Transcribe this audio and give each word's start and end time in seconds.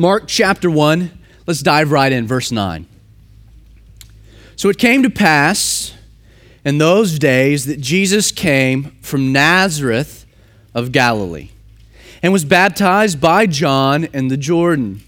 Mark 0.00 0.24
chapter 0.26 0.70
1, 0.70 1.10
let's 1.46 1.60
dive 1.60 1.92
right 1.92 2.10
in, 2.10 2.26
verse 2.26 2.50
9. 2.50 2.86
So 4.56 4.70
it 4.70 4.78
came 4.78 5.02
to 5.02 5.10
pass 5.10 5.92
in 6.64 6.78
those 6.78 7.18
days 7.18 7.66
that 7.66 7.82
Jesus 7.82 8.32
came 8.32 8.96
from 9.02 9.30
Nazareth 9.30 10.24
of 10.72 10.90
Galilee 10.90 11.50
and 12.22 12.32
was 12.32 12.46
baptized 12.46 13.20
by 13.20 13.44
John 13.44 14.04
in 14.04 14.28
the 14.28 14.38
Jordan. 14.38 15.02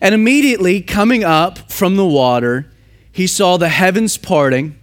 And 0.00 0.14
immediately 0.14 0.80
coming 0.80 1.24
up 1.24 1.68
from 1.68 1.96
the 1.96 2.06
water, 2.06 2.70
he 3.10 3.26
saw 3.26 3.56
the 3.56 3.68
heavens 3.68 4.16
parting 4.16 4.78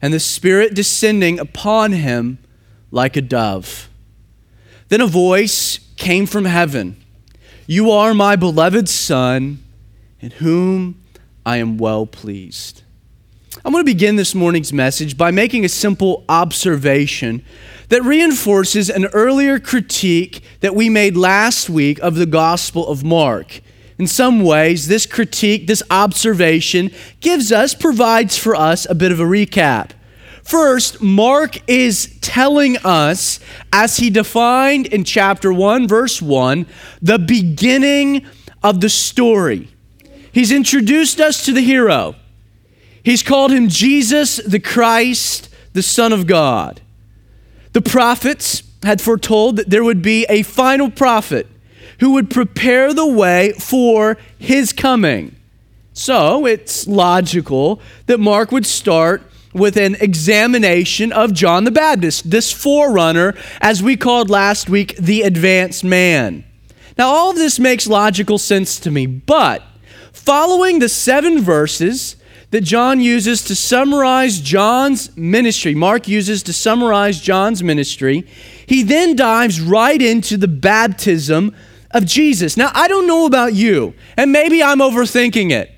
and 0.00 0.14
the 0.14 0.18
Spirit 0.18 0.72
descending 0.72 1.38
upon 1.38 1.92
him 1.92 2.38
like 2.90 3.18
a 3.18 3.20
dove. 3.20 3.90
Then 4.88 5.02
a 5.02 5.06
voice 5.06 5.78
came 5.98 6.24
from 6.24 6.46
heaven 6.46 6.96
You 7.70 7.90
are 7.90 8.14
my 8.14 8.34
beloved 8.34 8.88
Son, 8.88 9.62
in 10.20 10.30
whom 10.30 11.02
I 11.44 11.58
am 11.58 11.76
well 11.76 12.06
pleased. 12.06 12.82
I'm 13.62 13.72
going 13.72 13.84
to 13.84 13.92
begin 13.92 14.16
this 14.16 14.34
morning's 14.34 14.72
message 14.72 15.18
by 15.18 15.30
making 15.32 15.66
a 15.66 15.68
simple 15.68 16.24
observation 16.30 17.44
that 17.90 18.02
reinforces 18.02 18.88
an 18.88 19.04
earlier 19.12 19.58
critique 19.58 20.42
that 20.60 20.74
we 20.74 20.88
made 20.88 21.14
last 21.14 21.68
week 21.68 21.98
of 21.98 22.14
the 22.14 22.24
Gospel 22.24 22.88
of 22.88 23.04
Mark. 23.04 23.60
In 23.98 24.06
some 24.06 24.40
ways, 24.40 24.88
this 24.88 25.04
critique, 25.04 25.66
this 25.66 25.82
observation, 25.90 26.90
gives 27.20 27.52
us, 27.52 27.74
provides 27.74 28.38
for 28.38 28.54
us 28.54 28.86
a 28.88 28.94
bit 28.94 29.12
of 29.12 29.20
a 29.20 29.24
recap. 29.24 29.90
First, 30.48 31.02
Mark 31.02 31.58
is 31.68 32.16
telling 32.22 32.78
us, 32.78 33.38
as 33.70 33.98
he 33.98 34.08
defined 34.08 34.86
in 34.86 35.04
chapter 35.04 35.52
1, 35.52 35.86
verse 35.86 36.22
1, 36.22 36.64
the 37.02 37.18
beginning 37.18 38.24
of 38.62 38.80
the 38.80 38.88
story. 38.88 39.68
He's 40.32 40.50
introduced 40.50 41.20
us 41.20 41.44
to 41.44 41.52
the 41.52 41.60
hero. 41.60 42.14
He's 43.02 43.22
called 43.22 43.52
him 43.52 43.68
Jesus 43.68 44.38
the 44.38 44.58
Christ, 44.58 45.50
the 45.74 45.82
Son 45.82 46.14
of 46.14 46.26
God. 46.26 46.80
The 47.74 47.82
prophets 47.82 48.62
had 48.82 49.02
foretold 49.02 49.56
that 49.56 49.68
there 49.68 49.84
would 49.84 50.00
be 50.00 50.24
a 50.30 50.44
final 50.44 50.90
prophet 50.90 51.46
who 52.00 52.12
would 52.12 52.30
prepare 52.30 52.94
the 52.94 53.06
way 53.06 53.52
for 53.52 54.16
his 54.38 54.72
coming. 54.72 55.36
So 55.92 56.46
it's 56.46 56.86
logical 56.86 57.82
that 58.06 58.18
Mark 58.18 58.50
would 58.50 58.64
start 58.64 59.27
with 59.58 59.76
an 59.76 59.96
examination 59.96 61.12
of 61.12 61.32
John 61.32 61.64
the 61.64 61.70
Baptist, 61.70 62.30
this 62.30 62.52
forerunner, 62.52 63.34
as 63.60 63.82
we 63.82 63.96
called 63.96 64.30
last 64.30 64.70
week, 64.70 64.96
the 64.96 65.22
advanced 65.22 65.84
man. 65.84 66.44
Now, 66.96 67.08
all 67.08 67.30
of 67.30 67.36
this 67.36 67.58
makes 67.58 67.86
logical 67.86 68.38
sense 68.38 68.80
to 68.80 68.90
me, 68.90 69.06
but 69.06 69.62
following 70.12 70.78
the 70.78 70.88
seven 70.88 71.40
verses 71.40 72.16
that 72.50 72.62
John 72.62 73.00
uses 73.00 73.44
to 73.44 73.54
summarize 73.54 74.40
John's 74.40 75.14
ministry, 75.16 75.74
Mark 75.74 76.08
uses 76.08 76.42
to 76.44 76.52
summarize 76.52 77.20
John's 77.20 77.62
ministry, 77.62 78.26
he 78.66 78.82
then 78.82 79.14
dives 79.14 79.60
right 79.60 80.00
into 80.00 80.36
the 80.36 80.48
baptism 80.48 81.54
of 81.90 82.04
Jesus. 82.04 82.56
Now, 82.56 82.70
I 82.74 82.88
don't 82.88 83.06
know 83.06 83.26
about 83.26 83.54
you, 83.54 83.94
and 84.16 84.32
maybe 84.32 84.62
I'm 84.62 84.78
overthinking 84.78 85.50
it, 85.50 85.70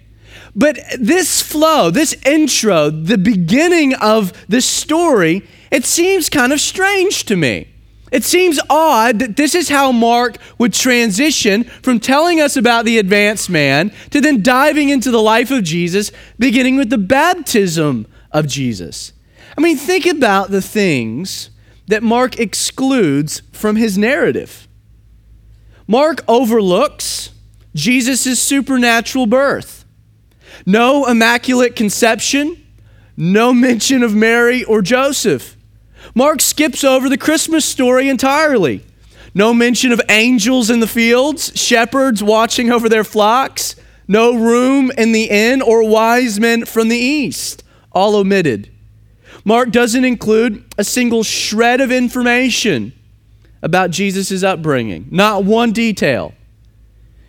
but 0.55 0.79
this 0.99 1.43
flow, 1.43 1.91
this 1.91 2.15
intro, 2.27 2.91
the 2.91 3.19
beginning 3.19 3.95
of 3.95 4.33
this 4.49 4.67
story, 4.67 5.47
it 5.71 5.85
seems 5.85 6.29
kind 6.29 6.53
of 6.53 6.61
strange 6.61 7.25
to 7.27 7.37
me. 7.37 7.69
It 8.11 8.25
seems 8.25 8.59
odd 8.69 9.21
that 9.21 9.37
this 9.37 9.55
is 9.55 9.69
how 9.69 9.93
Mark 9.93 10.37
would 10.59 10.75
transition 10.75 11.65
from 11.65 12.01
telling 12.01 12.41
us 12.41 12.57
about 12.57 12.85
the 12.85 12.99
advanced 12.99 13.49
man 13.49 13.93
to 14.11 14.21
then 14.21 14.43
diving 14.43 14.89
into 14.89 15.13
the 15.13 15.23
life 15.23 15.53
of 15.53 15.63
Jesus, 15.63 16.11
beginning 16.39 16.77
with 16.77 16.91
the 16.91 16.99
baptism 16.99 18.07
of 18.33 18.49
Jesus. 18.49 19.13
I 19.57 19.61
mean, 19.61 19.77
think 19.77 20.07
about 20.07 20.51
the 20.51 20.63
things 20.63 21.51
that 21.87 22.03
Mark 22.03 22.39
excludes 22.41 23.43
from 23.53 23.77
his 23.77 23.97
narrative. 23.97 24.67
Mark 25.87 26.25
overlooks 26.27 27.31
Jesus' 27.75 28.41
supernatural 28.41 29.27
birth. 29.27 29.80
No 30.67 31.07
immaculate 31.07 31.77
conception, 31.77 32.57
no 33.17 33.53
mention 33.53 34.03
of 34.03 34.15
Mary 34.15 34.65
or 34.65 34.83
Joseph. 34.83 35.57
Mark 36.15 36.41
skips 36.41 36.85
over 36.85 37.09
the 37.09 37.19
Christmas 37.19 37.65
story 37.65 38.09
entirely. 38.09 38.85
No 39.35 39.55
mention 39.55 39.93
of 39.93 40.01
angels 40.09 40.71
in 40.71 40.81
the 40.81 40.87
fields, 40.87 41.53
shepherds 41.55 42.23
watching 42.23 42.71
over 42.73 42.89
their 42.89 43.05
flocks, 43.05 43.77
no 44.09 44.35
room 44.35 44.91
in 44.99 45.13
the 45.13 45.25
inn, 45.25 45.63
or 45.63 45.89
wise 45.89 46.41
men 46.41 46.65
from 46.65 46.89
the 46.89 46.97
east. 46.97 47.63
All 47.93 48.17
omitted. 48.17 48.71
Mark 49.45 49.71
doesn't 49.71 50.05
include 50.05 50.65
a 50.77 50.85
single 50.85 51.23
shred 51.23 51.81
of 51.81 51.93
information 51.93 52.93
about 53.63 53.91
Jesus' 53.91 54.43
upbringing, 54.43 55.07
not 55.11 55.45
one 55.45 55.73
detail. 55.73 56.35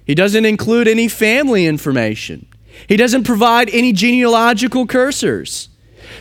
He 0.05 0.15
doesn't 0.15 0.45
include 0.45 0.87
any 0.87 1.07
family 1.07 1.65
information. 1.65 2.47
He 2.87 2.97
doesn't 2.97 3.23
provide 3.23 3.69
any 3.69 3.93
genealogical 3.93 4.87
cursors. 4.87 5.67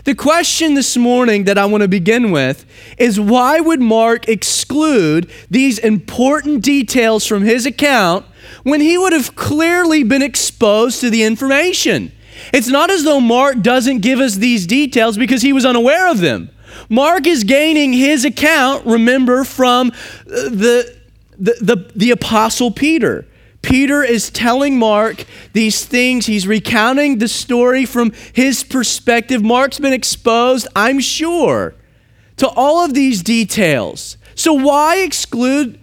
The 0.05 0.15
question 0.15 0.75
this 0.75 0.97
morning 0.97 1.45
that 1.45 1.59
I 1.59 1.67
want 1.67 1.83
to 1.83 1.89
begin 1.89 2.31
with 2.31 2.65
is 2.97 3.21
why 3.21 3.61
would 3.61 3.81
Mark 3.81 4.29
exclude 4.29 5.31
these 5.51 5.79
important 5.79 6.63
details 6.63 7.27
from 7.27 7.43
his 7.43 7.67
account 7.67 8.25
when 8.63 8.81
he 8.81 8.97
would 8.97 9.13
have 9.13 9.37
clearly 9.37 10.03
been 10.03 10.23
exposed 10.23 11.01
to 11.01 11.11
the 11.11 11.25
information? 11.25 12.13
It's 12.53 12.69
not 12.69 12.91
as 12.91 13.05
though 13.05 13.21
Mark 13.21 13.61
doesn't 13.61 13.99
give 13.99 14.21
us 14.21 14.37
these 14.37 14.67
details 14.67 15.19
because 15.19 15.43
he 15.43 15.53
was 15.53 15.67
unaware 15.67 16.11
of 16.11 16.21
them. 16.21 16.51
Mark 16.89 17.27
is 17.27 17.45
gaining 17.45 17.93
his 17.93 18.25
account, 18.25 18.87
remember, 18.87 19.45
from 19.45 19.91
uh, 19.91 19.95
the, 20.27 20.97
the, 21.39 21.57
the, 21.61 21.93
the 21.95 22.11
Apostle 22.11 22.71
Peter. 22.71 23.27
Peter 23.63 24.03
is 24.03 24.31
telling 24.31 24.79
Mark 24.79 25.25
these 25.53 25.85
things. 25.85 26.27
He's 26.27 26.47
recounting 26.47 27.19
the 27.19 27.29
story 27.29 27.85
from 27.85 28.13
his 28.33 28.65
perspective. 28.65 29.43
Mark's 29.43 29.79
been 29.79 29.93
exposed, 29.93 30.67
I'm 30.75 31.01
sure, 31.01 31.75
to 32.39 32.49
all 32.49 32.85
of 32.85 32.95
these 32.95 33.23
details. 33.23 34.17
So, 34.35 34.55
why 34.55 34.99
exclude 34.99 35.79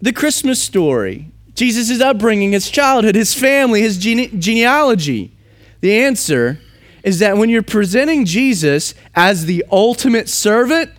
the 0.00 0.12
Christmas 0.12 0.62
story? 0.62 1.32
Jesus' 1.54 2.00
upbringing, 2.00 2.52
his 2.52 2.70
childhood, 2.70 3.16
his 3.16 3.34
family, 3.34 3.82
his 3.82 3.98
gene- 3.98 4.40
genealogy? 4.40 5.36
The 5.80 5.98
answer 6.04 6.60
is 7.02 7.18
that 7.18 7.36
when 7.36 7.48
you're 7.48 7.62
presenting 7.62 8.24
Jesus 8.24 8.94
as 9.14 9.46
the 9.46 9.64
ultimate 9.72 10.28
servant, 10.28 10.90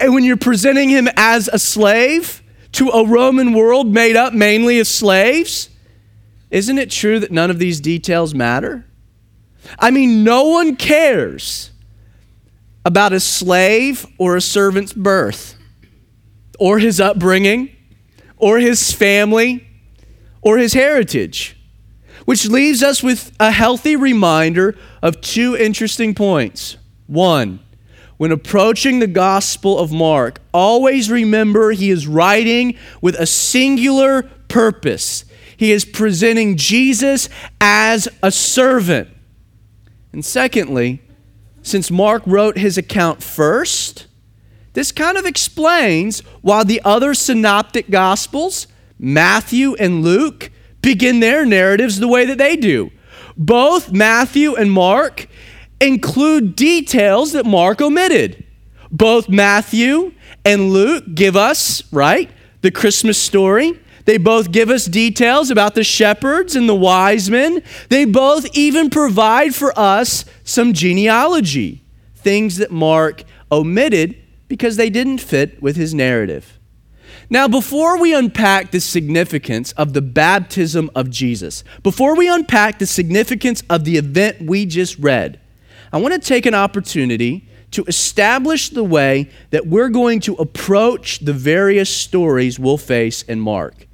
and 0.00 0.14
when 0.14 0.24
you're 0.24 0.36
presenting 0.36 0.88
him 0.88 1.08
as 1.16 1.48
a 1.52 1.58
slave, 1.58 2.42
to 2.72 2.88
a 2.88 3.06
Roman 3.06 3.52
world 3.52 3.92
made 3.92 4.16
up 4.16 4.32
mainly 4.32 4.78
of 4.78 4.86
slaves, 4.86 5.70
isn't 6.50 6.78
it 6.78 6.90
true 6.90 7.20
that 7.20 7.30
none 7.30 7.50
of 7.50 7.58
these 7.58 7.80
details 7.80 8.34
matter? 8.34 8.84
I 9.78 9.90
mean, 9.90 10.24
no 10.24 10.44
one 10.44 10.76
cares 10.76 11.70
about 12.84 13.12
a 13.12 13.20
slave 13.20 14.06
or 14.18 14.36
a 14.36 14.40
servant's 14.40 14.92
birth, 14.92 15.56
or 16.58 16.78
his 16.78 17.00
upbringing, 17.00 17.70
or 18.36 18.58
his 18.58 18.92
family, 18.92 19.66
or 20.40 20.58
his 20.58 20.72
heritage. 20.72 21.56
Which 22.24 22.48
leaves 22.48 22.82
us 22.82 23.02
with 23.02 23.34
a 23.40 23.50
healthy 23.50 23.96
reminder 23.96 24.76
of 25.02 25.20
two 25.20 25.56
interesting 25.56 26.14
points. 26.14 26.76
One, 27.06 27.60
when 28.18 28.32
approaching 28.32 28.98
the 28.98 29.06
Gospel 29.06 29.78
of 29.78 29.90
Mark, 29.90 30.40
always 30.52 31.10
remember 31.10 31.70
he 31.70 31.90
is 31.90 32.06
writing 32.06 32.76
with 33.00 33.14
a 33.14 33.26
singular 33.26 34.24
purpose. 34.48 35.24
He 35.56 35.72
is 35.72 35.84
presenting 35.84 36.56
Jesus 36.56 37.28
as 37.60 38.08
a 38.22 38.30
servant. 38.30 39.08
And 40.12 40.24
secondly, 40.24 41.00
since 41.62 41.90
Mark 41.90 42.22
wrote 42.26 42.58
his 42.58 42.76
account 42.76 43.22
first, 43.22 44.06
this 44.72 44.92
kind 44.92 45.16
of 45.16 45.24
explains 45.24 46.20
why 46.40 46.64
the 46.64 46.80
other 46.84 47.14
synoptic 47.14 47.90
Gospels, 47.90 48.66
Matthew 48.98 49.74
and 49.74 50.02
Luke, 50.02 50.50
begin 50.82 51.20
their 51.20 51.44
narratives 51.44 51.98
the 51.98 52.08
way 52.08 52.24
that 52.24 52.38
they 52.38 52.56
do. 52.56 52.90
Both 53.36 53.92
Matthew 53.92 54.54
and 54.54 54.70
Mark 54.70 55.28
include 55.80 56.56
details 56.56 57.32
that 57.32 57.46
Mark 57.46 57.80
omitted. 57.80 58.44
Both 58.90 59.28
Matthew 59.28 60.12
and 60.44 60.70
Luke 60.70 61.04
give 61.14 61.36
us, 61.36 61.82
right, 61.92 62.30
the 62.62 62.70
Christmas 62.70 63.18
story. 63.18 63.78
They 64.06 64.16
both 64.16 64.50
give 64.50 64.70
us 64.70 64.86
details 64.86 65.50
about 65.50 65.74
the 65.74 65.84
shepherds 65.84 66.56
and 66.56 66.66
the 66.68 66.74
wise 66.74 67.30
men. 67.30 67.62
They 67.90 68.06
both 68.06 68.46
even 68.56 68.88
provide 68.88 69.54
for 69.54 69.78
us 69.78 70.24
some 70.44 70.72
genealogy, 70.72 71.84
things 72.16 72.56
that 72.56 72.70
Mark 72.70 73.24
omitted 73.52 74.16
because 74.48 74.76
they 74.76 74.88
didn't 74.88 75.18
fit 75.18 75.62
with 75.62 75.76
his 75.76 75.92
narrative. 75.92 76.58
Now, 77.30 77.46
before 77.46 78.00
we 78.00 78.14
unpack 78.14 78.70
the 78.70 78.80
significance 78.80 79.72
of 79.72 79.92
the 79.92 80.00
baptism 80.00 80.90
of 80.94 81.10
Jesus, 81.10 81.62
before 81.82 82.16
we 82.16 82.26
unpack 82.26 82.78
the 82.78 82.86
significance 82.86 83.62
of 83.68 83.84
the 83.84 83.98
event 83.98 84.40
we 84.40 84.64
just 84.64 84.98
read, 84.98 85.38
I 85.92 85.98
want 85.98 86.14
to 86.14 86.20
take 86.20 86.46
an 86.46 86.54
opportunity 86.54 87.48
to 87.70 87.84
establish 87.84 88.70
the 88.70 88.84
way 88.84 89.30
that 89.50 89.66
we're 89.66 89.88
going 89.88 90.20
to 90.20 90.34
approach 90.34 91.20
the 91.20 91.32
various 91.32 91.94
stories 91.94 92.58
we'll 92.58 92.78
face 92.78 93.22
in 93.22 93.40
Mark. 93.40 93.86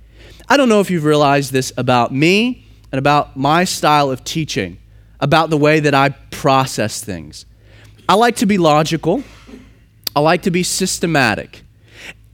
I 0.49 0.57
don't 0.57 0.69
know 0.69 0.81
if 0.81 0.91
you've 0.91 1.05
realized 1.05 1.53
this 1.53 1.73
about 1.77 2.13
me 2.13 2.67
and 2.93 2.99
about 2.99 3.37
my 3.37 3.65
style 3.65 4.11
of 4.11 4.23
teaching, 4.25 4.79
about 5.21 5.51
the 5.51 5.57
way 5.57 5.81
that 5.81 5.95
I 5.95 6.11
process 6.31 7.03
things. 7.03 7.47
I 8.09 8.15
like 8.15 8.37
to 8.37 8.47
be 8.47 8.59
logical, 8.59 9.25
I 10.15 10.21
like 10.21 10.43
to 10.43 10.51
be 10.51 10.63
systematic. 10.63 11.63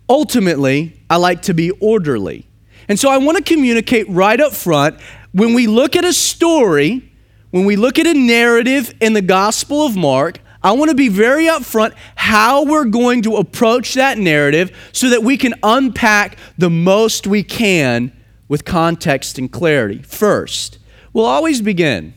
Ultimately, 0.09 1.01
I 1.09 1.17
like 1.17 1.43
to 1.43 1.55
be 1.55 1.71
orderly. 1.71 2.47
And 2.89 2.99
so 2.99 3.09
I 3.09 3.19
want 3.19 3.39
to 3.39 3.45
communicate 3.45 4.09
right 4.09 4.41
up 4.41 4.53
front 4.53 5.01
when 5.33 5.55
we 5.55 5.69
look 5.69 5.95
at 5.95 6.05
a 6.05 6.13
story, 6.13 7.10
when 7.51 7.65
we 7.65 7.77
look 7.77 7.99
at 7.99 8.07
a 8.07 8.15
narrative 8.15 8.95
in 9.01 9.13
the 9.13 9.23
Gospel 9.23 9.85
of 9.85 9.97
Mark, 9.97 10.41
I 10.63 10.73
want 10.73 10.91
to 10.91 10.95
be 10.95 11.09
very 11.09 11.47
upfront 11.47 11.95
how 12.15 12.65
we're 12.65 12.85
going 12.85 13.23
to 13.23 13.37
approach 13.37 13.95
that 13.95 14.19
narrative 14.19 14.77
so 14.93 15.09
that 15.09 15.23
we 15.23 15.37
can 15.37 15.55
unpack 15.63 16.39
the 16.59 16.71
most 16.71 17.27
we 17.27 17.43
can 17.43 18.13
with 18.47 18.65
context 18.65 19.39
and 19.39 19.51
clarity. 19.51 20.03
First, 20.03 20.79
we'll 21.13 21.25
always 21.25 21.61
begin 21.63 22.15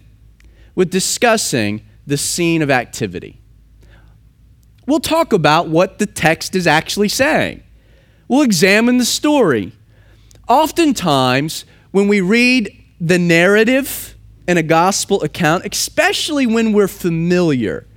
with 0.76 0.90
discussing 0.90 1.82
the 2.06 2.18
scene 2.18 2.62
of 2.62 2.70
activity. 2.70 3.40
We'll 4.86 5.00
talk 5.00 5.32
about 5.32 5.70
what 5.70 6.00
the 6.00 6.06
text 6.06 6.56
is 6.56 6.68
actually 6.68 7.10
saying. 7.10 7.64
We'll 8.28 8.42
examine 8.42 8.98
the 8.98 9.06
story. 9.06 9.72
Oftentimes, 10.50 11.64
when 11.92 12.10
we 12.10 12.20
read 12.20 12.78
the 13.00 13.20
narrative 13.20 14.13
in 14.48 14.58
a 14.58 14.64
gospel 14.64 15.22
account, 15.24 15.66
especially 15.66 16.46
when 16.46 16.74
we're 16.74 16.88
familiar, 16.88 17.88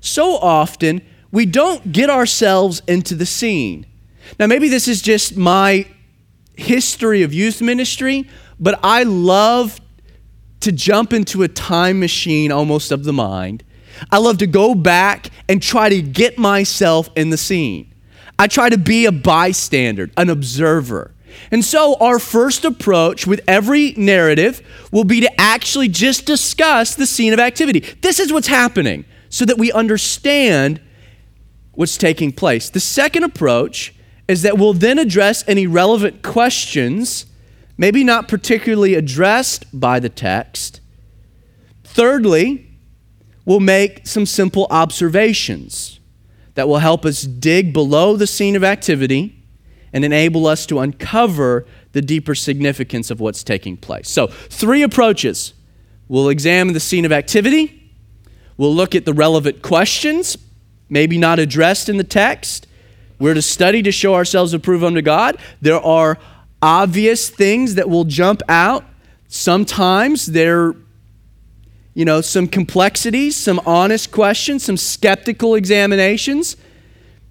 so 0.00 0.36
often 0.36 1.02
we 1.30 1.46
don't 1.46 1.92
get 1.92 2.10
ourselves 2.10 2.82
into 2.86 3.14
the 3.14 3.26
scene. 3.26 3.86
Now, 4.38 4.46
maybe 4.46 4.68
this 4.68 4.88
is 4.88 5.00
just 5.00 5.36
my 5.36 5.86
history 6.56 7.22
of 7.22 7.32
youth 7.32 7.60
ministry, 7.60 8.28
but 8.58 8.78
I 8.82 9.04
love 9.04 9.80
to 10.60 10.72
jump 10.72 11.12
into 11.12 11.42
a 11.42 11.48
time 11.48 11.98
machine 11.98 12.52
almost 12.52 12.92
of 12.92 13.04
the 13.04 13.12
mind. 13.12 13.64
I 14.10 14.18
love 14.18 14.38
to 14.38 14.46
go 14.46 14.74
back 14.74 15.30
and 15.48 15.62
try 15.62 15.88
to 15.88 16.02
get 16.02 16.38
myself 16.38 17.10
in 17.16 17.30
the 17.30 17.36
scene. 17.36 17.92
I 18.38 18.46
try 18.46 18.70
to 18.70 18.78
be 18.78 19.06
a 19.06 19.12
bystander, 19.12 20.10
an 20.16 20.30
observer. 20.30 21.14
And 21.50 21.64
so, 21.64 21.96
our 22.00 22.18
first 22.18 22.64
approach 22.64 23.26
with 23.26 23.40
every 23.46 23.92
narrative 23.96 24.62
will 24.90 25.04
be 25.04 25.20
to 25.20 25.40
actually 25.40 25.88
just 25.88 26.26
discuss 26.26 26.94
the 26.94 27.06
scene 27.06 27.32
of 27.32 27.38
activity. 27.38 27.80
This 28.00 28.18
is 28.18 28.32
what's 28.32 28.48
happening 28.48 29.04
so 29.28 29.44
that 29.44 29.58
we 29.58 29.72
understand 29.72 30.80
what's 31.72 31.96
taking 31.96 32.32
place. 32.32 32.70
The 32.70 32.80
second 32.80 33.24
approach 33.24 33.94
is 34.28 34.42
that 34.42 34.58
we'll 34.58 34.74
then 34.74 34.98
address 34.98 35.44
any 35.46 35.66
relevant 35.66 36.22
questions, 36.22 37.26
maybe 37.76 38.04
not 38.04 38.28
particularly 38.28 38.94
addressed 38.94 39.64
by 39.78 39.98
the 39.98 40.08
text. 40.08 40.80
Thirdly, 41.84 42.70
we'll 43.44 43.60
make 43.60 44.06
some 44.06 44.26
simple 44.26 44.66
observations 44.70 46.00
that 46.54 46.68
will 46.68 46.78
help 46.78 47.04
us 47.04 47.22
dig 47.22 47.72
below 47.72 48.16
the 48.16 48.26
scene 48.26 48.56
of 48.56 48.64
activity 48.64 49.41
and 49.92 50.04
enable 50.04 50.46
us 50.46 50.66
to 50.66 50.80
uncover 50.80 51.66
the 51.92 52.02
deeper 52.02 52.34
significance 52.34 53.10
of 53.10 53.20
what's 53.20 53.44
taking 53.44 53.76
place. 53.76 54.08
So, 54.08 54.26
three 54.26 54.82
approaches. 54.82 55.54
We'll 56.08 56.28
examine 56.28 56.74
the 56.74 56.80
scene 56.80 57.04
of 57.04 57.12
activity 57.12 57.82
We'll 58.56 58.74
look 58.74 58.94
at 58.94 59.04
the 59.04 59.12
relevant 59.12 59.62
questions, 59.62 60.36
maybe 60.88 61.18
not 61.18 61.38
addressed 61.38 61.88
in 61.88 61.96
the 61.96 62.04
text. 62.04 62.66
We're 63.18 63.34
to 63.34 63.42
study 63.42 63.82
to 63.82 63.92
show 63.92 64.14
ourselves 64.14 64.52
approved 64.52 64.84
unto 64.84 65.02
God. 65.02 65.36
There 65.60 65.80
are 65.80 66.18
obvious 66.60 67.30
things 67.30 67.76
that 67.76 67.88
will 67.88 68.04
jump 68.04 68.42
out. 68.48 68.84
Sometimes 69.28 70.26
there 70.26 70.74
you 71.94 72.04
know, 72.06 72.20
some 72.22 72.46
complexities, 72.46 73.36
some 73.36 73.60
honest 73.66 74.12
questions, 74.12 74.64
some 74.64 74.78
skeptical 74.78 75.54
examinations. 75.54 76.56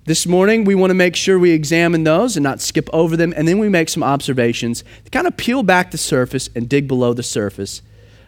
This 0.06 0.26
morning, 0.26 0.64
we 0.64 0.74
want 0.74 0.90
to 0.90 0.96
make 0.96 1.16
sure 1.16 1.38
we 1.38 1.52
examine 1.52 2.04
those 2.04 2.36
and 2.36 2.44
not 2.44 2.60
skip 2.60 2.90
over 2.92 3.16
them, 3.16 3.34
and 3.38 3.48
then 3.48 3.60
we 3.60 3.70
make 3.70 3.88
some 3.88 4.02
observations 4.02 4.84
to 5.06 5.12
kind 5.12 5.28
of 5.28 5.38
peel 5.38 5.62
back 5.62 5.92
the 5.92 5.98
surface 5.98 6.50
and 6.56 6.68
dig 6.68 6.88
below 6.88 7.14
the 7.14 7.22
surface 7.22 7.84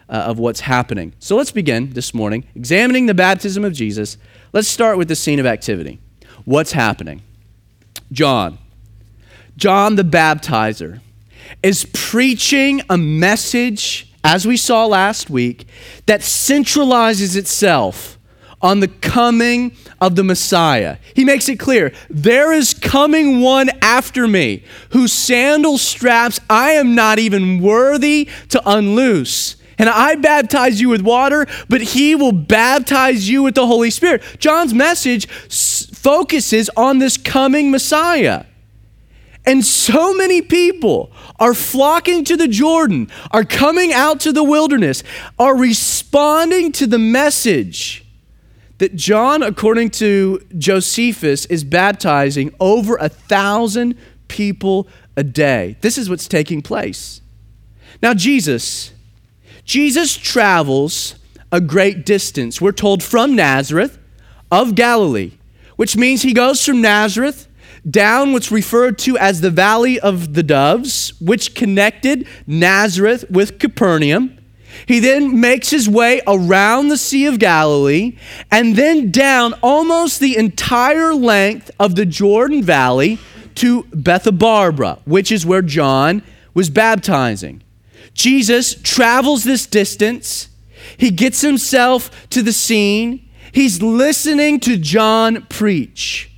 uh, 0.08 0.12
of 0.12 0.38
what's 0.38 0.60
happening. 0.60 1.14
So 1.18 1.36
let's 1.36 1.50
begin 1.50 1.90
this 1.90 2.14
morning 2.14 2.46
examining 2.54 3.06
the 3.06 3.14
baptism 3.14 3.64
of 3.64 3.72
Jesus. 3.72 4.18
Let's 4.52 4.68
start 4.68 4.98
with 4.98 5.08
the 5.08 5.16
scene 5.16 5.40
of 5.40 5.46
activity. 5.46 5.98
What's 6.44 6.72
happening? 6.72 7.22
John, 8.12 8.58
John 9.56 9.96
the 9.96 10.04
baptizer, 10.04 11.00
is 11.60 11.86
preaching 11.92 12.82
a 12.88 12.96
message, 12.96 14.12
as 14.22 14.46
we 14.46 14.56
saw 14.56 14.86
last 14.86 15.28
week, 15.28 15.66
that 16.06 16.20
centralizes 16.20 17.36
itself 17.36 18.13
on 18.64 18.80
the 18.80 18.88
coming 18.88 19.76
of 20.00 20.16
the 20.16 20.24
Messiah. 20.24 20.96
He 21.14 21.22
makes 21.24 21.50
it 21.50 21.60
clear 21.60 21.92
there 22.08 22.50
is 22.50 22.72
coming 22.72 23.42
one 23.42 23.68
after 23.82 24.26
me 24.26 24.64
whose 24.90 25.12
sandal 25.12 25.76
straps 25.76 26.40
I 26.48 26.70
am 26.72 26.94
not 26.94 27.18
even 27.18 27.60
worthy 27.60 28.28
to 28.48 28.62
unloose. 28.64 29.56
And 29.76 29.90
I 29.90 30.14
baptize 30.14 30.80
you 30.80 30.88
with 30.88 31.02
water, 31.02 31.46
but 31.68 31.82
he 31.82 32.14
will 32.14 32.32
baptize 32.32 33.28
you 33.28 33.42
with 33.42 33.54
the 33.54 33.66
Holy 33.66 33.90
Spirit. 33.90 34.22
John's 34.38 34.72
message 34.72 35.28
s- 35.46 35.86
focuses 35.92 36.70
on 36.76 37.00
this 37.00 37.16
coming 37.18 37.70
Messiah. 37.70 38.46
And 39.44 39.62
so 39.62 40.14
many 40.14 40.40
people 40.40 41.12
are 41.38 41.52
flocking 41.52 42.24
to 42.24 42.36
the 42.36 42.48
Jordan, 42.48 43.10
are 43.30 43.44
coming 43.44 43.92
out 43.92 44.20
to 44.20 44.32
the 44.32 44.44
wilderness, 44.44 45.02
are 45.38 45.56
responding 45.56 46.72
to 46.72 46.86
the 46.86 46.98
message 46.98 48.03
that 48.78 48.96
John, 48.96 49.42
according 49.42 49.90
to 49.90 50.40
Josephus, 50.58 51.46
is 51.46 51.64
baptizing 51.64 52.54
over 52.60 52.96
a 52.96 53.08
thousand 53.08 53.96
people 54.28 54.88
a 55.16 55.22
day. 55.22 55.76
This 55.80 55.96
is 55.96 56.10
what's 56.10 56.26
taking 56.26 56.62
place. 56.62 57.20
Now, 58.02 58.14
Jesus 58.14 58.92
Jesus 59.64 60.16
travels 60.16 61.14
a 61.50 61.60
great 61.60 62.04
distance. 62.04 62.60
We're 62.60 62.72
told 62.72 63.02
from 63.02 63.34
Nazareth 63.34 63.98
of 64.50 64.74
Galilee, 64.74 65.32
which 65.76 65.96
means 65.96 66.22
he 66.22 66.34
goes 66.34 66.64
from 66.64 66.82
Nazareth 66.82 67.48
down 67.88 68.32
what's 68.32 68.52
referred 68.52 68.98
to 68.98 69.16
as 69.18 69.40
the 69.40 69.50
Valley 69.50 69.98
of 70.00 70.34
the 70.34 70.42
Doves, 70.42 71.18
which 71.20 71.54
connected 71.54 72.26
Nazareth 72.46 73.24
with 73.30 73.58
Capernaum. 73.58 74.38
He 74.86 75.00
then 75.00 75.40
makes 75.40 75.70
his 75.70 75.88
way 75.88 76.20
around 76.26 76.88
the 76.88 76.96
Sea 76.96 77.26
of 77.26 77.38
Galilee 77.38 78.16
and 78.50 78.76
then 78.76 79.10
down 79.10 79.54
almost 79.62 80.20
the 80.20 80.36
entire 80.36 81.14
length 81.14 81.70
of 81.78 81.94
the 81.94 82.06
Jordan 82.06 82.62
Valley 82.62 83.18
to 83.56 83.84
Bethabara, 83.84 85.00
which 85.04 85.30
is 85.30 85.46
where 85.46 85.62
John 85.62 86.22
was 86.54 86.70
baptizing. 86.70 87.62
Jesus 88.14 88.74
travels 88.74 89.44
this 89.44 89.66
distance. 89.66 90.48
He 90.96 91.10
gets 91.10 91.40
himself 91.40 92.28
to 92.30 92.42
the 92.42 92.52
scene. 92.52 93.28
He's 93.52 93.82
listening 93.82 94.60
to 94.60 94.76
John 94.76 95.46
preach. 95.48 96.30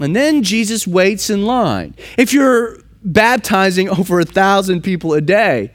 And 0.00 0.16
then 0.16 0.42
Jesus 0.42 0.86
waits 0.86 1.30
in 1.30 1.44
line. 1.44 1.94
If 2.18 2.32
you're 2.32 2.78
baptizing 3.04 3.88
over 3.88 4.20
a 4.20 4.24
thousand 4.24 4.82
people 4.82 5.14
a 5.14 5.20
day, 5.20 5.72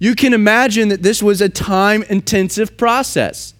you 0.00 0.16
can 0.16 0.32
imagine 0.32 0.88
that 0.88 1.02
this 1.02 1.22
was 1.22 1.40
a 1.40 1.48
time 1.48 2.02
intensive 2.04 2.76
process. 2.76 3.54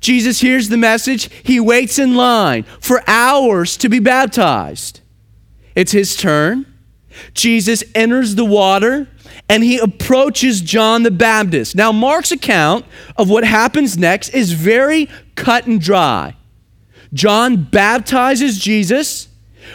Jesus 0.00 0.40
hears 0.40 0.68
the 0.68 0.76
message, 0.76 1.30
he 1.42 1.60
waits 1.60 1.98
in 1.98 2.14
line 2.14 2.64
for 2.80 3.02
hours 3.06 3.76
to 3.76 3.88
be 3.88 3.98
baptized. 3.98 5.00
It's 5.74 5.92
his 5.92 6.16
turn. 6.16 6.66
Jesus 7.34 7.84
enters 7.94 8.34
the 8.34 8.44
water 8.44 9.08
and 9.48 9.62
he 9.62 9.78
approaches 9.78 10.60
John 10.60 11.02
the 11.02 11.10
Baptist. 11.10 11.74
Now, 11.74 11.92
Mark's 11.92 12.32
account 12.32 12.86
of 13.16 13.28
what 13.28 13.44
happens 13.44 13.98
next 13.98 14.30
is 14.30 14.52
very 14.52 15.08
cut 15.34 15.66
and 15.66 15.80
dry. 15.80 16.36
John 17.12 17.64
baptizes 17.64 18.58
Jesus. 18.58 19.28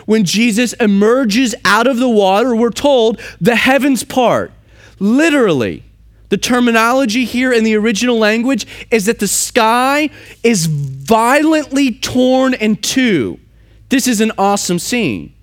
When 0.06 0.24
Jesus 0.24 0.74
emerges 0.74 1.54
out 1.66 1.86
of 1.86 1.98
the 1.98 2.10
water, 2.10 2.56
we're 2.56 2.72
told 2.72 3.20
the 3.42 3.56
heavens 3.56 4.04
part. 4.04 4.53
Literally, 5.00 5.84
the 6.30 6.38
terminology 6.38 7.26
here 7.26 7.54
in 7.54 7.64
the 7.64 7.76
original 7.76 8.18
language 8.18 8.66
is 8.90 9.06
that 9.06 9.20
the 9.20 9.28
sky 9.28 10.10
is 10.42 10.66
violently 10.66 11.92
torn 11.92 12.54
in 12.54 12.76
two. 12.78 13.40
This 13.90 14.08
is 14.08 14.22
an 14.22 14.32
awesome 14.38 14.80
scene. 14.80 15.36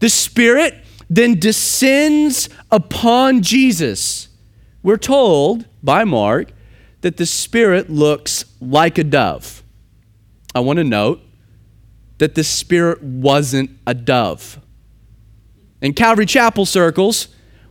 The 0.00 0.08
Spirit 0.08 0.74
then 1.08 1.38
descends 1.38 2.48
upon 2.70 3.42
Jesus. 3.42 4.28
We're 4.82 4.96
told 4.96 5.66
by 5.82 6.04
Mark 6.04 6.52
that 7.02 7.16
the 7.16 7.26
Spirit 7.26 7.90
looks 7.90 8.44
like 8.60 8.98
a 8.98 9.04
dove. 9.04 9.62
I 10.54 10.60
want 10.60 10.78
to 10.78 10.84
note 10.84 11.20
that 12.18 12.34
the 12.34 12.44
Spirit 12.44 13.02
wasn't 13.02 13.70
a 13.86 13.94
dove. 13.94 14.58
In 15.80 15.94
Calvary 15.94 16.26
Chapel 16.26 16.66
circles, 16.66 17.28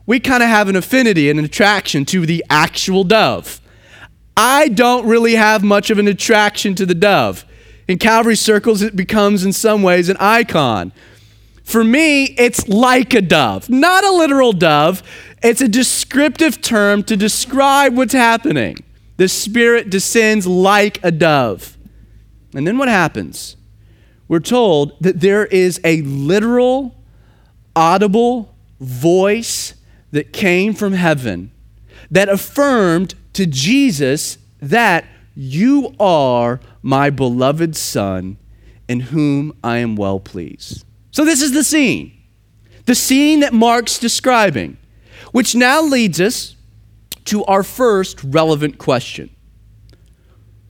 we 0.10 0.20
kind 0.20 0.42
of 0.42 0.50
have 0.50 0.68
an 0.68 0.76
affinity 0.76 1.30
and 1.30 1.38
an 1.38 1.46
attraction 1.46 2.04
to 2.04 2.26
the 2.26 2.44
actual 2.50 3.04
dove. 3.04 3.62
I 4.36 4.68
don't 4.68 5.06
really 5.06 5.36
have 5.36 5.64
much 5.64 5.92
of 5.92 6.00
an 6.00 6.08
attraction 6.08 6.74
to 6.76 6.86
the 6.88 6.96
dove. 6.96 7.46
In 7.88 8.00
Calvary 8.00 8.36
circles, 8.36 8.82
it 8.82 8.96
becomes 8.96 9.46
in 9.46 9.54
some 9.54 9.84
ways 9.84 10.10
an 10.10 10.18
icon. 10.20 10.94
For 11.64 11.84
me, 11.84 12.24
it's 12.24 12.68
like 12.68 13.14
a 13.14 13.22
dove, 13.22 13.70
not 13.70 14.04
a 14.04 14.10
literal 14.10 14.52
dove. 14.52 15.04
It's 15.44 15.62
a 15.62 15.68
descriptive 15.68 16.60
term 16.60 17.04
to 17.04 17.16
describe 17.16 17.96
what's 17.96 18.14
happening. 18.14 18.84
The 19.18 19.28
Spirit 19.28 19.92
descends 19.92 20.48
like 20.48 21.00
a 21.04 21.12
dove. 21.12 21.78
And 22.56 22.66
then 22.66 22.80
what 22.80 22.90
happens? 22.90 23.58
We're 24.28 24.40
told 24.40 25.00
that 25.04 25.20
there 25.20 25.46
is 25.46 25.80
a 25.84 26.02
literal, 26.02 26.96
audible 27.76 28.56
voice 28.80 29.76
that 30.12 30.34
came 30.34 30.74
from 30.74 30.94
heaven 30.94 31.52
that 32.12 32.30
affirmed 32.30 33.16
to 33.34 33.46
Jesus 33.46 34.38
that 34.62 35.06
you 35.36 35.96
are 36.00 36.60
my 36.82 37.10
beloved 37.10 37.76
Son 37.76 38.38
in 38.88 39.00
whom 39.02 39.56
I 39.64 39.78
am 39.78 39.96
well 39.96 40.20
pleased. 40.20 40.84
So, 41.12 41.24
this 41.24 41.42
is 41.42 41.54
the 41.54 41.64
scene, 41.64 42.12
the 42.86 42.96
scene 42.96 43.42
that 43.42 43.54
Mark's 43.54 44.00
describing, 44.00 44.78
which 45.32 45.56
now 45.56 45.82
leads 45.82 46.20
us 46.20 46.56
to 47.26 47.44
our 47.46 47.64
first 47.64 48.24
relevant 48.24 48.78
question 48.78 49.30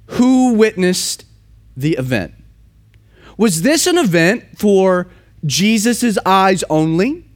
Who 0.08 0.54
witnessed 0.54 1.26
the 1.76 1.94
event? 1.94 2.34
Was 3.38 3.62
this 3.62 3.88
an 3.88 3.98
event 3.98 4.44
for 4.58 5.08
Jesus' 5.46 6.18
eyes 6.26 6.64
only? 6.70 7.29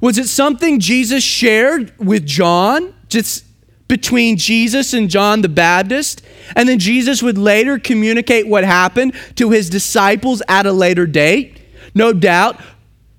Was 0.00 0.18
it 0.18 0.28
something 0.28 0.80
Jesus 0.80 1.22
shared 1.22 1.92
with 1.98 2.26
John, 2.26 2.94
just 3.08 3.44
between 3.88 4.36
Jesus 4.36 4.92
and 4.92 5.08
John 5.08 5.42
the 5.42 5.48
Baptist? 5.48 6.22
And 6.56 6.68
then 6.68 6.78
Jesus 6.78 7.22
would 7.22 7.38
later 7.38 7.78
communicate 7.78 8.48
what 8.48 8.64
happened 8.64 9.14
to 9.36 9.50
his 9.50 9.70
disciples 9.70 10.42
at 10.48 10.66
a 10.66 10.72
later 10.72 11.06
date? 11.06 11.60
No 11.94 12.12
doubt, 12.12 12.60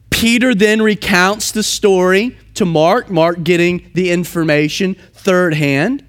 Peter 0.10 0.53
then 0.53 0.82
recounts 0.82 1.51
the 1.51 1.63
story 1.63 2.38
to 2.55 2.65
Mark, 2.65 3.10
Mark 3.10 3.44
getting 3.44 3.89
the 3.94 4.12
information 4.12 4.96
third 5.13 5.53
hand. 5.53 6.05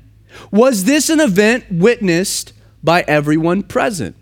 Was 0.51 0.85
this 0.85 1.11
an 1.11 1.21
event 1.21 1.65
witnessed 1.71 2.53
by 2.83 3.05
everyone 3.09 3.63
present? 3.63 4.17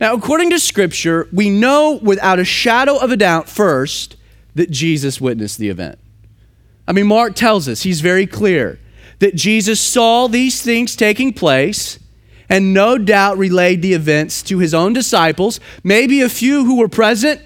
Now, 0.00 0.14
according 0.14 0.50
to 0.50 0.58
Scripture, 0.58 1.28
we 1.32 1.50
know 1.50 1.98
without 2.02 2.38
a 2.38 2.44
shadow 2.44 2.96
of 2.96 3.10
a 3.10 3.16
doubt 3.16 3.48
first 3.48 4.16
that 4.54 4.70
Jesus 4.70 5.20
witnessed 5.20 5.58
the 5.58 5.68
event. 5.68 5.98
I 6.86 6.92
mean, 6.92 7.06
Mark 7.06 7.34
tells 7.34 7.68
us, 7.68 7.82
he's 7.82 8.00
very 8.00 8.26
clear, 8.26 8.78
that 9.18 9.34
Jesus 9.34 9.80
saw 9.80 10.26
these 10.26 10.62
things 10.62 10.96
taking 10.96 11.32
place 11.32 11.98
and 12.48 12.74
no 12.74 12.98
doubt 12.98 13.38
relayed 13.38 13.80
the 13.80 13.94
events 13.94 14.42
to 14.42 14.58
his 14.58 14.74
own 14.74 14.92
disciples, 14.92 15.60
maybe 15.82 16.20
a 16.20 16.28
few 16.28 16.64
who 16.64 16.78
were 16.78 16.88
present, 16.88 17.40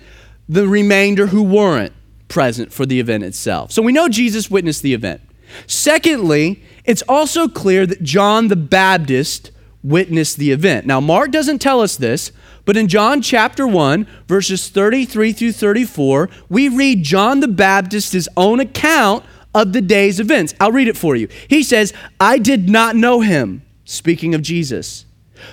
the 0.48 0.66
remainder 0.66 1.28
who 1.28 1.42
weren't 1.42 1.92
present 2.26 2.72
for 2.72 2.84
the 2.84 2.98
event 2.98 3.22
itself. 3.22 3.70
So 3.70 3.80
we 3.80 3.92
know 3.92 4.08
Jesus 4.08 4.50
witnessed 4.50 4.82
the 4.82 4.94
event. 4.94 5.20
Secondly, 5.66 6.62
it's 6.84 7.02
also 7.02 7.48
clear 7.48 7.86
that 7.86 8.02
John 8.02 8.48
the 8.48 8.56
Baptist 8.56 9.50
witnessed 9.82 10.36
the 10.36 10.50
event. 10.50 10.86
Now, 10.86 11.00
Mark 11.00 11.30
doesn't 11.30 11.60
tell 11.60 11.80
us 11.80 11.96
this, 11.96 12.32
but 12.68 12.76
in 12.76 12.86
John 12.86 13.22
chapter 13.22 13.66
1, 13.66 14.06
verses 14.26 14.68
33 14.68 15.32
through 15.32 15.52
34, 15.52 16.28
we 16.50 16.68
read 16.68 17.02
John 17.02 17.40
the 17.40 17.48
Baptist's 17.48 18.28
own 18.36 18.60
account 18.60 19.24
of 19.54 19.72
the 19.72 19.80
day's 19.80 20.20
events. 20.20 20.52
I'll 20.60 20.70
read 20.70 20.86
it 20.86 20.98
for 20.98 21.16
you. 21.16 21.28
He 21.48 21.62
says, 21.62 21.94
I 22.20 22.36
did 22.36 22.68
not 22.68 22.94
know 22.94 23.22
him, 23.22 23.62
speaking 23.86 24.34
of 24.34 24.42
Jesus. 24.42 25.06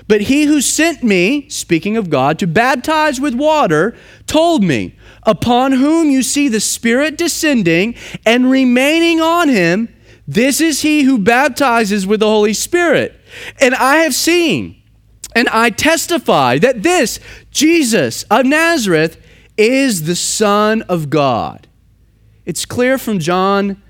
But 0.10 0.24
he 0.24 0.44
who 0.44 0.60
sent 0.60 1.06
me, 1.06 1.48
speaking 1.48 1.96
of 1.96 2.10
God, 2.10 2.38
to 2.40 2.48
baptize 2.48 3.22
with 3.22 3.34
water, 3.34 3.96
told 4.28 4.62
me, 4.62 4.98
Upon 5.24 5.72
whom 5.72 6.10
you 6.10 6.22
see 6.22 6.50
the 6.50 6.60
Spirit 6.60 7.18
descending 7.18 7.96
and 8.26 8.52
remaining 8.52 9.22
on 9.22 9.48
him, 9.48 9.88
this 10.28 10.60
is 10.60 10.82
he 10.82 11.04
who 11.04 11.18
baptizes 11.18 12.06
with 12.06 12.20
the 12.20 12.28
Holy 12.28 12.54
Spirit. 12.54 13.18
And 13.62 13.74
I 13.74 14.00
have 14.00 14.14
seen 14.14 14.82
and 15.36 15.50
I 15.50 15.70
testify 15.70 16.58
that 16.60 16.82
this, 16.82 17.20
Jesus 17.52 18.24
of 18.24 18.46
Nazareth, 18.46 19.22
is 19.58 20.04
the 20.04 20.16
Son 20.16 20.82
of 20.84 21.10
God. 21.10 21.68
It's 22.46 22.66
clear 22.66 22.98
from 22.98 23.20
John, 23.20 23.82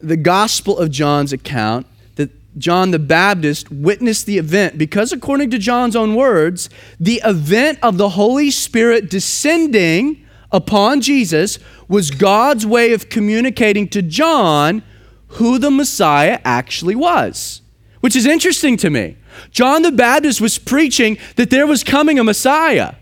the 0.00 0.16
Gospel 0.16 0.78
of 0.78 0.90
John's 0.90 1.32
account, 1.32 1.86
that 2.16 2.30
John 2.58 2.90
the 2.90 2.98
Baptist 2.98 3.70
witnessed 3.70 4.26
the 4.26 4.38
event 4.38 4.76
because, 4.76 5.12
according 5.12 5.50
to 5.50 5.58
John's 5.58 5.96
own 5.96 6.14
words, 6.14 6.68
the 6.98 7.22
event 7.24 7.78
of 7.82 7.96
the 7.96 8.10
Holy 8.10 8.50
Spirit 8.50 9.08
descending 9.08 10.26
upon 10.50 11.00
Jesus 11.00 11.58
was 11.88 12.10
God's 12.10 12.66
way 12.66 12.92
of 12.92 13.08
communicating 13.08 13.88
to 13.88 14.02
John 14.02 14.82
who 15.28 15.58
the 15.58 15.70
Messiah 15.70 16.40
actually 16.44 16.94
was, 16.94 17.61
which 18.02 18.14
is 18.14 18.26
interesting 18.26 18.76
to 18.76 18.90
me. 18.90 19.16
John 19.50 19.82
the 19.82 19.92
Baptist 19.92 20.40
was 20.40 20.58
preaching 20.58 21.16
that 21.36 21.50
there 21.50 21.66
was 21.66 21.82
coming 21.82 22.18
a 22.18 22.24
Messiah. 22.24 22.94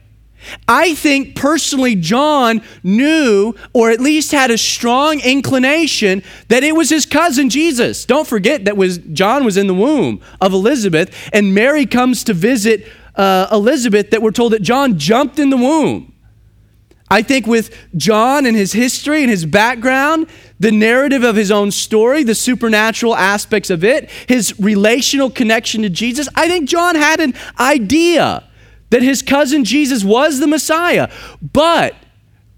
I 0.68 0.94
think 0.94 1.36
personally, 1.36 1.94
John 1.94 2.62
knew, 2.82 3.54
or 3.72 3.90
at 3.90 4.00
least 4.00 4.32
had 4.32 4.50
a 4.50 4.58
strong 4.58 5.20
inclination, 5.20 6.22
that 6.48 6.62
it 6.62 6.74
was 6.74 6.90
his 6.90 7.06
cousin 7.06 7.50
Jesus. 7.50 8.04
Don't 8.04 8.26
forget 8.26 8.64
that 8.66 8.76
was 8.76 8.98
John 8.98 9.44
was 9.44 9.56
in 9.56 9.66
the 9.66 9.74
womb 9.74 10.20
of 10.40 10.52
Elizabeth, 10.52 11.14
and 11.32 11.54
Mary 11.54 11.86
comes 11.86 12.24
to 12.24 12.34
visit 12.34 12.86
uh, 13.16 13.48
Elizabeth. 13.50 14.10
That 14.10 14.22
we're 14.22 14.30
told 14.30 14.52
that 14.52 14.62
John 14.62 14.98
jumped 14.98 15.38
in 15.38 15.50
the 15.50 15.56
womb. 15.56 16.14
I 17.10 17.22
think 17.22 17.46
with 17.46 17.74
John 17.96 18.46
and 18.46 18.56
his 18.56 18.72
history 18.72 19.22
and 19.22 19.30
his 19.30 19.44
background, 19.44 20.28
the 20.60 20.70
narrative 20.70 21.24
of 21.24 21.34
his 21.34 21.50
own 21.50 21.72
story, 21.72 22.22
the 22.22 22.36
supernatural 22.36 23.16
aspects 23.16 23.68
of 23.68 23.82
it, 23.82 24.08
his 24.28 24.58
relational 24.60 25.28
connection 25.28 25.82
to 25.82 25.90
Jesus, 25.90 26.28
I 26.36 26.48
think 26.48 26.68
John 26.68 26.94
had 26.94 27.18
an 27.18 27.34
idea 27.58 28.44
that 28.90 29.02
his 29.02 29.22
cousin 29.22 29.64
Jesus 29.64 30.04
was 30.04 30.38
the 30.38 30.46
Messiah. 30.46 31.10
But 31.52 31.96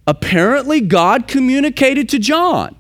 apparently, 0.06 0.82
God 0.82 1.26
communicated 1.28 2.10
to 2.10 2.18
John, 2.18 2.76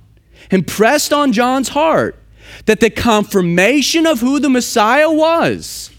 impressed 0.50 1.12
on 1.12 1.32
John's 1.32 1.70
heart, 1.70 2.18
that 2.66 2.80
the 2.80 2.90
confirmation 2.90 4.06
of 4.06 4.20
who 4.20 4.38
the 4.38 4.50
Messiah 4.50 5.10
was 5.10 5.90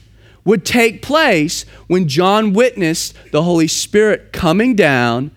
would 0.45 0.65
take 0.65 1.01
place 1.01 1.63
when 1.87 2.07
John 2.07 2.53
witnessed 2.53 3.15
the 3.31 3.43
Holy 3.43 3.67
Spirit 3.67 4.33
coming 4.33 4.75
down 4.75 5.31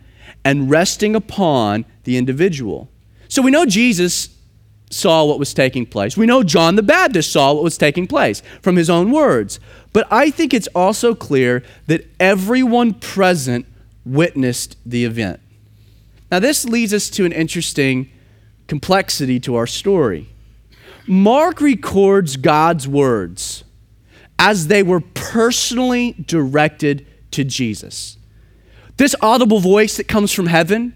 and 0.46 0.70
resting 0.70 1.16
upon 1.16 1.84
the 2.04 2.16
individual. 2.16 2.88
So 3.26 3.42
we 3.42 3.50
know 3.50 3.66
Jesus 3.66 4.28
saw 4.92 5.24
what 5.24 5.40
was 5.40 5.52
taking 5.52 5.84
place. 5.84 6.16
We 6.16 6.24
know 6.24 6.44
John 6.44 6.76
the 6.76 6.84
Baptist 6.84 7.32
saw 7.32 7.52
what 7.52 7.64
was 7.64 7.76
taking 7.76 8.06
place 8.06 8.44
from 8.62 8.76
his 8.76 8.88
own 8.88 9.10
words. 9.10 9.58
But 9.92 10.06
I 10.08 10.30
think 10.30 10.54
it's 10.54 10.68
also 10.68 11.16
clear 11.16 11.64
that 11.88 12.06
everyone 12.20 12.94
present 12.94 13.66
witnessed 14.04 14.76
the 14.86 15.04
event. 15.04 15.40
Now, 16.30 16.38
this 16.38 16.64
leads 16.64 16.94
us 16.94 17.10
to 17.10 17.24
an 17.24 17.32
interesting 17.32 18.08
complexity 18.68 19.40
to 19.40 19.56
our 19.56 19.66
story. 19.66 20.28
Mark 21.08 21.60
records 21.60 22.36
God's 22.36 22.86
words 22.86 23.64
as 24.38 24.68
they 24.68 24.84
were 24.84 25.00
personally 25.00 26.12
directed 26.12 27.04
to 27.32 27.42
Jesus. 27.42 28.16
This 28.96 29.14
audible 29.20 29.60
voice 29.60 29.96
that 29.96 30.08
comes 30.08 30.32
from 30.32 30.46
heaven 30.46 30.94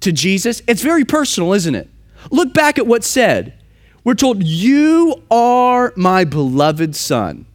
to 0.00 0.12
Jesus, 0.12 0.62
it's 0.66 0.82
very 0.82 1.04
personal, 1.04 1.52
isn't 1.52 1.74
it? 1.74 1.88
Look 2.30 2.52
back 2.52 2.78
at 2.78 2.86
what's 2.86 3.06
said. 3.06 3.54
We're 4.04 4.14
told, 4.14 4.42
You 4.42 5.22
are 5.30 5.92
my 5.96 6.24
beloved 6.24 6.96
son. 6.96 7.46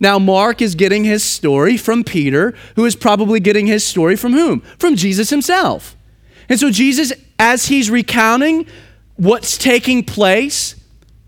Now, 0.00 0.18
Mark 0.18 0.60
is 0.60 0.74
getting 0.74 1.04
his 1.04 1.22
story 1.22 1.76
from 1.76 2.02
Peter, 2.02 2.54
who 2.74 2.84
is 2.84 2.96
probably 2.96 3.38
getting 3.38 3.68
his 3.68 3.84
story 3.84 4.16
from 4.16 4.32
whom? 4.32 4.60
From 4.78 4.96
Jesus 4.96 5.30
himself. 5.30 5.96
And 6.48 6.58
so, 6.58 6.70
Jesus, 6.70 7.12
as 7.38 7.66
he's 7.66 7.88
recounting 7.88 8.66
what's 9.14 9.56
taking 9.56 10.02
place, 10.04 10.74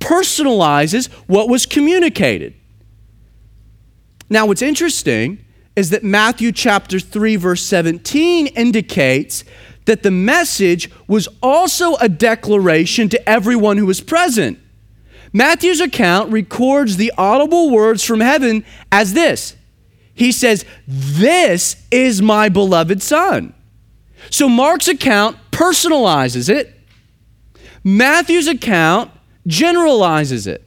personalizes 0.00 1.06
what 1.28 1.48
was 1.48 1.66
communicated. 1.66 2.54
Now, 4.28 4.46
what's 4.46 4.62
interesting 4.62 5.43
is 5.76 5.90
that 5.90 6.04
Matthew 6.04 6.52
chapter 6.52 7.00
3, 7.00 7.36
verse 7.36 7.62
17 7.62 8.46
indicates 8.48 9.44
that 9.86 10.02
the 10.02 10.10
message 10.10 10.90
was 11.06 11.28
also 11.42 11.96
a 11.96 12.08
declaration 12.08 13.08
to 13.08 13.28
everyone 13.28 13.76
who 13.76 13.86
was 13.86 14.00
present. 14.00 14.58
Matthew's 15.32 15.80
account 15.80 16.32
records 16.32 16.96
the 16.96 17.12
audible 17.18 17.70
words 17.70 18.04
from 18.04 18.20
heaven 18.20 18.64
as 18.92 19.12
this 19.14 19.56
He 20.14 20.30
says, 20.30 20.64
This 20.86 21.84
is 21.90 22.22
my 22.22 22.48
beloved 22.48 23.02
Son. 23.02 23.52
So 24.30 24.48
Mark's 24.48 24.88
account 24.88 25.36
personalizes 25.50 26.48
it, 26.48 26.74
Matthew's 27.82 28.46
account 28.46 29.10
generalizes 29.46 30.46
it. 30.46 30.62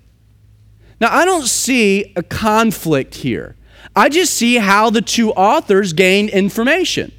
Now, 1.00 1.16
I 1.16 1.26
don't 1.26 1.48
see 1.48 2.12
a 2.16 2.24
conflict 2.24 3.16
here. 3.16 3.56
I 3.98 4.10
just 4.10 4.36
see 4.36 4.58
how 4.58 4.92
the 4.92 5.02
two 5.02 5.32
authors 5.32 5.92
gain 5.92 6.30
information. 6.30 7.12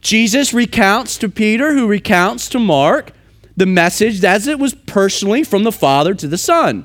Jesus 0.00 0.52
recounts 0.52 1.16
to 1.18 1.28
Peter, 1.28 1.72
who 1.72 1.86
recounts 1.86 2.48
to 2.48 2.58
Mark, 2.58 3.12
the 3.56 3.64
message 3.64 4.24
as 4.24 4.48
it 4.48 4.58
was 4.58 4.74
personally 4.74 5.44
from 5.44 5.62
the 5.62 5.70
Father 5.70 6.12
to 6.14 6.26
the 6.26 6.36
Son. 6.36 6.84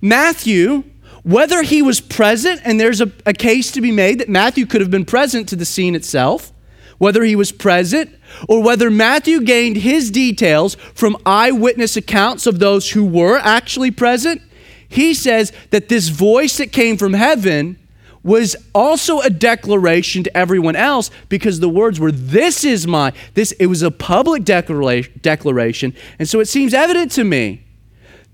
Matthew, 0.00 0.82
whether 1.22 1.62
he 1.62 1.82
was 1.82 2.00
present, 2.00 2.62
and 2.64 2.80
there's 2.80 3.00
a, 3.00 3.12
a, 3.24 3.32
case 3.32 3.70
to 3.70 3.80
be 3.80 3.92
made 3.92 4.18
that 4.18 4.28
Matthew 4.28 4.66
could 4.66 4.80
have 4.80 4.90
been 4.90 5.04
present 5.04 5.48
to 5.50 5.56
the 5.56 5.64
scene 5.64 5.94
itself, 5.94 6.52
whether 6.98 7.22
he 7.22 7.36
was 7.36 7.52
present, 7.52 8.10
or 8.48 8.60
whether 8.60 8.90
Matthew 8.90 9.42
gained 9.42 9.76
his 9.76 10.10
details 10.10 10.74
from 10.94 11.16
eyewitness 11.24 11.96
accounts 11.96 12.44
of 12.44 12.58
those 12.58 12.90
who 12.90 13.04
were 13.04 13.38
actually 13.38 13.92
present, 13.92 14.42
he 14.88 15.14
says 15.14 15.52
that 15.70 15.88
this 15.88 16.08
voice 16.08 16.56
that 16.56 16.72
came 16.72 16.96
from 16.96 17.12
heaven 17.12 17.78
was 18.24 18.56
also 18.74 19.20
a 19.20 19.30
declaration 19.30 20.24
to 20.24 20.36
everyone 20.36 20.74
else 20.74 21.10
because 21.28 21.60
the 21.60 21.68
words 21.68 22.00
were 22.00 22.10
this 22.10 22.64
is 22.64 22.86
my 22.86 23.12
this 23.34 23.52
it 23.52 23.66
was 23.66 23.82
a 23.82 23.90
public 23.90 24.42
declaration. 24.44 25.94
And 26.18 26.28
so 26.28 26.40
it 26.40 26.46
seems 26.46 26.74
evident 26.74 27.12
to 27.12 27.22
me 27.22 27.62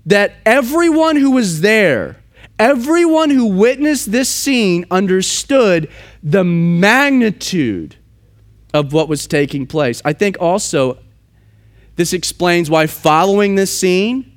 that 0.05 0.33
everyone 0.45 1.17
who 1.17 1.31
was 1.31 1.61
there 1.61 2.17
everyone 2.57 3.31
who 3.31 3.47
witnessed 3.47 4.11
this 4.11 4.29
scene 4.29 4.85
understood 4.91 5.89
the 6.21 6.43
magnitude 6.43 7.95
of 8.71 8.93
what 8.93 9.09
was 9.09 9.25
taking 9.25 9.65
place. 9.65 9.99
I 10.05 10.13
think 10.13 10.37
also 10.39 10.99
this 11.95 12.13
explains 12.13 12.69
why 12.69 12.87
following 12.87 13.55
this 13.55 13.77
scene 13.77 14.31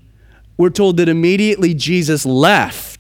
we're 0.57 0.71
told 0.71 0.99
that 0.99 1.09
immediately 1.09 1.75
jesus 1.75 2.27
left 2.27 2.94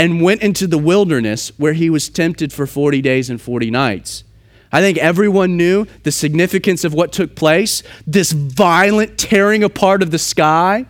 and 0.00 0.22
went 0.22 0.40
into 0.40 0.66
the 0.66 0.78
wilderness 0.78 1.52
where 1.58 1.74
he 1.74 1.90
was 1.90 2.08
tempted 2.08 2.54
for 2.54 2.66
40 2.66 3.02
days 3.02 3.28
and 3.28 3.38
40 3.38 3.70
nights. 3.70 4.24
I 4.72 4.80
think 4.80 4.96
everyone 4.96 5.58
knew 5.58 5.84
the 6.04 6.10
significance 6.10 6.84
of 6.84 6.94
what 6.94 7.12
took 7.12 7.36
place 7.36 7.82
this 8.06 8.32
violent 8.32 9.18
tearing 9.18 9.62
apart 9.62 10.02
of 10.02 10.10
the 10.10 10.18
sky, 10.18 10.86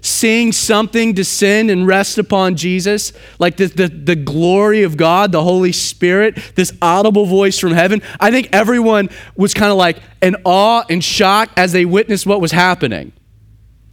seeing 0.00 0.52
something 0.52 1.12
descend 1.12 1.72
and 1.72 1.88
rest 1.88 2.18
upon 2.18 2.54
Jesus, 2.54 3.12
like 3.40 3.56
the, 3.56 3.66
the, 3.66 3.88
the 3.88 4.14
glory 4.14 4.84
of 4.84 4.96
God, 4.96 5.32
the 5.32 5.42
Holy 5.42 5.72
Spirit, 5.72 6.38
this 6.54 6.72
audible 6.80 7.26
voice 7.26 7.58
from 7.58 7.72
heaven. 7.72 8.00
I 8.20 8.30
think 8.30 8.48
everyone 8.52 9.10
was 9.34 9.54
kind 9.54 9.72
of 9.72 9.76
like 9.76 9.96
in 10.22 10.36
awe 10.44 10.84
and 10.88 11.02
shock 11.02 11.50
as 11.56 11.72
they 11.72 11.84
witnessed 11.84 12.28
what 12.28 12.40
was 12.40 12.52
happening, 12.52 13.12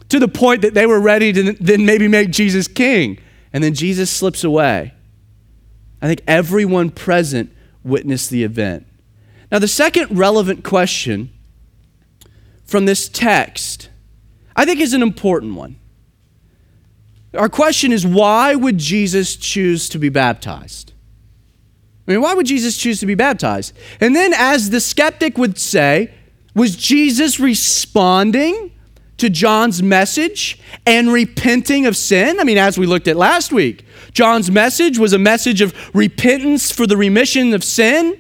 to 0.10 0.20
the 0.20 0.28
point 0.28 0.62
that 0.62 0.76
they 0.76 0.86
were 0.86 1.02
ready 1.02 1.34
to 1.34 1.54
then 1.54 1.88
maybe 1.88 2.08
make 2.08 2.30
Jesus 2.30 2.68
king 2.68 3.20
and 3.52 3.64
then 3.64 3.74
Jesus 3.74 4.10
slips 4.10 4.44
away. 4.44 4.94
I 6.02 6.08
think 6.08 6.22
everyone 6.28 6.92
present 6.92 7.52
witnessed 7.84 8.30
the 8.30 8.44
event. 8.44 8.86
Now, 9.52 9.60
the 9.60 9.68
second 9.68 10.18
relevant 10.18 10.64
question 10.64 11.32
from 12.66 12.86
this 12.86 13.10
text, 13.10 13.90
I 14.56 14.66
think, 14.66 14.80
is 14.80 14.94
an 14.94 15.02
important 15.02 15.56
one. 15.56 15.78
Our 17.36 17.50
question 17.50 17.92
is 17.92 18.06
why 18.06 18.56
would 18.56 18.78
Jesus 18.78 19.36
choose 19.36 19.90
to 19.90 20.00
be 20.00 20.10
baptized? 20.10 20.94
I 22.08 22.12
mean, 22.12 22.22
why 22.22 22.34
would 22.34 22.48
Jesus 22.48 22.78
choose 22.78 23.00
to 23.02 23.06
be 23.06 23.16
baptized? 23.16 23.76
And 24.00 24.16
then, 24.16 24.34
as 24.36 24.72
the 24.72 24.80
skeptic 24.80 25.38
would 25.38 25.60
say, 25.60 26.14
was 26.56 26.76
Jesus 26.76 27.40
responding 27.40 28.72
to 29.20 29.30
John's 29.30 29.82
message 29.84 30.60
and 30.86 31.12
repenting 31.12 31.86
of 31.86 31.96
sin? 31.96 32.40
I 32.40 32.44
mean, 32.44 32.58
as 32.58 32.78
we 32.78 32.86
looked 32.86 33.08
at 33.08 33.16
last 33.16 33.52
week, 33.52 33.86
John's 34.12 34.50
message 34.50 34.98
was 34.98 35.14
a 35.14 35.20
message 35.20 35.62
of 35.62 35.74
repentance 35.96 36.72
for 36.72 36.88
the 36.88 36.98
remission 36.98 37.54
of 37.54 37.64
sin. 37.64 38.18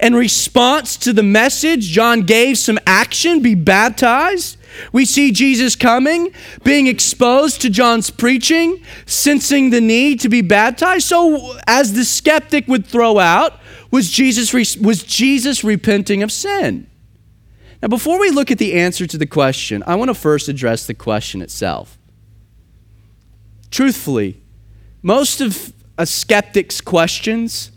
In 0.00 0.14
response 0.14 0.96
to 0.98 1.12
the 1.12 1.22
message, 1.22 1.88
John 1.88 2.22
gave 2.22 2.58
some 2.58 2.78
action 2.86 3.40
be 3.40 3.54
baptized. 3.54 4.56
We 4.92 5.04
see 5.04 5.30
Jesus 5.30 5.76
coming, 5.76 6.32
being 6.64 6.86
exposed 6.86 7.60
to 7.62 7.70
John's 7.70 8.10
preaching, 8.10 8.82
sensing 9.06 9.70
the 9.70 9.80
need 9.80 10.20
to 10.20 10.28
be 10.28 10.42
baptized. 10.42 11.06
So, 11.06 11.58
as 11.66 11.92
the 11.92 12.04
skeptic 12.04 12.66
would 12.66 12.86
throw 12.86 13.18
out, 13.18 13.60
was 13.90 14.10
Jesus, 14.10 14.52
was 14.52 15.02
Jesus 15.04 15.62
repenting 15.62 16.22
of 16.22 16.32
sin? 16.32 16.88
Now, 17.84 17.88
before 17.88 18.18
we 18.18 18.30
look 18.30 18.50
at 18.50 18.56
the 18.56 18.72
answer 18.72 19.06
to 19.06 19.18
the 19.18 19.26
question, 19.26 19.84
I 19.86 19.96
want 19.96 20.08
to 20.08 20.14
first 20.14 20.48
address 20.48 20.86
the 20.86 20.94
question 20.94 21.42
itself. 21.42 21.98
Truthfully, 23.70 24.40
most 25.02 25.42
of 25.42 25.74
a 25.98 26.06
skeptic's 26.06 26.80
questions 26.80 27.72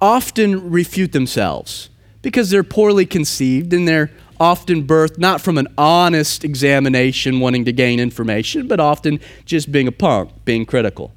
often 0.00 0.70
refute 0.70 1.10
themselves 1.10 1.90
because 2.22 2.50
they're 2.50 2.62
poorly 2.62 3.04
conceived 3.04 3.72
and 3.72 3.88
they're 3.88 4.12
often 4.38 4.86
birthed 4.86 5.18
not 5.18 5.40
from 5.40 5.58
an 5.58 5.66
honest 5.76 6.44
examination 6.44 7.40
wanting 7.40 7.64
to 7.64 7.72
gain 7.72 7.98
information, 7.98 8.68
but 8.68 8.78
often 8.78 9.18
just 9.44 9.72
being 9.72 9.88
a 9.88 9.92
punk, 9.92 10.30
being 10.44 10.64
critical. 10.66 11.12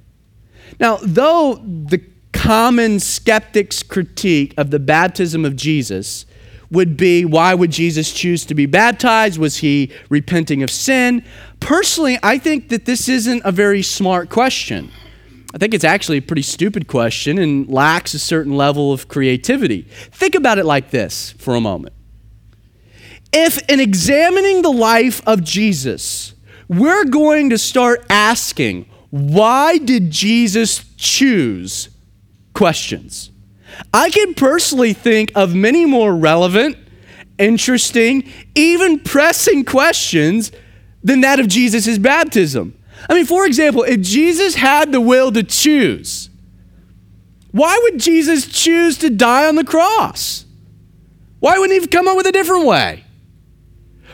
Now, 0.79 0.97
though 1.03 1.61
the 1.63 2.03
common 2.33 2.99
skeptic's 2.99 3.83
critique 3.83 4.55
of 4.57 4.71
the 4.71 4.79
baptism 4.79 5.45
of 5.45 5.55
Jesus 5.55 6.25
would 6.71 6.95
be 6.97 7.25
why 7.25 7.53
would 7.53 7.71
Jesus 7.71 8.11
choose 8.11 8.45
to 8.45 8.55
be 8.55 8.65
baptized? 8.65 9.37
Was 9.37 9.57
he 9.57 9.91
repenting 10.09 10.63
of 10.63 10.71
sin? 10.71 11.23
Personally, 11.59 12.17
I 12.23 12.37
think 12.37 12.69
that 12.69 12.85
this 12.85 13.07
isn't 13.09 13.41
a 13.45 13.51
very 13.51 13.83
smart 13.83 14.29
question. 14.29 14.91
I 15.53 15.57
think 15.57 15.73
it's 15.73 15.83
actually 15.83 16.17
a 16.17 16.21
pretty 16.21 16.43
stupid 16.43 16.87
question 16.87 17.37
and 17.37 17.67
lacks 17.67 18.13
a 18.13 18.19
certain 18.19 18.55
level 18.55 18.93
of 18.93 19.09
creativity. 19.09 19.81
Think 20.11 20.33
about 20.33 20.57
it 20.57 20.65
like 20.65 20.91
this 20.91 21.31
for 21.31 21.55
a 21.55 21.61
moment. 21.61 21.93
If, 23.33 23.61
in 23.69 23.79
examining 23.79 24.61
the 24.61 24.71
life 24.71 25.21
of 25.27 25.43
Jesus, 25.43 26.33
we're 26.69 27.05
going 27.05 27.49
to 27.49 27.57
start 27.57 28.05
asking, 28.09 28.85
why 29.09 29.77
did 29.77 30.09
Jesus 30.09 30.85
choose 30.95 31.89
questions? 32.53 33.30
I 33.93 34.09
can 34.09 34.33
personally 34.33 34.93
think 34.93 35.31
of 35.35 35.55
many 35.55 35.85
more 35.85 36.15
relevant, 36.15 36.77
interesting, 37.37 38.31
even 38.55 38.99
pressing 38.99 39.65
questions 39.65 40.51
than 41.03 41.21
that 41.21 41.39
of 41.39 41.47
Jesus' 41.47 41.97
baptism. 41.97 42.77
I 43.09 43.15
mean, 43.15 43.25
for 43.25 43.45
example, 43.45 43.83
if 43.83 44.01
Jesus 44.01 44.55
had 44.55 44.91
the 44.91 45.01
will 45.01 45.31
to 45.31 45.43
choose, 45.43 46.29
why 47.51 47.77
would 47.83 47.99
Jesus 47.99 48.45
choose 48.45 48.97
to 48.99 49.09
die 49.09 49.47
on 49.47 49.55
the 49.55 49.63
cross? 49.63 50.45
Why 51.39 51.57
wouldn't 51.57 51.81
he 51.81 51.87
come 51.87 52.07
up 52.07 52.15
with 52.15 52.27
a 52.27 52.31
different 52.31 52.65
way? 52.65 53.03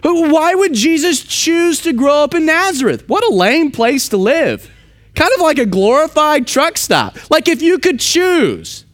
Why 0.02 0.56
would 0.56 0.74
Jesus 0.74 1.22
choose 1.22 1.82
to 1.82 1.92
grow 1.92 2.24
up 2.24 2.34
in 2.34 2.46
Nazareth? 2.46 3.08
What 3.10 3.24
a 3.26 3.34
lame 3.34 3.72
place 3.72 4.10
to 4.10 4.18
live. 4.18 4.72
Kind 5.16 5.32
of 5.36 5.42
like 5.42 5.58
a 5.58 5.66
glorified 5.66 6.48
truck 6.48 6.78
stop. 6.78 7.18
Like 7.30 7.48
if 7.48 7.62
you 7.62 7.80
could 7.80 8.00
choose, 8.00 8.86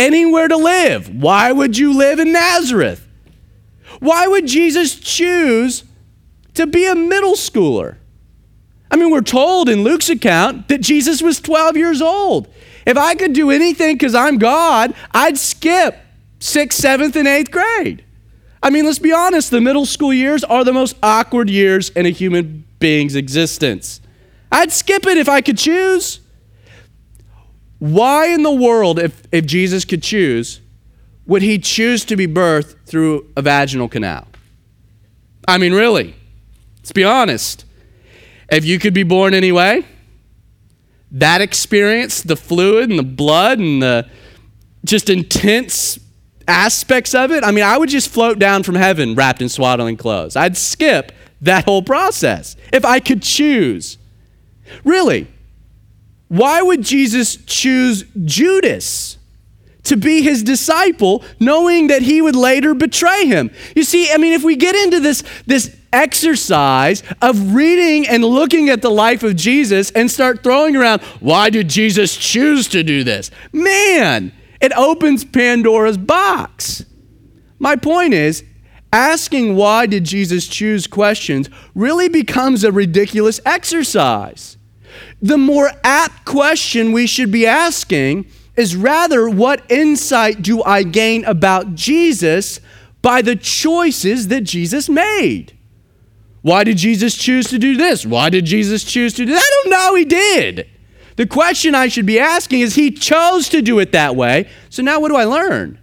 anywhere 0.00 0.48
to 0.48 0.56
live. 0.56 1.14
Why 1.22 1.52
would 1.52 1.76
you 1.76 1.96
live 1.96 2.18
in 2.18 2.32
Nazareth? 2.32 3.06
Why 4.00 4.26
would 4.26 4.46
Jesus 4.46 4.94
choose 4.98 5.84
to 6.54 6.66
be 6.66 6.86
a 6.86 6.94
middle 6.94 7.34
schooler? 7.34 7.96
I 8.90 8.96
mean, 8.96 9.10
we're 9.10 9.20
told 9.20 9.68
in 9.68 9.84
Luke's 9.84 10.08
account 10.08 10.68
that 10.68 10.80
Jesus 10.80 11.22
was 11.22 11.38
12 11.38 11.76
years 11.76 12.02
old. 12.02 12.48
If 12.86 12.96
I 12.96 13.14
could 13.14 13.34
do 13.34 13.50
anything 13.50 13.94
because 13.94 14.14
I'm 14.14 14.38
God, 14.38 14.94
I'd 15.12 15.38
skip 15.38 15.96
sixth, 16.40 16.80
seventh, 16.80 17.14
and 17.14 17.28
eighth 17.28 17.50
grade. 17.50 18.04
I 18.62 18.70
mean, 18.70 18.86
let's 18.86 18.98
be 18.98 19.12
honest, 19.12 19.50
the 19.50 19.60
middle 19.60 19.86
school 19.86 20.12
years 20.12 20.42
are 20.44 20.64
the 20.64 20.72
most 20.72 20.96
awkward 21.02 21.48
years 21.48 21.90
in 21.90 22.06
a 22.06 22.10
human 22.10 22.64
being's 22.78 23.14
existence. 23.14 24.00
I'd 24.50 24.72
skip 24.72 25.06
it 25.06 25.18
if 25.18 25.28
I 25.28 25.40
could 25.40 25.58
choose. 25.58 26.20
Why 27.80 28.28
in 28.28 28.42
the 28.42 28.52
world, 28.52 28.98
if, 28.98 29.22
if 29.32 29.46
Jesus 29.46 29.84
could 29.84 30.02
choose, 30.02 30.60
would 31.26 31.42
he 31.42 31.58
choose 31.58 32.04
to 32.04 32.16
be 32.16 32.26
birthed 32.26 32.76
through 32.86 33.28
a 33.36 33.42
vaginal 33.42 33.88
canal? 33.88 34.28
I 35.48 35.58
mean, 35.58 35.72
really, 35.72 36.14
let's 36.78 36.92
be 36.92 37.04
honest. 37.04 37.64
If 38.50 38.64
you 38.64 38.78
could 38.78 38.94
be 38.94 39.02
born 39.02 39.32
anyway, 39.32 39.84
that 41.12 41.40
experience, 41.40 42.22
the 42.22 42.36
fluid 42.36 42.90
and 42.90 42.98
the 42.98 43.04
blood 43.04 43.58
and 43.58 43.82
the 43.82 44.08
just 44.84 45.08
intense 45.08 45.98
aspects 46.46 47.14
of 47.14 47.32
it, 47.32 47.44
I 47.44 47.50
mean, 47.50 47.64
I 47.64 47.78
would 47.78 47.88
just 47.88 48.10
float 48.10 48.38
down 48.38 48.62
from 48.62 48.74
heaven 48.74 49.14
wrapped 49.14 49.40
in 49.40 49.48
swaddling 49.48 49.96
clothes. 49.96 50.36
I'd 50.36 50.56
skip 50.56 51.12
that 51.40 51.64
whole 51.64 51.82
process 51.82 52.56
if 52.72 52.84
I 52.84 53.00
could 53.00 53.22
choose. 53.22 53.96
Really, 54.84 55.26
why 56.30 56.62
would 56.62 56.82
Jesus 56.82 57.36
choose 57.44 58.04
Judas 58.24 59.18
to 59.82 59.96
be 59.96 60.22
his 60.22 60.44
disciple, 60.44 61.24
knowing 61.40 61.88
that 61.88 62.02
he 62.02 62.22
would 62.22 62.36
later 62.36 62.72
betray 62.72 63.26
him? 63.26 63.50
You 63.74 63.82
see, 63.82 64.12
I 64.12 64.16
mean, 64.16 64.32
if 64.32 64.44
we 64.44 64.54
get 64.54 64.76
into 64.76 65.00
this, 65.00 65.24
this 65.48 65.76
exercise 65.92 67.02
of 67.20 67.52
reading 67.52 68.06
and 68.06 68.24
looking 68.24 68.68
at 68.68 68.80
the 68.80 68.92
life 68.92 69.24
of 69.24 69.34
Jesus 69.34 69.90
and 69.90 70.08
start 70.08 70.44
throwing 70.44 70.76
around, 70.76 71.02
why 71.18 71.50
did 71.50 71.68
Jesus 71.68 72.16
choose 72.16 72.68
to 72.68 72.84
do 72.84 73.02
this? 73.02 73.32
Man, 73.52 74.30
it 74.60 74.72
opens 74.76 75.24
Pandora's 75.24 75.98
box. 75.98 76.84
My 77.58 77.74
point 77.74 78.14
is, 78.14 78.44
asking 78.92 79.56
why 79.56 79.86
did 79.86 80.04
Jesus 80.04 80.46
choose 80.46 80.86
questions 80.86 81.50
really 81.74 82.08
becomes 82.08 82.62
a 82.62 82.70
ridiculous 82.70 83.40
exercise. 83.44 84.56
The 85.22 85.38
more 85.38 85.70
apt 85.84 86.24
question 86.24 86.92
we 86.92 87.06
should 87.06 87.30
be 87.30 87.46
asking 87.46 88.26
is 88.56 88.74
rather, 88.76 89.28
what 89.28 89.70
insight 89.70 90.42
do 90.42 90.62
I 90.62 90.82
gain 90.82 91.24
about 91.24 91.74
Jesus 91.74 92.60
by 93.02 93.22
the 93.22 93.36
choices 93.36 94.28
that 94.28 94.42
Jesus 94.42 94.88
made? 94.88 95.56
Why 96.42 96.64
did 96.64 96.78
Jesus 96.78 97.16
choose 97.16 97.48
to 97.48 97.58
do 97.58 97.76
this? 97.76 98.06
Why 98.06 98.30
did 98.30 98.46
Jesus 98.46 98.84
choose 98.84 99.12
to 99.14 99.26
do 99.26 99.32
that? 99.32 99.42
I 99.42 99.62
don't 99.62 99.70
know. 99.70 99.94
He 99.94 100.04
did. 100.04 100.66
The 101.16 101.26
question 101.26 101.74
I 101.74 101.88
should 101.88 102.06
be 102.06 102.18
asking 102.18 102.60
is 102.60 102.74
He 102.74 102.90
chose 102.90 103.48
to 103.50 103.60
do 103.60 103.78
it 103.78 103.92
that 103.92 104.16
way. 104.16 104.48
So 104.70 104.82
now 104.82 105.00
what 105.00 105.08
do 105.08 105.16
I 105.16 105.24
learn? 105.24 105.78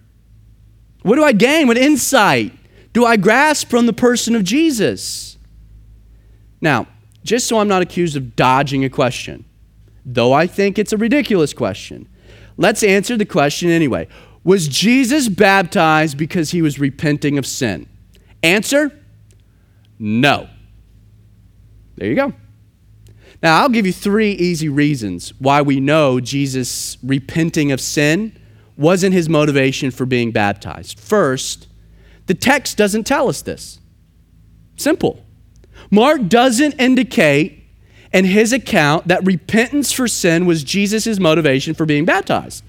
What 1.04 1.16
do 1.16 1.24
I 1.24 1.32
gain? 1.32 1.68
What 1.68 1.78
insight 1.78 2.54
do 2.92 3.06
I 3.06 3.18
grasp 3.18 3.70
from 3.70 3.86
the 3.86 3.94
person 3.94 4.36
of 4.36 4.44
Jesus? 4.44 5.38
Now, 6.60 6.88
just 7.28 7.48
so 7.48 7.60
I'm 7.60 7.68
not 7.68 7.82
accused 7.82 8.16
of 8.16 8.36
dodging 8.36 8.86
a 8.86 8.90
question, 8.90 9.44
though 10.06 10.32
I 10.34 10.48
think 10.48 10.80
it's 10.80 10.94
a 10.94 10.98
ridiculous 10.98 11.54
question, 11.54 12.08
let's 12.56 12.84
answer 12.84 13.18
the 13.18 13.26
question 13.26 13.70
anyway. 13.70 14.08
Was 14.44 14.68
Jesus 14.70 15.28
baptized 15.28 16.18
because 16.18 16.52
he 16.52 16.62
was 16.62 16.80
repenting 16.80 17.38
of 17.38 17.46
sin? 17.46 17.88
Answer 18.42 18.98
no. 20.00 20.48
There 21.96 22.08
you 22.08 22.16
go. 22.16 22.34
Now, 23.44 23.62
I'll 23.62 23.70
give 23.70 23.86
you 23.86 23.94
three 23.94 24.32
easy 24.32 24.70
reasons 24.70 25.34
why 25.40 25.62
we 25.62 25.80
know 25.80 26.20
Jesus 26.20 26.98
repenting 27.04 27.72
of 27.72 27.82
sin 27.82 28.38
wasn't 28.78 29.14
his 29.14 29.28
motivation 29.28 29.92
for 29.92 30.06
being 30.06 30.32
baptized. 30.32 31.00
First, 31.00 31.68
the 32.28 32.34
text 32.34 32.78
doesn't 32.78 33.04
tell 33.06 33.28
us 33.28 33.42
this. 33.42 33.80
Simple. 34.78 35.27
Mark 35.90 36.28
doesn't 36.28 36.74
indicate 36.80 37.64
in 38.14 38.26
his 38.26 38.54
account 38.54 39.08
that 39.08 39.26
repentance 39.26 39.92
for 39.92 40.08
sin 40.08 40.46
was 40.46 40.64
Jesus' 40.64 41.20
motivation 41.20 41.74
for 41.74 41.86
being 41.86 42.06
baptized. 42.06 42.64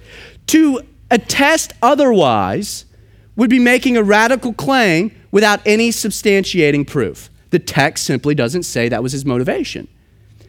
To 0.48 0.82
attest 1.10 1.72
otherwise 1.82 2.84
would 3.36 3.50
be 3.50 3.58
making 3.58 3.96
a 3.96 4.02
radical 4.02 4.52
claim 4.52 5.12
without 5.30 5.60
any 5.64 5.90
substantiating 5.90 6.86
proof. 6.86 7.30
The 7.50 7.58
text 7.58 8.04
simply 8.04 8.34
doesn't 8.34 8.64
say 8.64 8.88
that 8.88 9.02
was 9.02 9.12
his 9.12 9.24
motivation. 9.24 9.88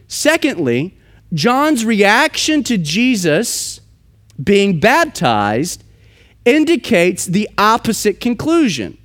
Secondly, 0.08 0.98
John's 1.32 1.84
reaction 1.84 2.64
to 2.64 2.76
Jesus 2.76 3.80
being 4.42 4.80
baptized 4.80 5.84
indicates 6.44 7.26
the 7.26 7.48
opposite 7.56 8.20
conclusion. 8.20 8.98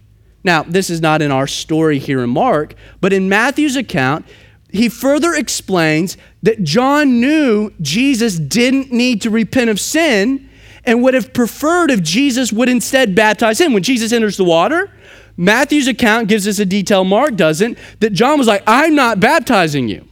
Now, 0.46 0.62
this 0.62 0.92
is 0.92 1.02
not 1.02 1.24
in 1.24 1.32
our 1.32 1.48
story 1.48 1.98
here 1.98 2.24
in 2.24 2.30
Mark, 2.30 2.76
but 3.02 3.12
in 3.12 3.28
Matthew's 3.28 3.76
account, 3.76 4.28
he 4.70 4.90
further 4.90 5.34
explains 5.34 6.18
that 6.44 6.64
John 6.64 7.20
knew 7.20 7.74
Jesus 7.82 8.38
didn't 8.38 8.92
need 8.92 9.24
to 9.24 9.32
repent 9.32 9.72
of 9.72 9.80
sin 9.80 10.48
and 10.84 11.02
would 11.02 11.16
have 11.16 11.34
preferred 11.34 11.90
if 11.90 12.04
Jesus 12.04 12.54
would 12.54 12.70
instead 12.70 13.16
baptize 13.16 13.60
him. 13.60 13.74
When 13.74 13.82
Jesus 13.82 14.12
enters 14.12 14.38
the 14.38 14.44
water, 14.44 14.92
Matthew's 15.36 15.88
account 15.88 16.28
gives 16.28 16.48
us 16.48 16.60
a 16.60 16.66
detail, 16.66 17.04
Mark 17.04 17.36
doesn't, 17.36 17.80
that 18.00 18.14
John 18.14 18.38
was 18.38 18.48
like, 18.48 18.62
I'm 18.68 18.94
not 18.94 19.20
baptizing 19.20 19.88
you. 19.88 20.08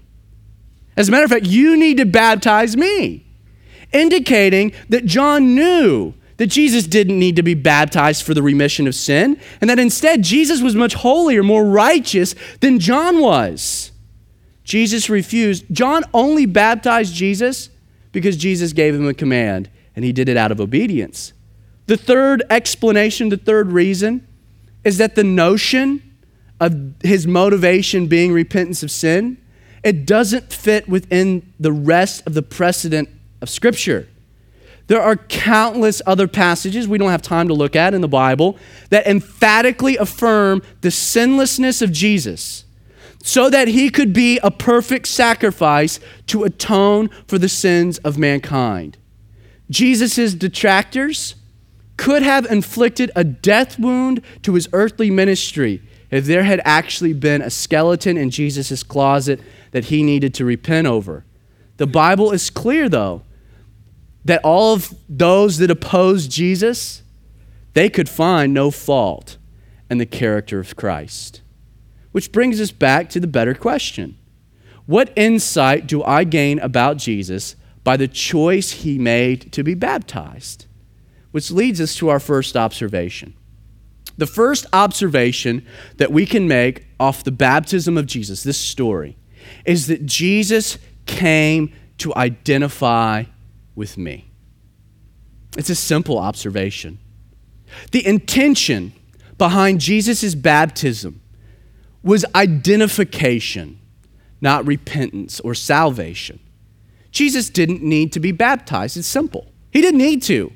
As 0.98 1.10
a 1.10 1.12
matter 1.12 1.26
of 1.26 1.30
fact, 1.30 1.46
you 1.46 1.78
need 1.78 1.98
to 1.98 2.06
baptize 2.06 2.76
me, 2.76 3.24
indicating 3.92 4.74
that 4.90 5.06
John 5.06 5.54
knew 5.54 6.16
that 6.44 6.48
Jesus 6.48 6.86
didn't 6.86 7.18
need 7.18 7.38
to 7.38 7.42
be 7.42 7.54
baptized 7.54 8.24
for 8.24 8.34
the 8.34 8.44
remission 8.44 8.86
of 8.86 8.94
sin, 8.94 9.40
and 9.62 9.70
that 9.70 9.80
instead 9.80 10.24
Jesus 10.24 10.62
was 10.62 10.76
much 10.76 10.94
holier, 10.94 11.42
more 11.42 11.64
righteous 11.64 12.36
than 12.60 12.80
John 12.80 13.22
was. 13.22 13.94
Jesus 14.66 15.10
refused. 15.10 15.64
John 15.72 16.04
only 16.14 16.46
baptized 16.46 17.16
Jesus 17.16 17.70
because 18.12 18.36
Jesus 18.36 18.74
gave 18.74 18.94
him 18.94 19.08
a 19.08 19.14
command, 19.14 19.70
and 19.96 20.04
he 20.04 20.12
did 20.12 20.28
it 20.28 20.36
out 20.36 20.52
of 20.52 20.60
obedience. 20.60 21.32
The 21.86 21.96
third 21.96 22.44
explanation, 22.50 23.30
the 23.30 23.38
third 23.38 23.72
reason, 23.72 24.28
is 24.84 24.98
that 24.98 25.16
the 25.16 25.24
notion 25.24 26.04
of 26.60 26.76
his 27.04 27.26
motivation 27.26 28.08
being 28.08 28.34
repentance 28.34 28.84
of 28.84 28.92
sin, 28.92 29.38
it 29.82 30.06
doesn't 30.06 30.52
fit 30.52 30.90
within 30.90 31.54
the 31.58 31.72
rest 31.72 32.28
of 32.28 32.34
the 32.34 32.44
precedent 32.44 33.08
of 33.42 33.50
Scripture. 33.50 34.10
There 34.88 35.02
are 35.02 35.16
countless 35.16 36.02
other 36.06 36.28
passages 36.28 36.88
we 36.88 36.98
don't 36.98 37.10
have 37.10 37.22
time 37.22 37.48
to 37.48 37.54
look 37.54 37.76
at 37.76 37.94
in 37.94 38.02
the 38.02 38.08
Bible 38.08 38.58
that 38.90 39.08
emphatically 39.08 39.98
affirm 39.98 40.62
the 40.82 40.92
sinlessness 40.92 41.82
of 41.82 41.92
Jesus 41.92 42.66
so 43.24 43.50
that 43.50 43.70
he 43.70 43.90
could 43.90 44.12
be 44.12 44.40
a 44.40 44.52
perfect 44.52 45.08
sacrifice 45.08 46.00
to 46.28 46.44
atone 46.44 47.10
for 47.28 47.38
the 47.38 47.48
sins 47.48 47.98
of 48.00 48.18
mankind. 48.18 48.98
Jesus' 49.70 50.34
detractors, 50.34 51.36
could 51.98 52.24
have 52.24 52.46
inflicted 52.48 53.12
a 53.16 53.24
death 53.24 53.80
wound 53.80 54.22
to 54.42 54.56
his 54.56 54.68
earthly 54.74 55.12
ministry 55.12 55.82
if 56.12 56.26
there 56.26 56.44
had 56.44 56.62
actually 56.66 57.14
been 57.14 57.42
a 57.42 57.50
skeleton 57.50 58.18
in 58.18 58.30
Jesus' 58.30 58.84
closet 58.84 59.40
that 59.72 59.86
he 59.86 60.04
needed 60.04 60.34
to 60.34 60.46
repent 60.46 60.88
over. 60.88 61.26
The 61.78 61.88
Bible 61.88 62.32
is 62.32 62.50
clear, 62.50 62.88
though, 62.88 63.24
that 64.26 64.42
all 64.44 64.74
of 64.74 64.94
those 65.10 65.58
that 65.58 65.72
opposed 65.72 66.32
Jesus, 66.32 67.04
they 67.74 67.90
could 67.90 68.10
find 68.10 68.54
no 68.54 68.72
fault 68.72 69.38
in 69.90 69.98
the 69.98 70.06
character 70.06 70.60
of 70.60 70.76
Christ. 70.76 71.42
Which 72.12 72.32
brings 72.32 72.62
us 72.62 72.72
back 72.72 73.10
to 73.10 73.20
the 73.20 73.28
better 73.28 73.54
question 73.54 74.18
What 74.86 75.12
insight 75.16 75.88
do 75.88 76.04
I 76.04 76.24
gain 76.24 76.60
about 76.60 76.98
Jesus 76.98 77.56
by 77.84 77.98
the 77.98 78.08
choice 78.08 78.72
he 78.72 78.98
made 78.98 79.52
to 79.54 79.64
be 79.64 79.74
baptized? 79.74 80.68
which 81.34 81.50
leads 81.50 81.82
us 81.82 81.96
to 81.96 82.10
our 82.10 82.20
first 82.20 82.56
observation. 82.56 83.34
The 84.20 84.28
first 84.28 84.68
observation 84.72 85.66
that 85.98 86.12
we 86.12 86.28
can 86.28 86.48
make 86.48 86.86
off 87.00 87.24
the 87.24 87.32
baptism 87.32 87.98
of 87.98 88.06
Jesus, 88.06 88.44
this 88.44 88.60
story, 88.60 89.18
is 89.66 89.88
that 89.88 90.06
Jesus 90.06 90.78
came 91.08 91.74
to 91.98 92.14
identify 92.16 93.24
with 93.76 93.98
me. 93.98 94.32
It's 95.58 95.70
a 95.70 95.76
simple 95.76 96.18
observation. 96.18 97.00
The 97.92 98.06
intention 98.06 98.94
behind 99.38 99.82
Jesus' 99.82 100.36
baptism 100.36 101.22
was 102.04 102.26
identification, 102.36 103.80
not 104.42 104.66
repentance 104.66 105.40
or 105.40 105.56
salvation. 105.56 106.40
Jesus 107.12 107.50
didn't 107.50 107.84
need 107.84 108.12
to 108.14 108.20
be 108.20 108.32
baptized. 108.32 108.98
It's 108.98 109.08
simple. 109.08 109.48
He 109.72 109.82
didn't 109.82 110.00
need 110.00 110.24
to. 110.24 110.52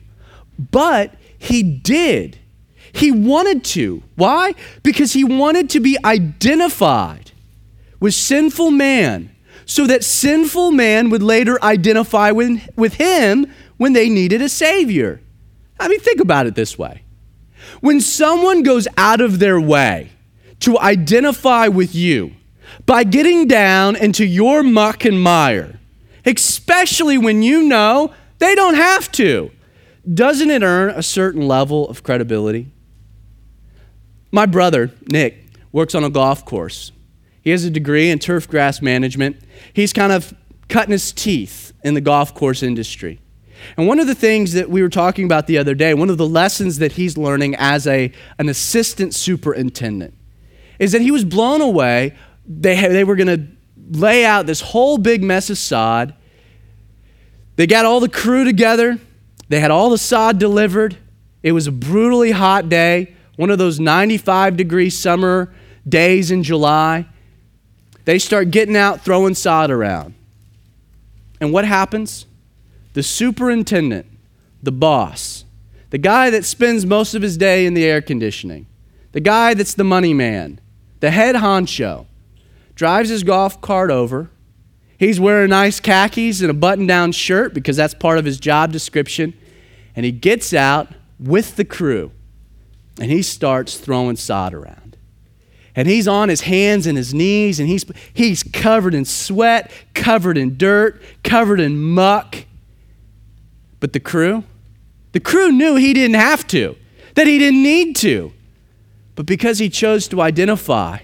But 0.72 1.14
he 1.38 1.62
did. 1.62 2.40
He 2.92 3.12
wanted 3.12 3.64
to. 3.66 4.04
Why? 4.16 4.56
Because 4.82 5.14
he 5.14 5.24
wanted 5.24 5.70
to 5.72 5.80
be 5.80 5.98
identified 6.04 7.32
with 8.00 8.14
sinful 8.14 8.72
man 8.72 9.32
so 9.68 9.86
that 9.86 10.04
sinful 10.04 10.72
man 10.72 11.10
would 11.10 11.22
later 11.22 11.64
identify 11.64 12.32
with, 12.32 12.68
with 12.76 12.96
him 12.96 13.46
when 13.76 13.94
they 13.94 14.10
needed 14.10 14.42
a 14.42 14.50
savior. 14.50 15.22
I 15.80 15.90
mean, 15.90 16.00
think 16.00 16.20
about 16.20 16.48
it 16.48 16.56
this 16.56 16.80
way. 16.80 17.04
When 17.82 18.02
someone 18.02 18.64
goes 18.64 18.88
out 18.98 19.22
of 19.22 19.40
their 19.40 19.60
way 19.60 20.12
to 20.62 20.80
identify 20.80 21.68
with 21.68 21.94
you 21.94 22.32
by 22.86 23.04
getting 23.04 23.48
down 23.48 23.98
into 23.98 24.26
your 24.26 24.64
muck 24.64 25.06
and 25.06 25.22
mire, 25.22 25.80
especially 26.26 27.18
when 27.18 27.44
you 27.44 27.64
know 27.64 28.14
they 28.40 28.56
don't 28.56 28.76
have 28.76 29.12
to, 29.14 29.52
doesn't 30.12 30.50
it 30.50 30.64
earn 30.64 30.92
a 30.92 31.04
certain 31.04 31.46
level 31.46 31.90
of 31.90 32.04
credibility? 32.04 32.72
My 34.32 34.46
brother, 34.46 34.92
Nick, 35.12 35.46
works 35.74 35.94
on 35.94 36.06
a 36.06 36.10
golf 36.10 36.46
course. 36.46 36.94
He 37.48 37.52
has 37.52 37.64
a 37.64 37.70
degree 37.70 38.10
in 38.10 38.20
turf 38.20 38.46
grass 38.50 38.82
management. 38.82 39.38
He's 39.72 39.94
kind 39.94 40.12
of 40.12 40.34
cutting 40.68 40.92
his 40.92 41.14
teeth 41.14 41.72
in 41.82 41.94
the 41.94 42.02
golf 42.02 42.34
course 42.34 42.62
industry. 42.62 43.22
And 43.78 43.88
one 43.88 44.02
of 44.02 44.08
the 44.08 44.16
things 44.16 44.52
that 44.52 44.70
we 44.70 44.82
were 44.82 44.90
talking 44.90 45.24
about 45.24 45.48
the 45.48 45.58
other 45.58 45.74
day, 45.74 45.94
one 45.94 46.10
of 46.10 46.18
the 46.18 46.28
lessons 46.28 46.80
that 46.80 46.92
he's 46.92 47.18
learning 47.18 47.56
as 47.56 47.88
a, 47.88 48.12
an 48.38 48.50
assistant 48.50 49.16
superintendent, 49.16 50.14
is 50.78 50.92
that 50.92 51.00
he 51.00 51.10
was 51.10 51.24
blown 51.24 51.62
away. 51.62 52.18
They, 52.46 52.76
they 52.86 53.06
were 53.06 53.16
going 53.16 53.28
to 53.28 53.48
lay 53.98 54.26
out 54.26 54.46
this 54.46 54.60
whole 54.60 54.98
big 54.98 55.24
mess 55.24 55.50
of 55.50 55.58
sod. 55.58 56.16
They 57.56 57.66
got 57.66 57.86
all 57.86 58.02
the 58.02 58.10
crew 58.10 58.44
together, 58.44 59.00
they 59.48 59.62
had 59.62 59.72
all 59.72 59.90
the 59.90 59.98
sod 59.98 60.38
delivered. 60.38 60.98
It 61.44 61.54
was 61.54 61.66
a 61.66 61.72
brutally 61.72 62.32
hot 62.32 62.68
day, 62.68 63.16
one 63.38 63.52
of 63.52 63.58
those 63.58 63.80
95 63.80 64.58
degree 64.58 64.90
summer 64.90 65.54
days 65.88 66.30
in 66.30 66.44
July. 66.44 67.08
They 68.08 68.20
start 68.20 68.52
getting 68.52 68.78
out, 68.78 69.02
throwing 69.02 69.36
sod 69.36 69.70
around. 69.70 70.14
And 71.42 71.52
what 71.52 71.66
happens? 71.66 72.26
The 72.94 73.04
superintendent, 73.04 74.06
the 74.64 74.72
boss, 74.72 75.44
the 75.90 75.98
guy 75.98 76.30
that 76.30 76.46
spends 76.46 76.86
most 76.86 77.16
of 77.16 77.22
his 77.22 77.36
day 77.36 77.66
in 77.66 77.74
the 77.74 77.84
air 77.84 78.02
conditioning, 78.02 78.66
the 79.12 79.20
guy 79.20 79.56
that's 79.56 79.74
the 79.74 79.84
money 79.84 80.14
man, 80.14 80.62
the 81.02 81.12
head 81.12 81.36
honcho, 81.36 82.06
drives 82.76 83.10
his 83.10 83.24
golf 83.24 83.60
cart 83.60 83.92
over. 83.92 84.30
He's 84.98 85.20
wearing 85.20 85.50
nice 85.50 85.82
khakis 85.82 86.40
and 86.40 86.50
a 86.50 86.54
button 86.54 86.88
down 86.88 87.12
shirt 87.12 87.54
because 87.54 87.76
that's 87.76 87.94
part 87.94 88.20
of 88.20 88.24
his 88.24 88.40
job 88.40 88.72
description. 88.72 89.34
And 89.98 90.06
he 90.06 90.14
gets 90.14 90.54
out 90.54 90.94
with 91.20 91.58
the 91.58 91.66
crew 91.66 92.14
and 93.02 93.12
he 93.12 93.22
starts 93.22 93.78
throwing 93.78 94.16
sod 94.16 94.54
around. 94.54 94.87
And 95.78 95.88
he's 95.88 96.08
on 96.08 96.28
his 96.28 96.42
hands 96.42 96.88
and 96.88 96.98
his 96.98 97.14
knees 97.14 97.60
and 97.60 97.70
he's, 97.70 97.86
he's 98.12 98.42
covered 98.42 98.96
in 98.96 99.06
sweat, 99.06 99.72
covered 99.94 100.36
in 100.36 100.58
dirt, 100.58 101.00
covered 101.24 101.60
in 101.60 101.80
muck. 101.80 102.46
But 103.80 103.94
the 103.94 104.00
crew, 104.00 104.44
the 105.12 105.20
crew 105.20 105.52
knew 105.52 105.76
he 105.76 105.94
didn't 105.94 106.16
have 106.16 106.48
to, 106.48 106.76
that 107.14 107.28
he 107.28 107.38
didn't 107.38 107.62
need 107.62 107.96
to. 107.98 108.34
But 109.14 109.28
because 109.28 109.60
he 109.60 109.70
chose 109.70 110.08
to 110.08 110.20
identify, 110.20 110.98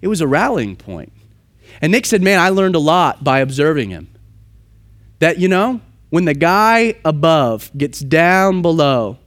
it 0.00 0.06
was 0.06 0.20
a 0.20 0.28
rallying 0.28 0.76
point. 0.76 1.12
And 1.82 1.90
Nick 1.90 2.06
said, 2.06 2.22
Man, 2.22 2.38
I 2.38 2.50
learned 2.50 2.76
a 2.76 2.80
lot 2.80 3.24
by 3.24 3.40
observing 3.40 3.90
him. 3.90 4.08
That, 5.18 5.38
you 5.38 5.48
know, 5.48 5.80
when 6.10 6.24
the 6.24 6.34
guy 6.34 6.94
above 7.04 7.72
gets 7.76 7.98
down 7.98 8.62
below 8.62 9.18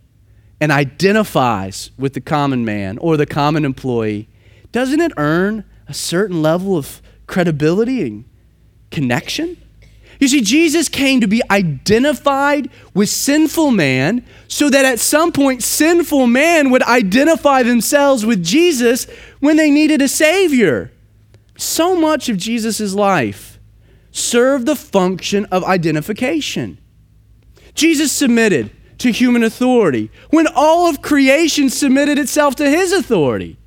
and 0.64 0.72
identifies 0.72 1.92
with 1.98 2.14
the 2.14 2.22
common 2.22 2.64
man 2.64 2.98
or 3.00 3.18
the 3.18 3.26
common 3.26 3.66
employee, 3.66 4.30
doesn't 4.72 5.02
it 5.02 5.12
earn 5.18 5.66
a 5.90 5.94
certain 5.94 6.42
level 6.42 6.78
of 6.78 7.02
credibility 7.28 8.02
and 8.02 8.24
connection? 8.90 9.58
You 10.22 10.30
see, 10.30 10.40
Jesus 10.40 10.88
came 10.88 11.20
to 11.20 11.28
be 11.28 11.42
identified 11.52 12.70
with 12.94 13.10
sinful 13.10 13.72
man 13.72 14.26
so 14.48 14.70
that 14.70 14.86
at 14.86 15.02
some 15.02 15.34
point 15.34 15.64
sinful 15.64 16.28
man 16.28 16.70
would 16.70 16.84
identify 16.84 17.62
themselves 17.64 18.26
with 18.26 18.42
Jesus 18.42 19.06
when 19.42 19.58
they 19.58 19.70
needed 19.70 20.02
a 20.02 20.08
Savior. 20.08 20.94
So 21.58 22.00
much 22.00 22.30
of 22.30 22.38
Jesus' 22.38 22.94
life 22.94 23.60
served 24.12 24.66
the 24.66 24.78
function 24.78 25.44
of 25.48 25.66
identification. 25.66 26.78
Jesus 27.76 28.14
submitted 28.14 28.72
to 29.00 29.12
human 29.12 29.44
authority 29.44 30.12
when 30.30 30.48
all 30.48 30.90
of 30.90 31.02
creation 31.02 31.70
submitted 31.70 32.18
itself 32.18 32.56
to 32.56 32.70
his 32.70 32.92
authority. 32.92 33.58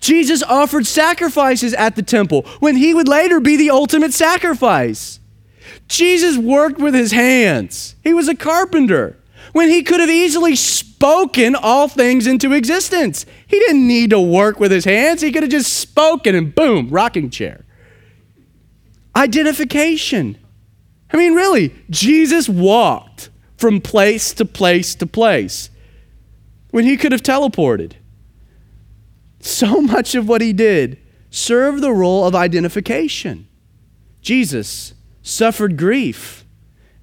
Jesus 0.00 0.42
offered 0.42 0.86
sacrifices 0.86 1.74
at 1.74 1.96
the 1.96 2.02
temple 2.02 2.42
when 2.60 2.76
he 2.76 2.94
would 2.94 3.08
later 3.08 3.40
be 3.40 3.56
the 3.56 3.70
ultimate 3.70 4.12
sacrifice. 4.12 5.18
Jesus 5.88 6.36
worked 6.36 6.78
with 6.78 6.94
his 6.94 7.12
hands. 7.12 7.96
He 8.02 8.14
was 8.14 8.28
a 8.28 8.36
carpenter 8.36 9.16
when 9.52 9.68
he 9.68 9.82
could 9.82 10.00
have 10.00 10.10
easily 10.10 10.54
spoken 10.54 11.54
all 11.54 11.88
things 11.88 12.26
into 12.26 12.52
existence. 12.52 13.24
He 13.46 13.58
didn't 13.58 13.86
need 13.86 14.10
to 14.10 14.20
work 14.20 14.60
with 14.60 14.70
his 14.70 14.84
hands, 14.84 15.22
he 15.22 15.32
could 15.32 15.42
have 15.42 15.50
just 15.50 15.72
spoken 15.72 16.34
and 16.34 16.54
boom, 16.54 16.90
rocking 16.90 17.30
chair. 17.30 17.64
Identification. 19.16 20.38
I 21.10 21.16
mean, 21.16 21.34
really, 21.34 21.74
Jesus 21.90 22.48
walked 22.48 23.30
from 23.58 23.80
place 23.80 24.32
to 24.34 24.44
place 24.44 24.94
to 24.94 25.06
place 25.06 25.68
when 26.70 26.84
he 26.84 26.96
could 26.96 27.12
have 27.12 27.22
teleported. 27.22 27.94
So 29.40 29.80
much 29.82 30.14
of 30.14 30.28
what 30.28 30.40
he 30.40 30.52
did 30.52 30.98
served 31.30 31.82
the 31.82 31.92
role 31.92 32.26
of 32.26 32.34
identification. 32.34 33.48
Jesus 34.22 34.94
suffered 35.22 35.76
grief 35.76 36.44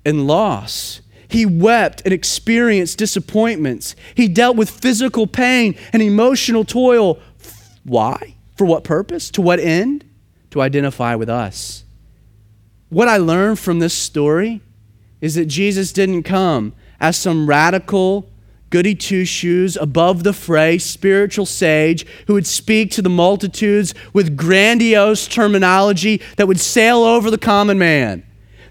and 0.04 0.28
loss. 0.28 1.02
He 1.28 1.46
wept 1.46 2.02
and 2.06 2.13
experienced 2.13 2.98
disappointments. 2.98 3.96
He 4.15 4.28
dealt 4.28 4.56
with 4.56 4.70
physical 4.70 5.28
pain 5.28 5.76
and 5.91 6.02
emotional 6.02 6.63
toil. 6.63 7.20
Why? 7.84 8.36
For 8.56 8.65
what 8.65 8.84
purpose? 8.84 9.30
To 9.32 9.41
what 9.41 9.60
end? 9.60 10.06
To 10.52 10.62
identify 10.62 11.15
with 11.15 11.30
us. 11.30 11.84
What 12.89 13.08
I 13.08 13.18
learned 13.18 13.60
from 13.60 13.80
this 13.80 13.94
story 13.94 14.62
is 15.26 15.34
that 15.34 15.48
Jesus 15.48 15.92
didn't 15.92 16.22
come 16.22 16.72
as 17.00 17.18
some 17.18 17.48
radical, 17.48 18.30
goody 18.70 18.94
two 18.94 19.26
shoes, 19.26 19.76
above 19.76 20.22
the 20.22 20.34
fray, 20.34 20.78
spiritual 20.78 21.48
sage 21.48 22.06
who 22.28 22.36
would 22.36 22.46
speak 22.46 22.92
to 22.92 23.02
the 23.02 23.10
multitudes 23.10 23.96
with 24.14 24.38
grandiose 24.38 25.28
terminology 25.28 26.22
that 26.38 26.48
would 26.48 26.60
sail 26.60 26.98
over 26.98 27.32
the 27.32 27.40
common 27.40 27.80
man. 27.80 28.24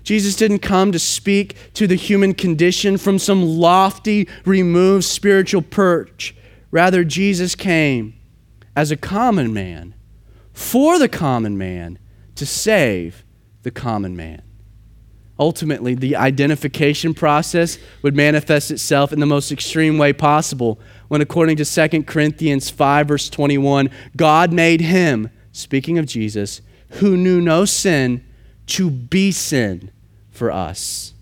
Jesus 0.04 0.36
didn't 0.36 0.60
come 0.60 0.92
to 0.92 0.98
speak 1.00 1.56
to 1.74 1.88
the 1.88 1.96
human 1.96 2.32
condition 2.34 2.98
from 2.98 3.18
some 3.18 3.42
lofty, 3.42 4.28
removed 4.44 5.02
spiritual 5.02 5.60
perch. 5.60 6.36
Rather, 6.70 7.02
Jesus 7.02 7.56
came 7.56 8.14
as 8.76 8.92
a 8.92 8.96
common 8.96 9.52
man, 9.52 9.92
for 10.52 11.00
the 11.00 11.08
common 11.08 11.58
man, 11.58 11.98
to 12.36 12.46
save 12.46 13.24
the 13.64 13.72
common 13.72 14.14
man. 14.14 14.42
Ultimately, 15.38 15.94
the 15.94 16.14
identification 16.14 17.12
process 17.12 17.78
would 18.02 18.14
manifest 18.14 18.70
itself 18.70 19.12
in 19.12 19.18
the 19.18 19.26
most 19.26 19.50
extreme 19.50 19.98
way 19.98 20.12
possible 20.12 20.78
when, 21.08 21.20
according 21.20 21.56
to 21.56 21.64
2 21.64 22.04
Corinthians 22.04 22.70
5, 22.70 23.08
verse 23.08 23.28
21, 23.28 23.90
God 24.16 24.52
made 24.52 24.80
him, 24.80 25.30
speaking 25.50 25.98
of 25.98 26.06
Jesus, 26.06 26.60
who 27.00 27.16
knew 27.16 27.40
no 27.40 27.64
sin, 27.64 28.24
to 28.66 28.88
be 28.90 29.32
sin 29.32 29.90
for 30.30 30.52
us. 30.52 31.14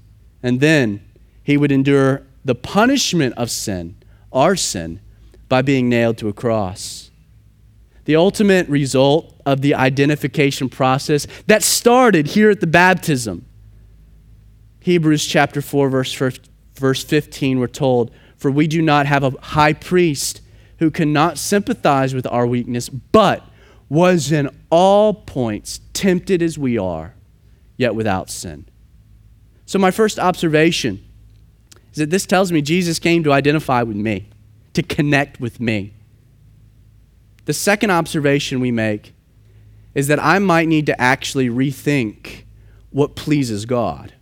And 0.43 0.61
then 0.61 1.03
he 1.43 1.57
would 1.57 1.73
endure 1.73 2.23
the 2.45 2.55
punishment 2.55 3.35
of 3.39 3.51
sin, 3.51 3.97
our 4.31 4.57
sin, 4.57 5.01
by 5.49 5.63
being 5.63 5.89
nailed 5.89 6.19
to 6.19 6.29
a 6.29 6.33
cross. 6.33 7.11
The 8.05 8.17
ultimate 8.17 8.69
result 8.69 9.41
of 9.47 9.63
the 9.63 9.75
identification 9.75 10.69
process 10.69 11.27
that 11.47 11.63
started 11.63 12.29
here 12.29 12.51
at 12.51 12.61
the 12.61 12.67
baptism 12.67 13.47
Hebrews 14.83 15.25
chapter 15.25 15.63
4, 15.63 15.89
verse, 15.89 16.41
verse 16.75 17.05
15, 17.05 17.61
we're 17.61 17.69
told, 17.69 18.11
For 18.37 18.51
we 18.51 18.67
do 18.67 18.83
not 18.83 19.07
have 19.07 19.23
a 19.23 19.31
high 19.41 19.73
priest 19.73 20.41
who 20.79 20.91
cannot 20.91 21.39
sympathize 21.39 22.15
with 22.15 22.27
our 22.27 22.47
weakness, 22.47 22.89
but 22.89 23.45
was 23.89 24.33
in 24.33 24.51
all 24.71 25.15
points 25.15 25.81
tempted 25.93 26.43
as 26.43 26.59
we 26.59 26.77
are, 26.77 27.15
yet 27.77 27.95
without 27.95 28.29
sin. 28.29 28.67
So, 29.67 29.79
my 29.79 29.93
first 29.93 30.19
observation 30.19 31.05
is 31.93 31.99
that 31.99 32.11
this 32.11 32.27
tells 32.27 32.51
me 32.51 32.61
Jesus 32.61 32.99
came 32.99 33.23
to 33.23 33.33
identify 33.33 33.85
with 33.85 33.97
me, 33.97 34.31
to 34.73 34.83
connect 34.83 35.41
with 35.41 35.61
me. 35.61 35.95
The 37.45 37.53
second 37.53 37.91
observation 37.91 38.59
we 38.59 38.73
make 38.73 39.15
is 39.95 40.09
that 40.09 40.21
I 40.21 40.41
might 40.41 40.67
need 40.67 40.87
to 40.87 41.01
actually 41.01 41.49
rethink 41.49 42.43
what 42.91 43.15
pleases 43.15 43.65
God. 43.65 44.15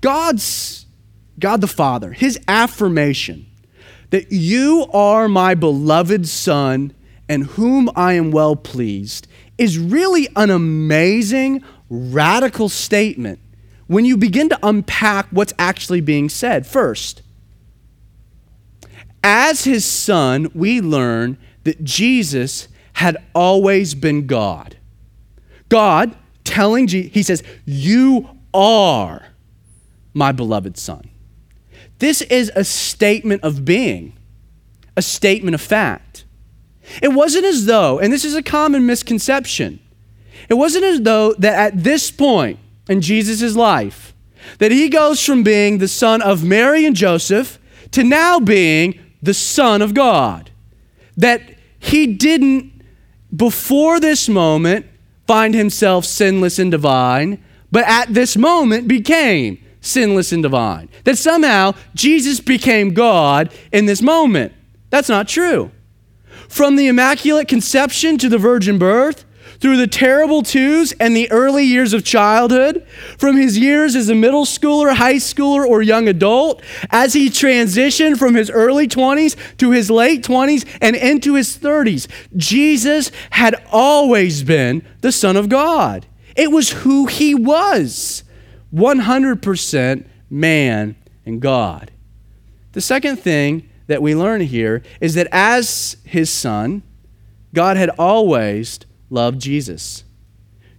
God's, 0.00 0.86
God 1.38 1.60
the 1.60 1.66
Father, 1.66 2.12
his 2.12 2.38
affirmation 2.48 3.46
that 4.10 4.32
you 4.32 4.86
are 4.92 5.28
my 5.28 5.54
beloved 5.54 6.26
Son 6.28 6.92
and 7.28 7.44
whom 7.44 7.88
I 7.94 8.14
am 8.14 8.32
well 8.32 8.56
pleased 8.56 9.28
is 9.56 9.78
really 9.78 10.28
an 10.36 10.50
amazing, 10.50 11.62
radical 11.88 12.68
statement 12.68 13.38
when 13.86 14.04
you 14.04 14.16
begin 14.16 14.48
to 14.48 14.58
unpack 14.62 15.26
what's 15.30 15.52
actually 15.58 16.00
being 16.00 16.28
said. 16.28 16.66
First, 16.66 17.22
as 19.22 19.64
his 19.64 19.84
son, 19.84 20.50
we 20.54 20.80
learn 20.80 21.38
that 21.64 21.84
Jesus 21.84 22.68
had 22.94 23.16
always 23.34 23.94
been 23.94 24.26
God. 24.26 24.76
God 25.68 26.16
telling 26.44 26.86
Jesus, 26.86 27.12
he 27.12 27.22
says, 27.22 27.42
You 27.64 28.28
are 28.54 29.29
my 30.14 30.32
beloved 30.32 30.76
Son. 30.76 31.08
This 31.98 32.22
is 32.22 32.50
a 32.56 32.64
statement 32.64 33.42
of 33.42 33.64
being, 33.64 34.16
a 34.96 35.02
statement 35.02 35.54
of 35.54 35.60
fact. 35.60 36.24
It 37.02 37.12
wasn't 37.12 37.44
as 37.44 37.66
though, 37.66 37.98
and 37.98 38.12
this 38.12 38.24
is 38.24 38.34
a 38.34 38.42
common 38.42 38.86
misconception, 38.86 39.80
it 40.48 40.54
wasn't 40.54 40.84
as 40.84 41.02
though 41.02 41.34
that 41.34 41.54
at 41.54 41.84
this 41.84 42.10
point 42.10 42.58
in 42.88 43.00
Jesus' 43.00 43.54
life, 43.54 44.14
That 44.58 44.72
he 44.72 44.88
goes 44.88 45.24
from 45.24 45.42
being 45.42 45.78
the 45.78 45.88
son 45.88 46.22
of 46.22 46.44
Mary 46.44 46.86
and 46.86 46.96
Joseph 46.96 47.58
to 47.92 48.04
now 48.04 48.40
being 48.40 48.98
the 49.22 49.34
Son 49.34 49.82
of 49.82 49.94
God. 49.94 50.50
That 51.16 51.42
he 51.78 52.06
didn't, 52.06 52.82
before 53.34 54.00
this 54.00 54.28
moment, 54.28 54.86
find 55.26 55.54
himself 55.54 56.04
sinless 56.04 56.58
and 56.58 56.70
divine, 56.70 57.42
but 57.70 57.84
at 57.86 58.14
this 58.14 58.36
moment 58.36 58.88
became 58.88 59.62
sinless 59.80 60.32
and 60.32 60.42
divine. 60.42 60.88
That 61.04 61.18
somehow 61.18 61.74
Jesus 61.94 62.40
became 62.40 62.94
God 62.94 63.52
in 63.72 63.86
this 63.86 64.02
moment. 64.02 64.52
That's 64.90 65.08
not 65.08 65.28
true. 65.28 65.70
From 66.48 66.76
the 66.76 66.88
Immaculate 66.88 67.48
Conception 67.48 68.18
to 68.18 68.28
the 68.28 68.38
virgin 68.38 68.78
birth, 68.78 69.24
through 69.60 69.76
the 69.76 69.86
terrible 69.86 70.42
twos 70.42 70.92
and 70.92 71.14
the 71.14 71.30
early 71.30 71.64
years 71.64 71.92
of 71.92 72.02
childhood, 72.02 72.86
from 73.18 73.36
his 73.36 73.58
years 73.58 73.94
as 73.94 74.08
a 74.08 74.14
middle 74.14 74.46
schooler, 74.46 74.94
high 74.94 75.16
schooler, 75.16 75.66
or 75.66 75.82
young 75.82 76.08
adult, 76.08 76.62
as 76.90 77.12
he 77.12 77.28
transitioned 77.28 78.18
from 78.18 78.34
his 78.34 78.50
early 78.50 78.88
20s 78.88 79.36
to 79.58 79.70
his 79.70 79.90
late 79.90 80.22
20s 80.22 80.66
and 80.80 80.96
into 80.96 81.34
his 81.34 81.58
30s, 81.58 82.08
Jesus 82.36 83.12
had 83.30 83.54
always 83.70 84.42
been 84.42 84.82
the 85.02 85.12
Son 85.12 85.36
of 85.36 85.48
God. 85.48 86.06
It 86.36 86.50
was 86.50 86.70
who 86.70 87.06
he 87.06 87.34
was 87.34 88.24
100% 88.74 90.06
man 90.28 90.96
and 91.26 91.40
God. 91.40 91.90
The 92.72 92.80
second 92.80 93.16
thing 93.16 93.68
that 93.88 94.02
we 94.02 94.14
learn 94.14 94.40
here 94.42 94.82
is 95.00 95.14
that 95.14 95.26
as 95.32 95.96
his 96.04 96.30
son, 96.30 96.82
God 97.52 97.76
had 97.76 97.90
always 97.98 98.78
loved 99.08 99.40
Jesus. 99.40 100.04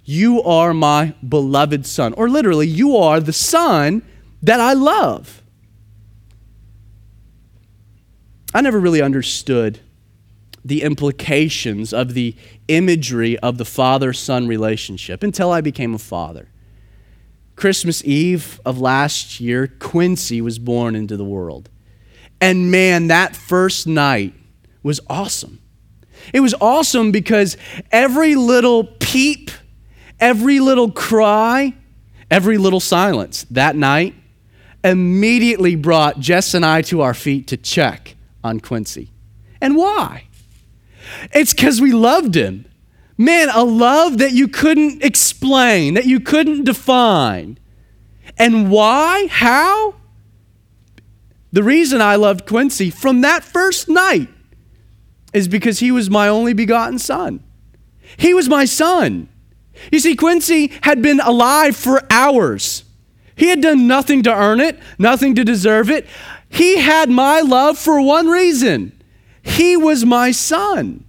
You 0.05 0.41
are 0.43 0.73
my 0.73 1.13
beloved 1.27 1.85
son. 1.85 2.13
Or 2.13 2.29
literally, 2.29 2.67
you 2.67 2.95
are 2.95 3.19
the 3.19 3.33
son 3.33 4.01
that 4.41 4.59
I 4.59 4.73
love. 4.73 5.43
I 8.53 8.61
never 8.61 8.79
really 8.79 9.01
understood 9.01 9.79
the 10.63 10.83
implications 10.83 11.93
of 11.93 12.13
the 12.13 12.35
imagery 12.67 13.37
of 13.39 13.57
the 13.57 13.65
father 13.65 14.13
son 14.13 14.47
relationship 14.47 15.23
until 15.23 15.51
I 15.51 15.61
became 15.61 15.93
a 15.93 15.99
father. 15.99 16.49
Christmas 17.61 18.03
Eve 18.03 18.59
of 18.65 18.81
last 18.81 19.39
year, 19.39 19.67
Quincy 19.67 20.41
was 20.41 20.57
born 20.57 20.95
into 20.95 21.15
the 21.15 21.23
world. 21.23 21.69
And 22.41 22.71
man, 22.71 23.09
that 23.09 23.35
first 23.35 23.85
night 23.85 24.33
was 24.81 24.99
awesome. 25.07 25.61
It 26.33 26.39
was 26.39 26.55
awesome 26.59 27.11
because 27.11 27.57
every 27.91 28.33
little 28.33 28.85
peep, 28.85 29.51
every 30.19 30.59
little 30.59 30.91
cry, 30.91 31.75
every 32.31 32.57
little 32.57 32.79
silence 32.79 33.45
that 33.51 33.75
night 33.75 34.15
immediately 34.83 35.75
brought 35.75 36.19
Jess 36.19 36.55
and 36.55 36.65
I 36.65 36.81
to 36.81 37.01
our 37.01 37.13
feet 37.13 37.45
to 37.49 37.57
check 37.57 38.15
on 38.43 38.59
Quincy. 38.59 39.11
And 39.61 39.75
why? 39.75 40.23
It's 41.31 41.53
because 41.53 41.79
we 41.79 41.91
loved 41.91 42.33
him. 42.33 42.65
Man, 43.21 43.49
a 43.49 43.63
love 43.63 44.17
that 44.17 44.31
you 44.31 44.47
couldn't 44.47 45.03
explain, 45.03 45.93
that 45.93 46.07
you 46.07 46.19
couldn't 46.19 46.63
define. 46.63 47.59
And 48.35 48.71
why? 48.71 49.27
How? 49.27 49.93
The 51.51 51.61
reason 51.61 52.01
I 52.01 52.15
loved 52.15 52.47
Quincy 52.47 52.89
from 52.89 53.21
that 53.21 53.43
first 53.43 53.87
night 53.87 54.27
is 55.33 55.47
because 55.47 55.77
he 55.77 55.91
was 55.91 56.09
my 56.09 56.27
only 56.27 56.53
begotten 56.53 56.97
son. 56.97 57.43
He 58.17 58.33
was 58.33 58.49
my 58.49 58.65
son. 58.65 59.29
You 59.91 59.99
see, 59.99 60.15
Quincy 60.15 60.71
had 60.81 61.03
been 61.03 61.19
alive 61.19 61.75
for 61.75 62.01
hours. 62.09 62.85
He 63.35 63.49
had 63.49 63.61
done 63.61 63.85
nothing 63.85 64.23
to 64.23 64.33
earn 64.33 64.59
it, 64.59 64.79
nothing 64.97 65.35
to 65.35 65.43
deserve 65.43 65.91
it. 65.91 66.07
He 66.49 66.79
had 66.79 67.07
my 67.07 67.41
love 67.41 67.77
for 67.77 68.01
one 68.01 68.29
reason 68.29 68.99
he 69.43 69.77
was 69.77 70.05
my 70.05 70.31
son. 70.31 71.05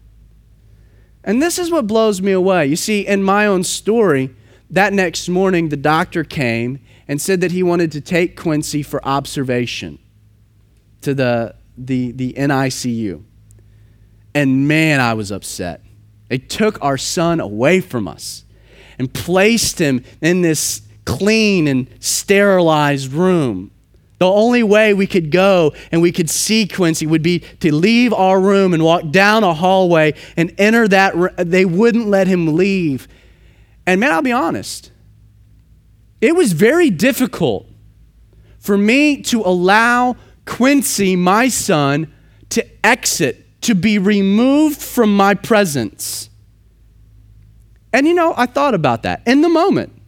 And 1.25 1.41
this 1.41 1.59
is 1.59 1.71
what 1.71 1.87
blows 1.87 2.21
me 2.21 2.33
away. 2.33 2.67
You 2.67 2.77
see, 2.77 3.07
in 3.07 3.23
my 3.23 3.47
own 3.47 3.65
story, 3.65 4.35
that 4.71 4.93
next 4.93 5.29
morning, 5.29 5.69
the 5.69 5.77
doctor 5.77 6.25
came 6.25 6.81
and 7.07 7.21
said 7.21 7.41
that 7.43 7.53
he 7.53 7.63
wanted 7.63 7.93
to 7.93 8.01
take 8.01 8.37
Quincy 8.37 8.83
for 8.83 9.05
observation 9.07 9.99
to 11.03 11.15
the, 11.15 11.55
the, 11.77 12.13
the 12.13 12.33
NICU. 12.35 13.23
And 14.35 14.67
man, 14.67 15.01
I 15.01 15.15
was 15.15 15.31
upset. 15.31 15.83
They 16.29 16.39
took 16.39 16.83
our 16.83 16.97
son 16.97 17.41
away 17.41 17.81
from 17.81 18.09
us 18.09 18.45
and 18.99 19.13
placed 19.13 19.79
him 19.79 20.05
in 20.21 20.41
this 20.41 20.83
clean 21.05 21.69
and 21.69 21.89
sterilized 22.01 23.13
room. 23.13 23.72
The 24.23 24.29
only 24.29 24.63
way 24.63 24.95
we 24.95 25.09
could 25.09 25.33
go 25.33 25.75
and 25.91 26.01
we 26.01 26.13
could 26.13 26.31
see 26.31 26.69
Quincy 26.69 27.09
would 27.09 27.25
be 27.25 27.41
to 27.59 27.75
leave 27.75 28.13
our 28.13 28.41
room 28.41 28.73
and 28.73 28.85
walk 28.85 29.11
down 29.11 29.43
a 29.43 29.53
hallway 29.53 30.15
and 30.37 30.55
enter 30.59 30.87
that. 30.87 31.35
They 31.39 31.65
wouldn't 31.65 32.07
let 32.07 32.29
him 32.29 32.55
leave. 32.55 33.09
And 33.85 33.99
man, 33.99 34.13
I'll 34.13 34.23
be 34.23 34.31
honest, 34.31 34.93
it 36.21 36.37
was 36.37 36.53
very 36.53 36.89
difficult 36.89 37.67
for 38.61 38.79
me 38.79 39.23
to 39.23 39.41
allow 39.41 40.15
Quincy, 40.47 41.17
my 41.17 41.49
son, 41.49 42.07
to 42.51 42.65
exit, 42.87 43.61
to 43.63 43.75
be 43.75 43.99
removed 43.99 44.81
from 44.81 45.17
my 45.17 45.35
presence. 45.35 46.31
And 47.93 48.07
you 48.07 48.15
know, 48.15 48.35
I 48.37 48.47
thought 48.47 48.75
about 48.75 49.03
that 49.03 49.23
in 49.27 49.41
the 49.41 49.49
moment. 49.49 50.01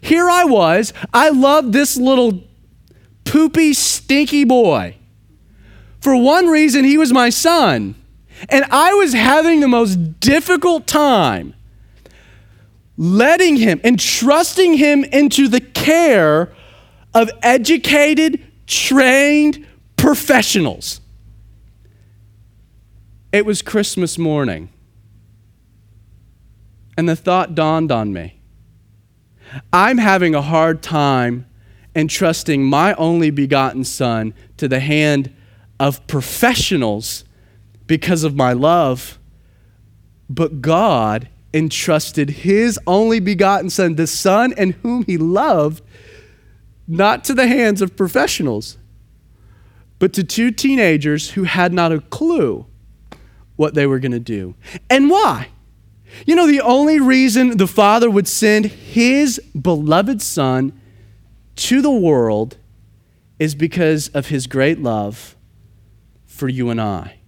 Here 0.00 0.30
I 0.30 0.44
was, 0.44 0.94
I 1.12 1.28
loved 1.28 1.74
this 1.74 1.98
little 1.98 2.44
poopy, 3.30 3.72
stinky 3.72 4.42
boy. 4.42 4.96
For 6.00 6.16
one 6.16 6.46
reason, 6.46 6.84
he 6.84 6.98
was 6.98 7.12
my 7.12 7.30
son. 7.30 7.94
And 8.48 8.64
I 8.72 8.92
was 8.94 9.12
having 9.12 9.60
the 9.60 9.68
most 9.68 10.18
difficult 10.18 10.88
time 10.88 11.54
letting 12.96 13.56
him 13.56 13.80
and 13.84 14.00
trusting 14.00 14.74
him 14.74 15.04
into 15.04 15.46
the 15.46 15.60
care 15.60 16.52
of 17.14 17.30
educated, 17.42 18.42
trained, 18.66 19.64
professionals. 19.96 21.00
It 23.32 23.46
was 23.46 23.62
Christmas 23.62 24.18
morning, 24.18 24.70
and 26.96 27.08
the 27.08 27.14
thought 27.14 27.54
dawned 27.54 27.92
on 27.92 28.12
me 28.12 28.40
I'm 29.72 29.98
having 29.98 30.34
a 30.34 30.42
hard 30.42 30.82
time 30.82 31.46
entrusting 31.94 32.64
my 32.64 32.94
only 32.94 33.30
begotten 33.30 33.84
Son 33.84 34.34
to 34.56 34.68
the 34.68 34.80
hand 34.80 35.34
of 35.78 36.06
professionals 36.06 37.24
because 37.86 38.22
of 38.24 38.36
my 38.36 38.52
love, 38.52 39.18
but 40.28 40.60
God 40.60 41.28
entrusted 41.52 42.30
His 42.30 42.78
only 42.86 43.18
begotten 43.18 43.70
Son, 43.70 43.96
the 43.96 44.06
Son 44.06 44.54
and 44.56 44.74
whom 44.74 45.04
He 45.04 45.18
loved, 45.18 45.82
not 46.86 47.24
to 47.24 47.34
the 47.34 47.46
hands 47.46 47.82
of 47.82 47.96
professionals 47.96 48.76
but 50.00 50.14
to 50.14 50.24
two 50.24 50.50
teenagers 50.50 51.30
who 51.32 51.44
had 51.44 51.72
not 51.72 51.92
a 51.92 52.00
clue 52.00 52.66
what 53.54 53.74
they 53.74 53.86
were 53.86 54.00
going 54.00 54.10
to 54.10 54.18
do. 54.18 54.56
And 54.88 55.08
why? 55.08 55.48
You 56.26 56.34
know, 56.34 56.48
the 56.48 56.62
only 56.62 56.98
reason 56.98 57.58
the 57.58 57.68
Father 57.68 58.10
would 58.10 58.26
send 58.26 58.66
his 58.66 59.38
beloved 59.48 60.20
Son 60.20 60.72
to 61.60 61.82
the 61.82 61.90
world 61.90 62.56
is 63.38 63.54
because 63.54 64.08
of 64.08 64.28
his 64.28 64.46
great 64.46 64.80
love 64.80 65.36
for 66.26 66.48
you 66.48 66.70
and 66.70 66.80
I. 66.80 67.20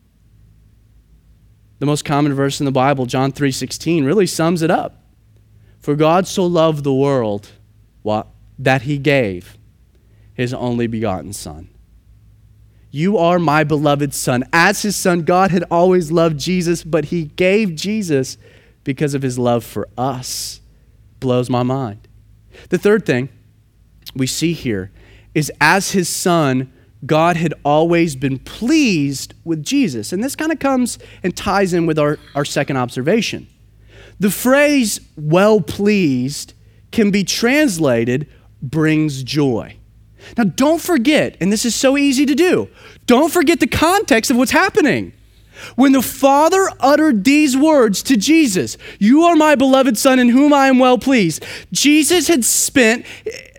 The 1.81 1.87
most 1.87 2.05
common 2.05 2.33
verse 2.33 2.59
in 2.59 2.65
the 2.65 2.73
Bible, 2.73 3.05
John 3.07 3.33
3:16, 3.33 4.05
really 4.05 4.27
sums 4.27 4.63
it 4.63 4.71
up. 4.71 5.05
For 5.81 5.95
God 5.95 6.27
so 6.27 6.47
loved 6.47 6.83
the 6.83 6.95
world 6.95 7.51
what, 8.03 8.29
that 8.59 8.83
he 8.83 8.99
gave 8.99 9.59
his 10.33 10.55
only 10.55 10.87
begotten 10.87 11.33
Son. 11.33 11.69
You 12.91 13.19
are 13.19 13.39
my 13.39 13.65
beloved 13.65 14.15
son. 14.15 14.45
As 14.53 14.83
his 14.83 14.97
son, 14.97 15.23
God 15.23 15.51
had 15.51 15.65
always 15.71 16.13
loved 16.13 16.39
Jesus, 16.39 16.85
but 16.85 17.07
he 17.07 17.25
gave 17.25 17.75
Jesus 17.75 18.37
because 18.85 19.15
of 19.15 19.23
his 19.23 19.39
love 19.39 19.65
for 19.65 19.89
us. 19.97 20.61
Blows 21.19 21.51
my 21.51 21.63
mind. 21.63 22.07
The 22.69 22.79
third 22.79 23.07
thing 23.07 23.31
we 24.15 24.27
see 24.27 24.53
here 24.53 24.91
is 25.35 25.51
as 25.61 25.93
his 25.93 26.09
son, 26.09 26.73
God 27.05 27.37
had 27.37 27.55
always 27.65 28.15
been 28.15 28.39
pleased 28.39 29.35
with 29.45 29.65
Jesus. 29.65 30.13
And 30.13 30.23
this 30.23 30.37
kind 30.37 30.53
of 30.53 30.59
comes 30.59 30.99
and 31.23 31.37
ties 31.37 31.73
in 31.73 31.87
with 31.87 31.99
our, 31.99 32.19
our 32.35 32.45
second 32.45 32.77
observation. 32.77 33.49
The 34.21 34.31
phrase 34.31 35.01
well 35.17 35.61
pleased 35.61 36.55
can 36.93 37.11
be 37.11 37.25
translated 37.25 38.29
brings 38.63 39.23
joy. 39.23 39.77
Now, 40.39 40.45
don't 40.45 40.81
forget, 40.81 41.37
and 41.41 41.53
this 41.53 41.65
is 41.65 41.75
so 41.75 41.97
easy 41.97 42.25
to 42.27 42.35
do, 42.35 42.69
don't 43.07 43.33
forget 43.33 43.59
the 43.59 43.67
context 43.67 44.31
of 44.31 44.37
what's 44.37 44.53
happening. 44.53 45.13
When 45.77 45.93
the 45.93 46.03
Father 46.03 46.69
uttered 46.81 47.25
these 47.25 47.57
words 47.57 48.03
to 48.05 48.17
Jesus, 48.17 48.77
You 48.99 49.23
are 49.25 49.37
my 49.37 49.55
beloved 49.55 49.99
Son 49.99 50.19
in 50.19 50.29
whom 50.29 50.53
I 50.53 50.69
am 50.69 50.79
well 50.79 50.99
pleased, 50.99 51.45
Jesus 51.73 52.29
had 52.29 52.45
spent 52.45 53.05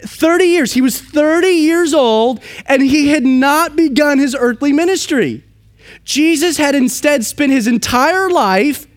30 0.03 0.45
years. 0.45 0.73
He 0.73 0.81
was 0.81 0.99
30 0.99 1.47
years 1.47 1.93
old 1.93 2.41
and 2.65 2.81
he 2.81 3.09
had 3.09 3.23
not 3.23 3.75
begun 3.75 4.19
his 4.19 4.35
earthly 4.35 4.73
ministry. 4.73 5.43
Jesus 6.03 6.57
had 6.57 6.75
instead 6.75 7.25
spent 7.25 7.51
his 7.51 7.67
entire 7.67 8.29
life 8.29 8.87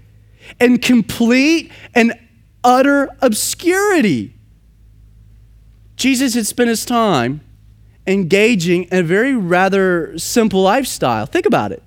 in 0.61 0.79
complete 0.79 1.71
and 1.95 2.15
utter 2.65 3.09
obscurity. 3.21 4.35
Jesus 5.97 6.35
had 6.35 6.47
spent 6.47 6.69
his 6.69 6.85
time 6.85 7.41
engaging 8.07 8.85
in 8.85 8.99
a 8.99 9.03
very 9.03 9.35
rather 9.35 10.19
simple 10.19 10.63
lifestyle. 10.63 11.27
Think 11.27 11.47
about 11.47 11.73
it. 11.73 11.83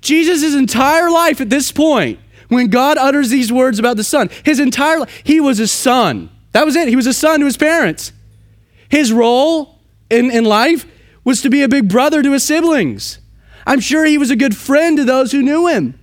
Jesus' 0.00 0.54
entire 0.54 1.10
life 1.10 1.40
at 1.40 1.50
this 1.50 1.72
point, 1.72 2.18
when 2.48 2.68
God 2.68 2.98
utters 2.98 3.30
these 3.30 3.52
words 3.52 3.78
about 3.78 3.96
the 3.96 4.04
Son, 4.04 4.28
his 4.44 4.58
entire 4.58 5.00
life, 5.00 5.22
he 5.24 5.40
was 5.40 5.60
a 5.60 5.68
son. 5.68 6.30
That 6.52 6.66
was 6.66 6.74
it. 6.74 6.88
He 6.88 6.96
was 6.96 7.06
a 7.06 7.14
son 7.14 7.40
to 7.40 7.46
his 7.46 7.56
parents. 7.56 8.12
His 8.90 9.12
role 9.12 9.78
in, 10.10 10.30
in 10.30 10.44
life 10.44 10.86
was 11.24 11.42
to 11.42 11.50
be 11.50 11.62
a 11.62 11.68
big 11.68 11.88
brother 11.88 12.22
to 12.22 12.32
his 12.32 12.42
siblings. 12.42 13.18
I'm 13.66 13.80
sure 13.80 14.04
he 14.04 14.18
was 14.18 14.30
a 14.30 14.36
good 14.36 14.56
friend 14.56 14.96
to 14.96 15.04
those 15.04 15.32
who 15.32 15.42
knew 15.42 15.68
him. 15.68 15.98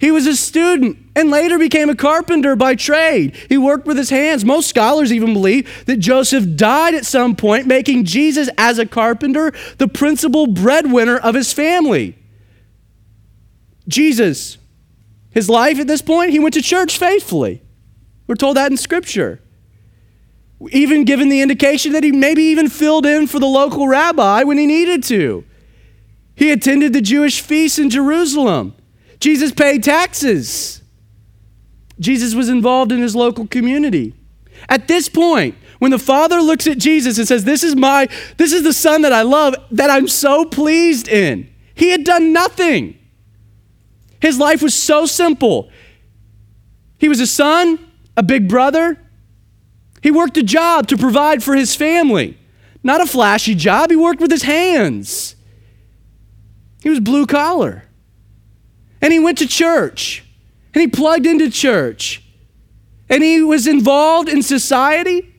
He 0.00 0.10
was 0.10 0.26
a 0.26 0.36
student 0.36 0.98
and 1.14 1.30
later 1.30 1.58
became 1.58 1.88
a 1.88 1.94
carpenter 1.94 2.56
by 2.56 2.74
trade. 2.74 3.36
He 3.48 3.56
worked 3.56 3.86
with 3.86 3.96
his 3.96 4.10
hands. 4.10 4.44
Most 4.44 4.68
scholars 4.68 5.12
even 5.12 5.32
believe 5.32 5.86
that 5.86 5.98
Joseph 5.98 6.56
died 6.56 6.94
at 6.94 7.06
some 7.06 7.36
point, 7.36 7.66
making 7.66 8.04
Jesus, 8.04 8.50
as 8.58 8.78
a 8.78 8.86
carpenter, 8.86 9.52
the 9.78 9.88
principal 9.88 10.46
breadwinner 10.46 11.16
of 11.16 11.34
his 11.34 11.52
family. 11.52 12.18
Jesus, 13.88 14.58
his 15.30 15.48
life 15.48 15.78
at 15.78 15.86
this 15.86 16.02
point, 16.02 16.32
he 16.32 16.40
went 16.40 16.54
to 16.54 16.62
church 16.62 16.98
faithfully. 16.98 17.62
We're 18.26 18.34
told 18.34 18.56
that 18.56 18.70
in 18.70 18.76
Scripture. 18.76 19.40
Even 20.70 21.04
given 21.04 21.28
the 21.28 21.42
indication 21.42 21.92
that 21.92 22.02
he 22.02 22.12
maybe 22.12 22.42
even 22.42 22.68
filled 22.68 23.04
in 23.04 23.26
for 23.26 23.38
the 23.38 23.46
local 23.46 23.86
rabbi 23.86 24.42
when 24.42 24.58
he 24.58 24.66
needed 24.66 25.02
to. 25.04 25.44
He 26.34 26.50
attended 26.50 26.92
the 26.92 27.00
Jewish 27.00 27.40
feasts 27.40 27.78
in 27.78 27.90
Jerusalem. 27.90 28.74
Jesus 29.20 29.52
paid 29.52 29.82
taxes. 29.82 30.82
Jesus 31.98 32.34
was 32.34 32.48
involved 32.48 32.92
in 32.92 33.00
his 33.00 33.16
local 33.16 33.46
community. 33.46 34.14
At 34.68 34.88
this 34.88 35.08
point, 35.08 35.54
when 35.78 35.90
the 35.90 35.98
father 35.98 36.40
looks 36.40 36.66
at 36.66 36.78
Jesus 36.78 37.18
and 37.18 37.26
says, 37.26 37.44
This 37.44 37.62
is 37.62 37.76
my, 37.76 38.08
this 38.36 38.52
is 38.52 38.62
the 38.62 38.72
son 38.72 39.02
that 39.02 39.12
I 39.12 39.22
love, 39.22 39.54
that 39.70 39.90
I'm 39.90 40.08
so 40.08 40.44
pleased 40.44 41.08
in, 41.08 41.50
he 41.74 41.90
had 41.90 42.04
done 42.04 42.32
nothing. 42.32 42.98
His 44.20 44.38
life 44.38 44.62
was 44.62 44.74
so 44.74 45.06
simple. 45.06 45.70
He 46.98 47.08
was 47.08 47.20
a 47.20 47.26
son, 47.26 47.78
a 48.16 48.22
big 48.22 48.48
brother. 48.48 48.98
He 50.06 50.12
worked 50.12 50.36
a 50.36 50.42
job 50.44 50.86
to 50.86 50.96
provide 50.96 51.42
for 51.42 51.56
his 51.56 51.74
family. 51.74 52.38
Not 52.84 53.00
a 53.00 53.06
flashy 53.06 53.56
job, 53.56 53.90
he 53.90 53.96
worked 53.96 54.20
with 54.20 54.30
his 54.30 54.44
hands. 54.44 55.34
He 56.80 56.88
was 56.88 57.00
blue 57.00 57.26
collar. 57.26 57.82
And 59.02 59.12
he 59.12 59.18
went 59.18 59.38
to 59.38 59.48
church. 59.48 60.24
And 60.72 60.80
he 60.80 60.86
plugged 60.86 61.26
into 61.26 61.50
church. 61.50 62.22
And 63.08 63.24
he 63.24 63.42
was 63.42 63.66
involved 63.66 64.28
in 64.28 64.44
society. 64.44 65.34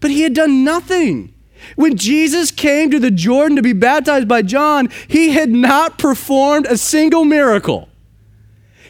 But 0.00 0.10
he 0.10 0.22
had 0.22 0.34
done 0.34 0.64
nothing. 0.64 1.32
When 1.76 1.96
Jesus 1.96 2.50
came 2.50 2.90
to 2.90 2.98
the 2.98 3.12
Jordan 3.12 3.54
to 3.54 3.62
be 3.62 3.72
baptized 3.72 4.26
by 4.26 4.42
John, 4.42 4.88
he 5.06 5.30
had 5.30 5.50
not 5.50 5.96
performed 5.96 6.66
a 6.66 6.76
single 6.76 7.24
miracle. 7.24 7.88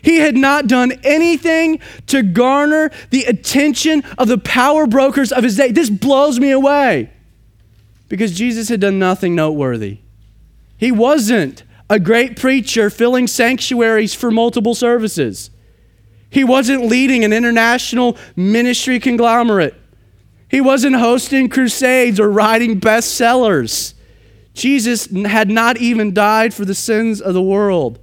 He 0.03 0.17
had 0.17 0.37
not 0.37 0.67
done 0.67 0.93
anything 1.05 1.81
to 2.07 2.23
garner 2.23 2.91
the 3.11 3.25
attention 3.25 4.03
of 4.19 4.29
the 4.29 4.39
power 4.39 4.87
brokers 4.87 5.33
of 5.33 5.45
his 5.45 5.57
day. 5.57 5.73
This 5.73 5.91
blows 5.91 6.39
me 6.39 6.51
away 6.51 7.11
because 8.09 8.37
Jesus 8.37 8.69
had 8.69 8.81
done 8.81 8.99
nothing 8.99 9.35
noteworthy. 9.35 9.99
He 10.77 10.93
wasn't 10.93 11.65
a 11.89 11.99
great 11.99 12.37
preacher 12.37 12.91
filling 12.91 13.27
sanctuaries 13.27 14.15
for 14.15 14.31
multiple 14.31 14.75
services. 14.75 15.51
He 16.29 16.45
wasn't 16.45 16.87
leading 16.87 17.25
an 17.25 17.33
international 17.33 18.17
ministry 18.35 19.01
conglomerate. 19.01 19.75
He 20.49 20.61
wasn't 20.61 20.97
hosting 20.97 21.49
crusades 21.49 22.21
or 22.21 22.31
writing 22.31 22.81
bestsellers. 22.81 23.95
Jesus 24.55 25.07
had 25.27 25.51
not 25.51 25.77
even 25.77 26.15
died 26.15 26.55
for 26.55 26.65
the 26.65 26.75
sins 26.75 27.21
of 27.21 27.35
the 27.35 27.43
world. 27.43 27.99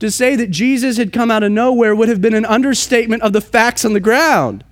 To 0.00 0.10
say 0.10 0.36
that 0.36 0.50
Jesus 0.50 0.98
had 0.98 1.12
come 1.12 1.30
out 1.30 1.42
of 1.42 1.52
nowhere 1.52 1.94
would 1.94 2.08
have 2.08 2.20
been 2.20 2.34
an 2.34 2.44
understatement 2.44 3.22
of 3.22 3.32
the 3.32 3.40
facts 3.40 3.84
on 3.84 3.94
the 3.94 4.00
ground. 4.00 4.64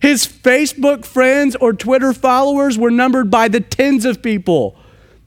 His 0.00 0.26
Facebook 0.26 1.04
friends 1.04 1.54
or 1.56 1.72
Twitter 1.72 2.12
followers 2.12 2.76
were 2.76 2.90
numbered 2.90 3.30
by 3.30 3.48
the 3.48 3.60
tens 3.60 4.04
of 4.04 4.22
people, 4.22 4.76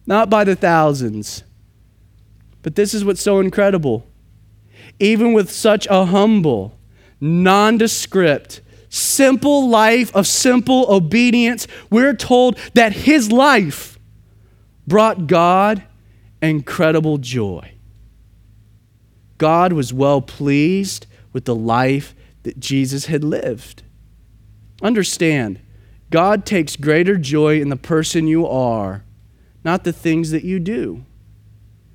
not 0.05 0.29
by 0.29 0.43
the 0.43 0.55
thousands. 0.55 1.43
But 2.61 2.75
this 2.75 2.93
is 2.93 3.05
what's 3.05 3.21
so 3.21 3.39
incredible. 3.39 4.05
Even 4.99 5.33
with 5.33 5.49
such 5.51 5.87
a 5.89 6.05
humble, 6.05 6.77
nondescript, 7.21 8.61
simple 8.89 9.69
life 9.69 10.13
of 10.15 10.27
simple 10.27 10.85
obedience, 10.89 11.67
we're 11.89 12.13
told 12.13 12.57
that 12.73 12.91
his 12.93 13.31
life 13.31 13.97
brought 14.87 15.27
God 15.27 15.83
incredible 16.41 17.17
joy. 17.17 17.74
God 19.37 19.73
was 19.73 19.93
well 19.93 20.21
pleased 20.21 21.07
with 21.33 21.45
the 21.45 21.55
life 21.55 22.15
that 22.43 22.59
Jesus 22.59 23.07
had 23.07 23.23
lived. 23.23 23.83
Understand, 24.81 25.59
God 26.09 26.45
takes 26.45 26.75
greater 26.75 27.17
joy 27.17 27.59
in 27.59 27.69
the 27.69 27.75
person 27.75 28.27
you 28.27 28.47
are, 28.47 29.03
not 29.63 29.83
the 29.83 29.93
things 29.93 30.31
that 30.31 30.43
you 30.43 30.59
do. 30.59 31.03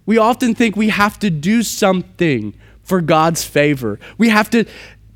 We 0.05 0.19
often 0.19 0.55
think 0.55 0.77
we 0.77 0.89
have 0.89 1.19
to 1.21 1.31
do 1.31 1.63
something 1.63 2.55
for 2.83 3.01
God's 3.01 3.45
favor. 3.45 4.01
We 4.19 4.29
have 4.31 4.51
to 4.51 4.65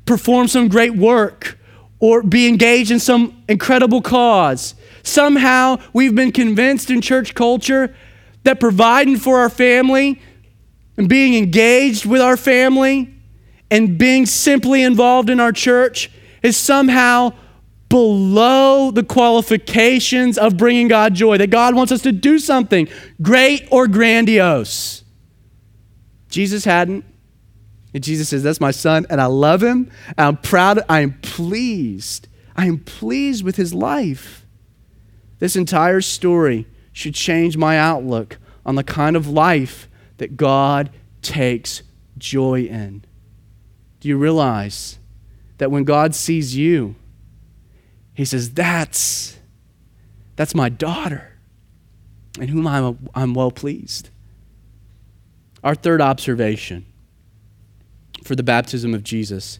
perform 0.05 0.47
some 0.47 0.69
great 0.69 0.95
work 0.95 1.59
or 1.99 2.23
be 2.23 2.47
engaged 2.47 2.91
in 2.91 2.99
some 2.99 3.43
incredible 3.49 4.01
cause. 4.01 4.75
Somehow 5.03 5.77
we've 5.91 6.15
been 6.15 6.31
convinced 6.31 6.89
in 6.89 7.01
church 7.01 7.35
culture 7.35 7.95
that 8.43 8.59
providing 8.59 9.17
for 9.17 9.37
our 9.39 9.49
family 9.49 10.21
and 10.97 11.09
being 11.09 11.35
engaged 11.35 12.05
with 12.05 12.21
our 12.21 12.37
family 12.37 13.13
and 13.69 13.97
being 13.97 14.25
simply 14.25 14.83
involved 14.83 15.29
in 15.29 15.39
our 15.39 15.51
church 15.51 16.11
is 16.41 16.55
somehow 16.55 17.33
below 17.89 18.91
the 18.91 19.03
qualifications 19.03 20.37
of 20.37 20.57
bringing 20.57 20.87
God 20.87 21.13
joy, 21.13 21.37
that 21.37 21.49
God 21.49 21.75
wants 21.75 21.91
us 21.91 22.01
to 22.03 22.11
do 22.11 22.39
something 22.39 22.87
great 23.21 23.67
or 23.71 23.87
grandiose. 23.87 25.03
Jesus 26.29 26.65
hadn't. 26.65 27.05
And 27.93 28.03
Jesus 28.03 28.27
says, 28.29 28.43
That's 28.43 28.59
my 28.59 28.71
son, 28.71 29.05
and 29.09 29.21
I 29.21 29.27
love 29.27 29.63
him. 29.63 29.89
I'm 30.17 30.37
proud. 30.37 30.81
I 30.89 31.01
am 31.01 31.13
pleased. 31.21 32.27
I 32.55 32.65
am 32.65 32.79
pleased 32.79 33.43
with 33.43 33.55
his 33.55 33.73
life. 33.73 34.45
This 35.39 35.55
entire 35.55 36.01
story 36.01 36.67
should 36.91 37.13
change 37.13 37.57
my 37.57 37.77
outlook 37.77 38.37
on 38.65 38.75
the 38.75 38.83
kind 38.83 39.15
of 39.15 39.27
life 39.27 39.87
that 40.17 40.37
God 40.37 40.91
takes 41.21 41.83
joy 42.17 42.61
in. 42.61 43.03
Do 43.99 44.07
you 44.07 44.17
realize 44.17 44.99
that 45.57 45.71
when 45.71 45.83
God 45.83 46.13
sees 46.13 46.55
you, 46.55 46.95
he 48.13 48.25
says, 48.25 48.51
That's, 48.51 49.37
that's 50.35 50.55
my 50.55 50.69
daughter, 50.69 51.33
in 52.39 52.47
whom 52.47 52.67
I'm, 52.67 53.09
I'm 53.13 53.33
well 53.33 53.51
pleased. 53.51 54.09
Our 55.63 55.75
third 55.75 56.01
observation 56.01 56.85
for 58.23 58.35
the 58.35 58.43
baptism 58.43 58.93
of 58.93 59.03
Jesus 59.03 59.59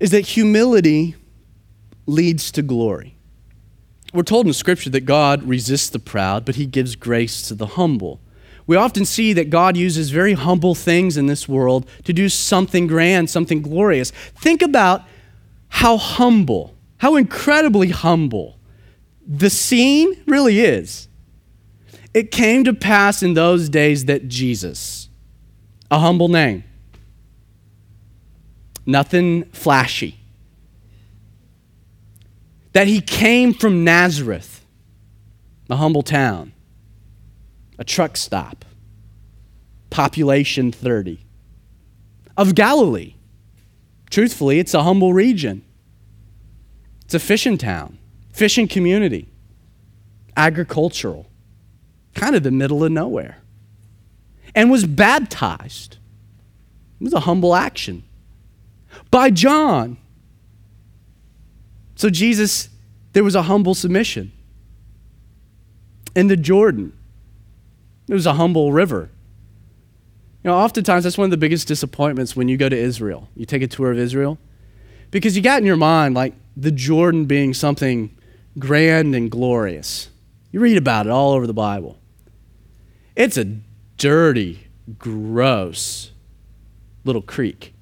is 0.00 0.10
that 0.10 0.22
humility 0.22 1.14
leads 2.06 2.50
to 2.52 2.62
glory. 2.62 3.16
We're 4.12 4.22
told 4.22 4.46
in 4.46 4.52
Scripture 4.52 4.90
that 4.90 5.06
God 5.06 5.42
resists 5.42 5.90
the 5.90 5.98
proud, 5.98 6.44
but 6.44 6.54
he 6.54 6.66
gives 6.66 6.94
grace 6.94 7.42
to 7.48 7.54
the 7.54 7.66
humble. 7.66 8.20
We 8.66 8.76
often 8.76 9.04
see 9.04 9.32
that 9.34 9.50
God 9.50 9.76
uses 9.76 10.10
very 10.10 10.32
humble 10.32 10.74
things 10.74 11.16
in 11.16 11.26
this 11.26 11.48
world 11.48 11.88
to 12.04 12.12
do 12.12 12.28
something 12.28 12.86
grand, 12.86 13.28
something 13.28 13.60
glorious. 13.60 14.10
Think 14.10 14.62
about 14.62 15.02
how 15.68 15.96
humble 15.98 16.74
how 17.04 17.16
incredibly 17.16 17.90
humble 17.90 18.58
the 19.26 19.50
scene 19.50 20.22
really 20.26 20.60
is. 20.60 21.06
It 22.14 22.30
came 22.30 22.64
to 22.64 22.72
pass 22.72 23.22
in 23.22 23.34
those 23.34 23.68
days 23.68 24.06
that 24.06 24.26
Jesus, 24.26 25.10
a 25.90 25.98
humble 25.98 26.28
name, 26.28 26.64
nothing 28.86 29.44
flashy, 29.50 30.18
that 32.72 32.86
he 32.86 33.02
came 33.02 33.52
from 33.52 33.84
Nazareth, 33.84 34.64
a 35.68 35.76
humble 35.76 36.02
town, 36.02 36.53
a 37.78 37.84
truck 37.84 38.16
stop, 38.16 38.64
population 39.90 40.72
30, 40.72 41.24
of 42.36 42.54
Galilee. 42.54 43.14
Truthfully, 44.10 44.58
it's 44.58 44.74
a 44.74 44.82
humble 44.82 45.12
region. 45.12 45.64
It's 47.04 47.14
a 47.14 47.18
fishing 47.18 47.58
town, 47.58 47.98
fishing 48.32 48.68
community. 48.68 49.28
agricultural, 50.36 51.26
kind 52.14 52.34
of 52.34 52.42
the 52.42 52.50
middle 52.50 52.82
of 52.84 52.90
nowhere, 52.90 53.38
and 54.54 54.70
was 54.70 54.84
baptized. 54.84 55.98
It 57.00 57.04
was 57.04 57.12
a 57.12 57.20
humble 57.20 57.54
action 57.54 58.04
by 59.10 59.30
John. 59.30 59.96
So, 61.96 62.10
Jesus, 62.10 62.68
there 63.12 63.24
was 63.24 63.34
a 63.34 63.42
humble 63.42 63.74
submission. 63.74 64.32
In 66.16 66.28
the 66.28 66.36
Jordan, 66.36 66.92
it 68.08 68.14
was 68.14 68.26
a 68.26 68.34
humble 68.34 68.72
river. 68.72 69.10
You 70.42 70.50
know, 70.50 70.56
oftentimes 70.56 71.04
that's 71.04 71.16
one 71.16 71.24
of 71.24 71.30
the 71.30 71.38
biggest 71.38 71.66
disappointments 71.66 72.36
when 72.36 72.48
you 72.48 72.56
go 72.56 72.68
to 72.68 72.76
Israel. 72.76 73.28
You 73.34 73.46
take 73.46 73.62
a 73.62 73.66
tour 73.66 73.90
of 73.90 73.98
Israel 73.98 74.38
because 75.10 75.36
you 75.36 75.42
got 75.42 75.60
in 75.60 75.66
your 75.66 75.76
mind 75.76 76.14
like 76.14 76.34
the 76.56 76.70
Jordan 76.70 77.24
being 77.24 77.54
something 77.54 78.16
grand 78.58 79.14
and 79.14 79.30
glorious. 79.30 80.10
You 80.52 80.60
read 80.60 80.76
about 80.76 81.06
it 81.06 81.10
all 81.10 81.32
over 81.32 81.46
the 81.46 81.54
Bible. 81.54 81.98
It's 83.16 83.36
a 83.36 83.44
dirty, 83.96 84.66
gross 84.98 86.10
little 87.04 87.22
creek. 87.22 87.74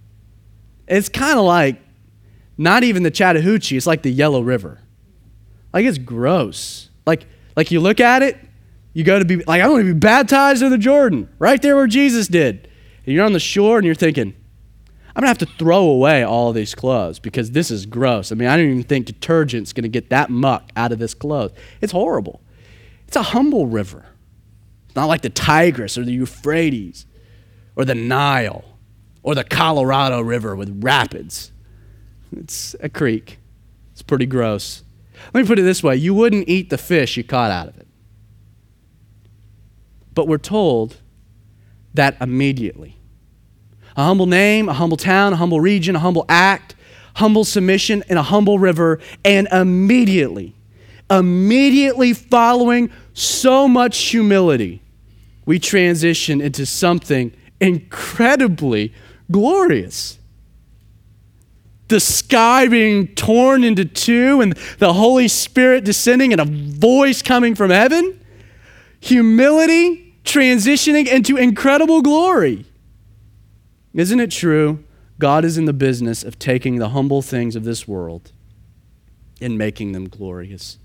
It's 0.87 1.09
kind 1.09 1.39
of 1.39 1.45
like 1.45 1.81
not 2.57 2.85
even 2.85 3.03
the 3.03 3.11
Chattahoochee, 3.11 3.77
it's 3.77 3.87
like 3.87 4.03
the 4.03 4.12
Yellow 4.12 4.41
River. 4.41 4.81
Like 5.73 5.85
it's 5.85 5.99
gross. 5.99 6.91
Like 7.07 7.27
like 7.57 7.70
you 7.70 7.81
look 7.81 7.99
at 7.99 8.23
it, 8.23 8.39
you 8.93 9.05
go 9.05 9.18
to 9.18 9.24
be 9.24 9.36
like 9.45 9.62
I 9.62 9.68
want 9.68 9.86
to 9.86 9.95
be 9.95 9.99
baptized 9.99 10.62
in 10.62 10.70
the 10.70 10.78
Jordan, 10.78 11.28
right 11.38 11.61
there 11.61 11.76
where 11.76 11.86
Jesus 11.86 12.28
did. 12.28 12.68
And 13.05 13.14
you're 13.14 13.24
on 13.24 13.32
the 13.32 13.40
shore 13.40 13.78
and 13.78 13.86
you're 13.86 13.95
thinking, 13.95 14.34
I'm 15.14 15.20
gonna 15.20 15.28
have 15.28 15.38
to 15.38 15.47
throw 15.47 15.84
away 15.84 16.22
all 16.22 16.53
these 16.53 16.74
clothes 16.74 17.18
because 17.18 17.51
this 17.51 17.70
is 17.70 17.84
gross. 17.86 18.32
I 18.32 18.34
mean, 18.34 18.49
I 18.49 18.57
don't 18.57 18.70
even 18.70 18.82
think 18.82 19.07
detergent's 19.07 19.72
gonna 19.72 19.88
get 19.88 20.11
that 20.11 20.30
muck 20.30 20.70
out 20.76 20.93
of 20.93 20.99
this 20.99 21.14
clothes. 21.14 21.53
It's 21.80 21.93
horrible. 21.93 22.40
It's 23.07 23.16
a 23.16 23.22
humble 23.22 23.66
river. 23.66 24.07
It's 24.86 24.97
not 24.97 25.07
like 25.07 25.22
the 25.22 25.30
Tigris 25.30 25.99
or 25.99 26.05
the 26.05 26.12
Euphrates 26.12 27.07
or 27.76 27.84
the 27.84 27.95
Nile 27.95 28.64
or 29.22 29.34
the 29.34 29.45
Colorado 29.45 30.20
River 30.20 30.57
with 30.57 30.82
rapids. 30.82 31.53
It's 32.34 32.74
a 32.80 32.88
creek. 32.88 33.38
It's 33.93 34.03
pretty 34.03 34.26
gross. 34.26 34.82
Let 35.34 35.43
me 35.43 35.47
put 35.47 35.59
it 35.59 35.62
this 35.62 35.82
way 35.82 35.97
you 35.97 36.14
wouldn't 36.14 36.49
eat 36.49 36.70
the 36.70 36.78
fish 36.78 37.16
you 37.16 37.24
caught 37.24 37.51
out 37.51 37.68
of 37.68 37.76
it. 37.78 37.86
But 40.14 40.28
we're 40.28 40.38
told 40.38 40.98
that 41.94 42.16
immediately 42.20 42.98
a 43.96 44.04
humble 44.04 44.26
name, 44.26 44.68
a 44.68 44.72
humble 44.72 44.96
town, 44.96 45.34
a 45.34 45.36
humble 45.36 45.60
region, 45.60 45.96
a 45.96 45.98
humble 45.98 46.24
act, 46.28 46.74
humble 47.16 47.44
submission, 47.44 48.02
and 48.08 48.18
a 48.18 48.22
humble 48.22 48.58
river. 48.58 49.00
And 49.24 49.48
immediately, 49.52 50.54
immediately 51.10 52.14
following 52.14 52.90
so 53.12 53.68
much 53.68 53.98
humility, 53.98 54.82
we 55.44 55.58
transition 55.58 56.40
into 56.40 56.64
something 56.64 57.32
incredibly 57.60 58.94
glorious. 59.30 60.18
The 61.88 62.00
sky 62.00 62.68
being 62.68 63.08
torn 63.08 63.64
into 63.64 63.84
two, 63.84 64.40
and 64.40 64.54
the 64.78 64.94
Holy 64.94 65.28
Spirit 65.28 65.84
descending, 65.84 66.32
and 66.32 66.40
a 66.40 66.46
voice 66.46 67.20
coming 67.20 67.54
from 67.54 67.70
heaven. 67.70 68.18
Humility 69.03 70.14
transitioning 70.22 71.09
into 71.09 71.36
incredible 71.36 72.03
glory. 72.03 72.64
Isn't 73.92 74.20
it 74.20 74.30
true? 74.30 74.84
God 75.18 75.44
is 75.44 75.59
in 75.59 75.64
the 75.64 75.72
business 75.72 76.22
of 76.22 76.38
taking 76.38 76.76
the 76.76 76.90
humble 76.90 77.20
things 77.20 77.57
of 77.57 77.64
this 77.64 77.88
world 77.88 78.30
and 79.40 79.59
making 79.59 79.90
them 79.90 80.09
glorious. 80.09 80.78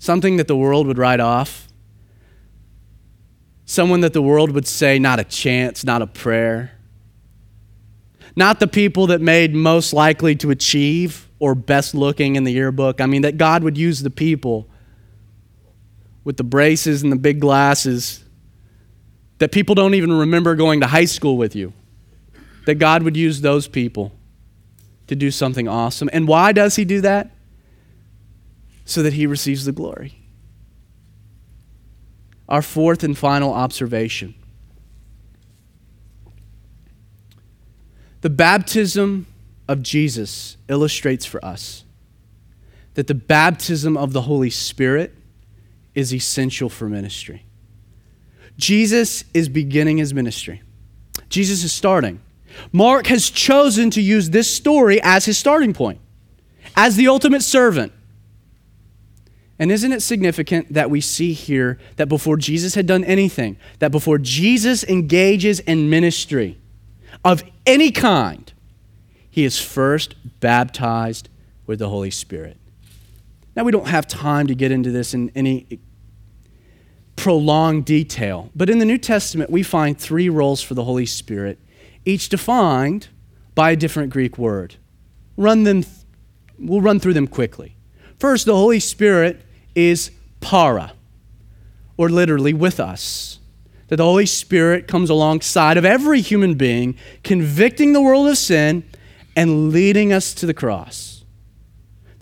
Something 0.00 0.38
that 0.38 0.48
the 0.48 0.56
world 0.56 0.88
would 0.88 0.98
write 0.98 1.20
off. 1.20 1.68
Someone 3.64 4.00
that 4.00 4.12
the 4.12 4.20
world 4.20 4.50
would 4.50 4.66
say, 4.66 4.98
not 4.98 5.20
a 5.20 5.24
chance, 5.24 5.84
not 5.84 6.02
a 6.02 6.08
prayer. 6.08 6.72
Not 8.34 8.58
the 8.58 8.66
people 8.66 9.06
that 9.06 9.20
made 9.20 9.54
most 9.54 9.92
likely 9.92 10.34
to 10.36 10.50
achieve 10.50 11.28
or 11.38 11.54
best 11.54 11.94
looking 11.94 12.34
in 12.34 12.42
the 12.42 12.52
yearbook. 12.52 13.00
I 13.00 13.06
mean, 13.06 13.22
that 13.22 13.38
God 13.38 13.62
would 13.62 13.78
use 13.78 14.02
the 14.02 14.10
people 14.10 14.68
with 16.24 16.36
the 16.36 16.44
braces 16.44 17.02
and 17.02 17.12
the 17.12 17.16
big 17.16 17.40
glasses 17.40 18.24
that 19.38 19.52
people 19.52 19.74
don't 19.74 19.94
even 19.94 20.12
remember 20.12 20.54
going 20.54 20.80
to 20.80 20.86
high 20.86 21.04
school 21.04 21.36
with 21.36 21.54
you 21.54 21.72
that 22.66 22.76
God 22.76 23.02
would 23.02 23.16
use 23.16 23.40
those 23.40 23.68
people 23.68 24.12
to 25.06 25.14
do 25.14 25.30
something 25.30 25.68
awesome. 25.68 26.08
And 26.12 26.26
why 26.26 26.52
does 26.52 26.76
He 26.76 26.84
do 26.84 27.02
that? 27.02 27.30
So 28.84 29.02
that 29.02 29.12
He 29.12 29.26
receives 29.26 29.64
the 29.64 29.72
glory. 29.72 30.18
Our 32.48 32.62
fourth 32.62 33.04
and 33.04 33.16
final 33.16 33.52
observation 33.52 34.34
the 38.20 38.30
baptism 38.30 39.26
of 39.68 39.82
Jesus 39.82 40.56
illustrates 40.68 41.26
for 41.26 41.44
us 41.44 41.84
that 42.94 43.06
the 43.06 43.14
baptism 43.14 43.98
of 43.98 44.14
the 44.14 44.22
Holy 44.22 44.48
Spirit 44.48 45.14
is 45.94 46.14
essential 46.14 46.68
for 46.68 46.88
ministry. 46.88 47.44
Jesus 48.56 49.24
is 49.34 49.48
beginning 49.48 49.98
his 49.98 50.14
ministry. 50.14 50.62
Jesus 51.28 51.64
is 51.64 51.72
starting. 51.72 52.20
Mark 52.72 53.06
has 53.06 53.30
chosen 53.30 53.90
to 53.90 54.00
use 54.00 54.30
this 54.30 54.52
story 54.52 55.00
as 55.02 55.24
his 55.24 55.38
starting 55.38 55.72
point, 55.72 56.00
as 56.76 56.96
the 56.96 57.08
ultimate 57.08 57.42
servant. 57.42 57.92
And 59.58 59.70
isn't 59.70 59.92
it 59.92 60.02
significant 60.02 60.72
that 60.72 60.90
we 60.90 61.00
see 61.00 61.32
here 61.32 61.78
that 61.96 62.08
before 62.08 62.36
Jesus 62.36 62.74
had 62.74 62.86
done 62.86 63.04
anything, 63.04 63.56
that 63.78 63.92
before 63.92 64.18
Jesus 64.18 64.82
engages 64.84 65.60
in 65.60 65.88
ministry 65.90 66.58
of 67.24 67.42
any 67.66 67.90
kind, 67.90 68.52
he 69.30 69.44
is 69.44 69.60
first 69.60 70.14
baptized 70.40 71.28
with 71.66 71.78
the 71.78 71.88
Holy 71.88 72.10
Spirit. 72.10 72.56
Now, 73.56 73.64
we 73.64 73.72
don't 73.72 73.88
have 73.88 74.06
time 74.08 74.46
to 74.48 74.54
get 74.54 74.72
into 74.72 74.90
this 74.90 75.14
in 75.14 75.30
any 75.34 75.80
prolonged 77.16 77.84
detail, 77.84 78.50
but 78.54 78.68
in 78.68 78.78
the 78.78 78.84
New 78.84 78.98
Testament, 78.98 79.50
we 79.50 79.62
find 79.62 79.98
three 79.98 80.28
roles 80.28 80.60
for 80.60 80.74
the 80.74 80.84
Holy 80.84 81.06
Spirit 81.06 81.58
each 82.04 82.28
defined 82.28 83.08
by 83.54 83.70
a 83.70 83.76
different 83.76 84.10
Greek 84.10 84.36
word. 84.36 84.76
Run 85.36 85.62
them, 85.62 85.84
we'll 86.58 86.80
run 86.80 87.00
through 87.00 87.14
them 87.14 87.28
quickly. 87.28 87.76
First, 88.18 88.46
the 88.46 88.54
Holy 88.54 88.80
Spirit 88.80 89.42
is 89.74 90.10
para, 90.40 90.92
or 91.96 92.08
literally 92.08 92.52
with 92.52 92.80
us. 92.80 93.38
That 93.88 93.96
the 93.96 94.04
Holy 94.04 94.26
Spirit 94.26 94.88
comes 94.88 95.10
alongside 95.10 95.76
of 95.76 95.84
every 95.84 96.20
human 96.20 96.54
being, 96.54 96.96
convicting 97.22 97.92
the 97.92 98.00
world 98.00 98.28
of 98.28 98.38
sin 98.38 98.84
and 99.36 99.72
leading 99.72 100.12
us 100.12 100.34
to 100.34 100.46
the 100.46 100.54
cross. 100.54 101.13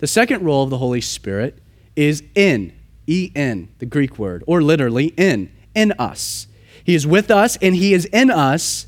The 0.03 0.07
second 0.07 0.43
role 0.43 0.65
of 0.65 0.69
the 0.69 0.79
Holy 0.79 0.99
Spirit 0.99 1.59
is 1.95 2.23
in, 2.35 2.73
E 3.07 3.31
N, 3.37 3.69
the 3.79 3.85
Greek 3.85 4.19
word, 4.19 4.43
or 4.45 4.61
literally 4.61 5.13
in, 5.15 5.49
in 5.73 5.93
us. 5.93 6.45
He 6.83 6.93
is 6.93 7.07
with 7.07 7.31
us 7.31 7.57
and 7.61 7.73
He 7.73 7.93
is 7.93 8.03
in 8.07 8.29
us 8.29 8.87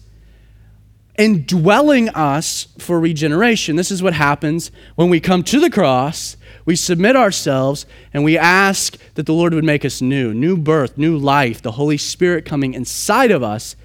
indwelling 1.18 2.10
us 2.10 2.68
for 2.80 3.00
regeneration. 3.00 3.78
This 3.78 3.92
is 3.92 4.04
what 4.04 4.12
happens 4.12 4.72
when 4.96 5.10
we 5.10 5.22
come 5.22 5.42
to 5.44 5.62
the 5.62 5.70
cross, 5.70 6.36
we 6.66 6.76
submit 6.76 7.16
ourselves, 7.16 7.86
and 8.14 8.26
we 8.26 8.38
ask 8.38 8.98
that 9.14 9.26
the 9.26 9.32
Lord 9.32 9.54
would 9.54 9.64
make 9.64 9.86
us 9.86 10.02
new 10.02 10.34
new 10.34 10.58
birth, 10.58 10.98
new 10.98 11.18
life, 11.18 11.62
the 11.62 11.72
Holy 11.72 11.98
Spirit 11.98 12.44
coming 12.44 12.74
inside 12.74 13.32
of 13.32 13.42
us, 13.42 13.78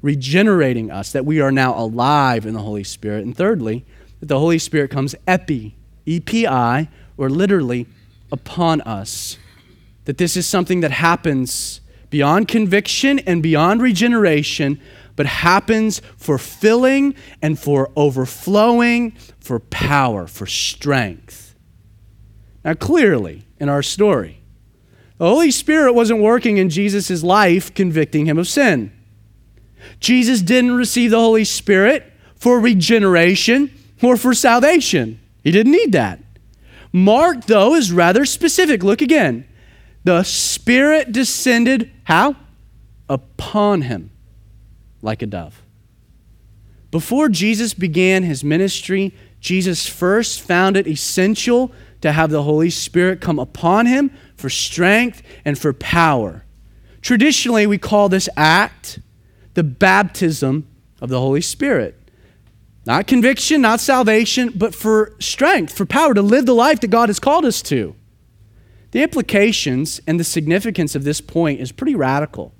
regenerating 0.00 0.90
us, 0.90 1.12
that 1.12 1.26
we 1.26 1.42
are 1.42 1.52
now 1.52 1.78
alive 1.78 2.46
in 2.46 2.54
the 2.54 2.62
Holy 2.62 2.84
Spirit. 2.84 3.26
And 3.26 3.36
thirdly, 3.36 3.84
that 4.20 4.30
the 4.30 4.38
Holy 4.38 4.58
Spirit 4.58 4.90
comes 4.90 5.14
epi, 5.26 5.76
E 6.10 6.20
P 6.20 6.46
I, 6.46 6.88
or 7.16 7.30
literally 7.30 7.86
upon 8.32 8.80
us. 8.80 9.38
That 10.06 10.18
this 10.18 10.36
is 10.36 10.46
something 10.46 10.80
that 10.80 10.90
happens 10.90 11.80
beyond 12.08 12.48
conviction 12.48 13.20
and 13.20 13.42
beyond 13.42 13.80
regeneration 13.80 14.80
but 15.14 15.26
happens 15.26 16.00
for 16.16 16.38
filling 16.38 17.14
and 17.42 17.58
for 17.58 17.90
overflowing, 17.94 19.12
for 19.38 19.60
power, 19.60 20.26
for 20.26 20.46
strength. 20.46 21.54
Now, 22.64 22.74
clearly, 22.74 23.44
in 23.58 23.68
our 23.68 23.82
story, 23.82 24.40
the 25.18 25.26
Holy 25.26 25.50
Spirit 25.50 25.92
wasn't 25.92 26.20
working 26.20 26.56
in 26.56 26.70
Jesus' 26.70 27.22
life 27.22 27.74
convicting 27.74 28.26
him 28.26 28.38
of 28.38 28.48
sin. 28.48 28.90
Jesus 30.00 30.40
didn't 30.40 30.72
receive 30.72 31.10
the 31.10 31.18
Holy 31.18 31.44
Spirit 31.44 32.10
for 32.34 32.58
regeneration 32.58 33.70
or 34.02 34.16
for 34.16 34.32
salvation. 34.32 35.19
He 35.42 35.50
didn't 35.50 35.72
need 35.72 35.92
that. 35.92 36.20
Mark, 36.92 37.46
though, 37.46 37.74
is 37.74 37.92
rather 37.92 38.24
specific. 38.24 38.82
Look 38.82 39.00
again. 39.00 39.46
The 40.04 40.22
Spirit 40.22 41.12
descended, 41.12 41.90
how? 42.04 42.36
Upon 43.08 43.82
him 43.82 44.10
like 45.02 45.22
a 45.22 45.26
dove. 45.26 45.62
Before 46.90 47.28
Jesus 47.28 47.74
began 47.74 48.24
his 48.24 48.42
ministry, 48.42 49.14
Jesus 49.40 49.86
first 49.86 50.40
found 50.40 50.76
it 50.76 50.86
essential 50.86 51.72
to 52.00 52.12
have 52.12 52.30
the 52.30 52.42
Holy 52.42 52.70
Spirit 52.70 53.20
come 53.20 53.38
upon 53.38 53.86
him 53.86 54.10
for 54.36 54.50
strength 54.50 55.22
and 55.44 55.58
for 55.58 55.72
power. 55.72 56.44
Traditionally, 57.02 57.66
we 57.66 57.78
call 57.78 58.08
this 58.08 58.28
act 58.36 58.98
the 59.54 59.62
baptism 59.62 60.66
of 61.00 61.08
the 61.08 61.20
Holy 61.20 61.40
Spirit. 61.40 61.99
Not 62.90 63.06
conviction, 63.06 63.60
not 63.60 63.78
salvation, 63.78 64.50
but 64.52 64.74
for 64.74 65.14
strength, 65.20 65.72
for 65.72 65.86
power 65.86 66.12
to 66.12 66.22
live 66.22 66.44
the 66.44 66.56
life 66.56 66.80
that 66.80 66.88
God 66.88 67.08
has 67.08 67.20
called 67.20 67.44
us 67.44 67.62
to. 67.62 67.94
The 68.90 69.04
implications 69.04 70.00
and 70.08 70.18
the 70.18 70.24
significance 70.24 70.96
of 70.96 71.04
this 71.04 71.20
point 71.20 71.60
is 71.60 71.70
pretty 71.70 71.94
radical. 71.94 72.52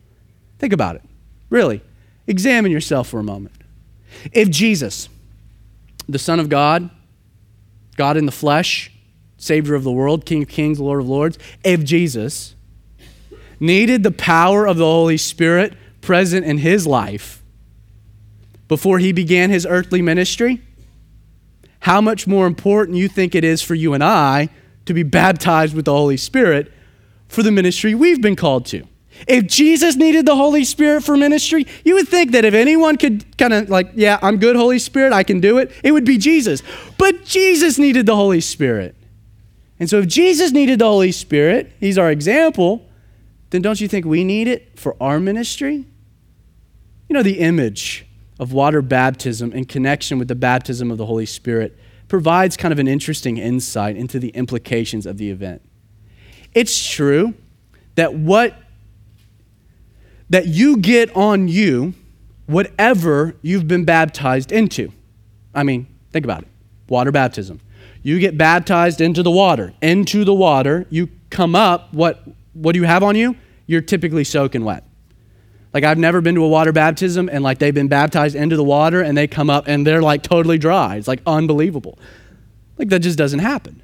Think 0.60 0.72
about 0.72 0.94
it. 0.94 1.02
Really, 1.48 1.82
examine 2.28 2.70
yourself 2.70 3.08
for 3.08 3.18
a 3.18 3.24
moment. 3.24 3.56
If 4.30 4.50
Jesus, 4.50 5.08
the 6.08 6.16
Son 6.16 6.38
of 6.38 6.48
God, 6.48 6.90
God 7.96 8.16
in 8.16 8.26
the 8.26 8.30
flesh, 8.30 8.92
Savior 9.36 9.74
of 9.74 9.82
the 9.82 9.90
world, 9.90 10.24
King 10.24 10.44
of 10.44 10.48
kings, 10.48 10.78
Lord 10.78 11.00
of 11.00 11.08
lords, 11.08 11.40
if 11.64 11.82
Jesus 11.82 12.54
needed 13.58 14.04
the 14.04 14.12
power 14.12 14.64
of 14.64 14.76
the 14.76 14.84
Holy 14.84 15.16
Spirit 15.16 15.74
present 16.00 16.46
in 16.46 16.58
his 16.58 16.86
life 16.86 17.39
before 18.70 19.00
he 19.00 19.10
began 19.10 19.50
his 19.50 19.66
earthly 19.68 20.00
ministry, 20.00 20.62
how 21.80 22.00
much 22.00 22.28
more 22.28 22.46
important 22.46 22.96
you 22.96 23.08
think 23.08 23.34
it 23.34 23.42
is 23.42 23.60
for 23.60 23.74
you 23.74 23.94
and 23.94 24.04
I 24.04 24.48
to 24.86 24.94
be 24.94 25.02
baptized 25.02 25.74
with 25.74 25.86
the 25.86 25.92
Holy 25.92 26.16
Spirit 26.16 26.70
for 27.26 27.42
the 27.42 27.50
ministry 27.50 27.96
we've 27.96 28.22
been 28.22 28.36
called 28.36 28.66
to. 28.66 28.86
If 29.26 29.48
Jesus 29.48 29.96
needed 29.96 30.24
the 30.24 30.36
Holy 30.36 30.62
Spirit 30.62 31.02
for 31.02 31.16
ministry, 31.16 31.66
you 31.84 31.94
would 31.94 32.06
think 32.06 32.30
that 32.30 32.44
if 32.44 32.54
anyone 32.54 32.96
could 32.96 33.36
kind 33.36 33.52
of 33.52 33.68
like, 33.68 33.90
yeah, 33.96 34.20
I'm 34.22 34.36
good, 34.36 34.54
Holy 34.54 34.78
Spirit, 34.78 35.12
I 35.12 35.24
can 35.24 35.40
do 35.40 35.58
it, 35.58 35.72
it 35.82 35.90
would 35.90 36.04
be 36.04 36.16
Jesus. 36.16 36.62
But 36.96 37.24
Jesus 37.24 37.76
needed 37.76 38.06
the 38.06 38.14
Holy 38.14 38.40
Spirit. 38.40 38.94
And 39.80 39.90
so 39.90 39.98
if 39.98 40.06
Jesus 40.06 40.52
needed 40.52 40.78
the 40.78 40.86
Holy 40.86 41.10
Spirit, 41.10 41.72
he's 41.80 41.98
our 41.98 42.12
example, 42.12 42.88
then 43.50 43.62
don't 43.62 43.80
you 43.80 43.88
think 43.88 44.06
we 44.06 44.22
need 44.22 44.46
it 44.46 44.78
for 44.78 44.94
our 45.02 45.18
ministry? 45.18 45.86
You 47.08 47.14
know, 47.14 47.24
the 47.24 47.40
image 47.40 48.06
of 48.40 48.54
water 48.54 48.80
baptism 48.80 49.52
in 49.52 49.66
connection 49.66 50.18
with 50.18 50.26
the 50.26 50.34
baptism 50.34 50.90
of 50.90 50.96
the 50.96 51.04
Holy 51.04 51.26
Spirit 51.26 51.78
provides 52.08 52.56
kind 52.56 52.72
of 52.72 52.78
an 52.78 52.88
interesting 52.88 53.36
insight 53.36 53.96
into 53.96 54.18
the 54.18 54.30
implications 54.30 55.04
of 55.04 55.18
the 55.18 55.30
event. 55.30 55.60
It's 56.54 56.90
true 56.90 57.34
that 57.96 58.14
what 58.14 58.56
that 60.30 60.46
you 60.46 60.78
get 60.78 61.14
on 61.14 61.48
you 61.48 61.92
whatever 62.46 63.36
you've 63.42 63.68
been 63.68 63.84
baptized 63.84 64.50
into. 64.50 64.90
I 65.54 65.62
mean, 65.62 65.86
think 66.10 66.24
about 66.24 66.42
it. 66.42 66.48
Water 66.88 67.12
baptism. 67.12 67.60
You 68.02 68.18
get 68.18 68.38
baptized 68.38 69.00
into 69.00 69.22
the 69.22 69.30
water. 69.30 69.74
Into 69.82 70.24
the 70.24 70.34
water, 70.34 70.86
you 70.88 71.10
come 71.28 71.54
up, 71.54 71.92
what 71.92 72.22
what 72.54 72.72
do 72.72 72.80
you 72.80 72.86
have 72.86 73.02
on 73.02 73.16
you? 73.16 73.36
You're 73.66 73.82
typically 73.82 74.24
soaking 74.24 74.64
wet. 74.64 74.84
Like 75.72 75.84
I've 75.84 75.98
never 75.98 76.20
been 76.20 76.34
to 76.34 76.44
a 76.44 76.48
water 76.48 76.72
baptism 76.72 77.28
and 77.30 77.44
like 77.44 77.58
they've 77.58 77.74
been 77.74 77.88
baptized 77.88 78.34
into 78.34 78.56
the 78.56 78.64
water 78.64 79.02
and 79.02 79.16
they 79.16 79.26
come 79.26 79.48
up 79.48 79.68
and 79.68 79.86
they're 79.86 80.02
like 80.02 80.22
totally 80.22 80.58
dry. 80.58 80.96
It's 80.96 81.08
like 81.08 81.22
unbelievable. 81.26 81.98
Like 82.76 82.88
that 82.88 83.00
just 83.00 83.18
doesn't 83.18 83.40
happen. 83.40 83.82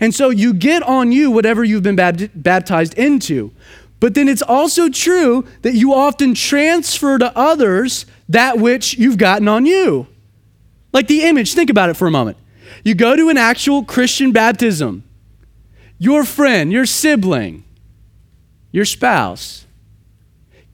And 0.00 0.14
so 0.14 0.30
you 0.30 0.52
get 0.52 0.82
on 0.82 1.12
you 1.12 1.30
whatever 1.30 1.64
you've 1.64 1.82
been 1.82 1.96
baptized 1.96 2.94
into. 2.94 3.52
But 3.98 4.14
then 4.14 4.28
it's 4.28 4.42
also 4.42 4.88
true 4.88 5.46
that 5.62 5.74
you 5.74 5.94
often 5.94 6.34
transfer 6.34 7.18
to 7.18 7.36
others 7.36 8.06
that 8.28 8.58
which 8.58 8.98
you've 8.98 9.18
gotten 9.18 9.48
on 9.48 9.66
you. 9.66 10.06
Like 10.92 11.08
the 11.08 11.22
image, 11.22 11.54
think 11.54 11.70
about 11.70 11.90
it 11.90 11.94
for 11.94 12.06
a 12.06 12.10
moment. 12.10 12.36
You 12.84 12.94
go 12.94 13.16
to 13.16 13.28
an 13.30 13.38
actual 13.38 13.84
Christian 13.84 14.32
baptism. 14.32 15.02
Your 15.98 16.24
friend, 16.24 16.72
your 16.72 16.84
sibling, 16.84 17.64
your 18.70 18.84
spouse, 18.84 19.65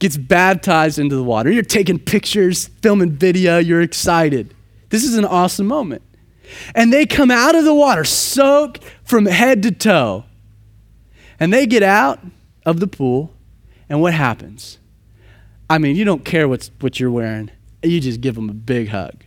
gets 0.03 0.17
baptized 0.17 0.99
into 0.99 1.15
the 1.15 1.23
water. 1.23 1.49
You're 1.49 1.63
taking 1.63 1.97
pictures, 1.97 2.67
filming 2.81 3.11
video, 3.11 3.57
you're 3.57 3.81
excited. 3.81 4.53
This 4.89 5.05
is 5.05 5.17
an 5.17 5.23
awesome 5.23 5.65
moment. 5.65 6.01
And 6.75 6.91
they 6.91 7.05
come 7.05 7.31
out 7.31 7.55
of 7.55 7.63
the 7.63 7.73
water 7.73 8.03
soaked 8.03 8.83
from 9.05 9.27
head 9.27 9.63
to 9.63 9.71
toe. 9.71 10.25
And 11.39 11.53
they 11.53 11.65
get 11.65 11.83
out 11.83 12.19
of 12.65 12.81
the 12.81 12.87
pool, 12.87 13.33
and 13.87 14.01
what 14.01 14.13
happens? 14.13 14.77
I 15.69 15.77
mean, 15.77 15.95
you 15.95 16.03
don't 16.03 16.25
care 16.25 16.49
what's, 16.49 16.69
what 16.81 16.99
you're 16.99 17.09
wearing, 17.09 17.49
you 17.81 18.01
just 18.01 18.19
give 18.19 18.35
them 18.35 18.49
a 18.49 18.53
big 18.53 18.89
hug. 18.89 19.23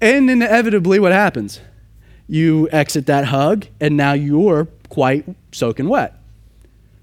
And 0.00 0.28
inevitably, 0.28 0.98
what 0.98 1.12
happens? 1.12 1.60
You 2.26 2.68
exit 2.72 3.06
that 3.06 3.26
hug, 3.26 3.66
and 3.80 3.96
now 3.96 4.14
you're 4.14 4.66
quite 4.88 5.24
soaking 5.52 5.88
wet, 5.88 6.20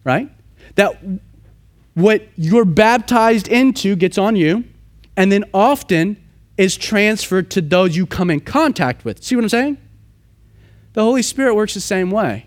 right? 0.03 0.29
That 0.75 1.01
what 1.95 2.27
you're 2.35 2.65
baptized 2.65 3.47
into 3.47 3.95
gets 3.95 4.17
on 4.17 4.35
you, 4.35 4.65
and 5.17 5.31
then 5.31 5.45
often 5.53 6.17
is 6.57 6.77
transferred 6.77 7.49
to 7.51 7.61
those 7.61 7.95
you 7.95 8.05
come 8.05 8.29
in 8.29 8.39
contact 8.39 9.03
with. 9.03 9.23
See 9.23 9.35
what 9.35 9.43
I'm 9.43 9.49
saying? 9.49 9.77
The 10.93 11.03
Holy 11.03 11.21
Spirit 11.21 11.55
works 11.55 11.73
the 11.73 11.81
same 11.81 12.11
way. 12.11 12.45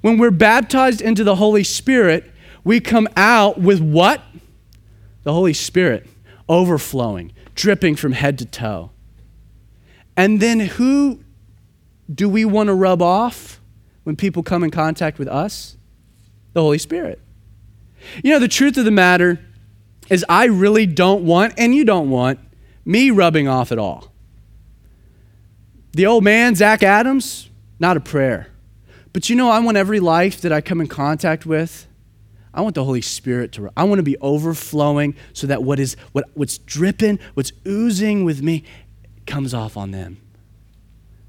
When 0.00 0.18
we're 0.18 0.30
baptized 0.30 1.00
into 1.00 1.24
the 1.24 1.36
Holy 1.36 1.64
Spirit, 1.64 2.30
we 2.64 2.80
come 2.80 3.08
out 3.16 3.60
with 3.60 3.80
what? 3.80 4.22
The 5.24 5.32
Holy 5.32 5.52
Spirit 5.52 6.06
overflowing, 6.48 7.32
dripping 7.54 7.96
from 7.96 8.12
head 8.12 8.38
to 8.38 8.44
toe. 8.44 8.90
And 10.16 10.40
then 10.40 10.60
who 10.60 11.24
do 12.12 12.28
we 12.28 12.44
want 12.44 12.68
to 12.68 12.74
rub 12.74 13.00
off 13.00 13.60
when 14.02 14.16
people 14.16 14.42
come 14.42 14.62
in 14.62 14.70
contact 14.70 15.18
with 15.18 15.28
us? 15.28 15.76
The 16.52 16.60
Holy 16.60 16.78
Spirit. 16.78 17.20
You 18.22 18.32
know, 18.32 18.38
the 18.38 18.48
truth 18.48 18.76
of 18.76 18.84
the 18.84 18.90
matter 18.90 19.40
is, 20.10 20.24
I 20.28 20.46
really 20.46 20.86
don't 20.86 21.24
want, 21.24 21.54
and 21.56 21.74
you 21.74 21.84
don't 21.84 22.10
want, 22.10 22.38
me 22.84 23.10
rubbing 23.10 23.48
off 23.48 23.72
at 23.72 23.78
all. 23.78 24.12
The 25.92 26.06
old 26.06 26.24
man, 26.24 26.54
Zach 26.54 26.82
Adams, 26.82 27.50
not 27.78 27.96
a 27.96 28.00
prayer. 28.00 28.48
But 29.12 29.28
you 29.28 29.36
know, 29.36 29.50
I 29.50 29.58
want 29.60 29.76
every 29.76 30.00
life 30.00 30.40
that 30.40 30.52
I 30.52 30.60
come 30.60 30.80
in 30.80 30.86
contact 30.86 31.44
with, 31.44 31.86
I 32.54 32.60
want 32.60 32.74
the 32.74 32.84
Holy 32.84 33.00
Spirit 33.00 33.52
to, 33.52 33.70
I 33.76 33.84
want 33.84 33.98
to 33.98 34.02
be 34.02 34.18
overflowing 34.18 35.14
so 35.32 35.46
that 35.46 35.62
what 35.62 35.78
is, 35.78 35.96
what, 36.12 36.24
what's 36.34 36.58
dripping, 36.58 37.18
what's 37.34 37.52
oozing 37.66 38.24
with 38.24 38.42
me 38.42 38.64
comes 39.26 39.54
off 39.54 39.76
on 39.76 39.90
them. 39.90 40.20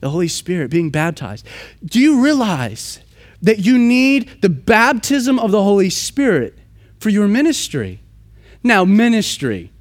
The 0.01 0.09
Holy 0.09 0.27
Spirit 0.27 0.69
being 0.69 0.89
baptized. 0.89 1.45
Do 1.85 1.99
you 1.99 2.21
realize 2.21 2.99
that 3.41 3.59
you 3.59 3.77
need 3.77 4.41
the 4.41 4.49
baptism 4.49 5.39
of 5.39 5.51
the 5.51 5.63
Holy 5.63 5.89
Spirit 5.89 6.57
for 7.03 7.09
your 7.09 7.27
ministry. 7.27 7.99
Now, 8.63 8.85
ministry. 8.85 9.71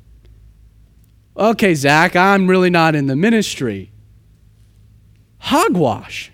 Okay, 1.37 1.75
Zach, 1.75 2.17
I'm 2.17 2.49
really 2.49 2.69
not 2.69 2.97
in 2.97 3.07
the 3.07 3.15
ministry. 3.15 3.93
Hogwash. 5.39 6.33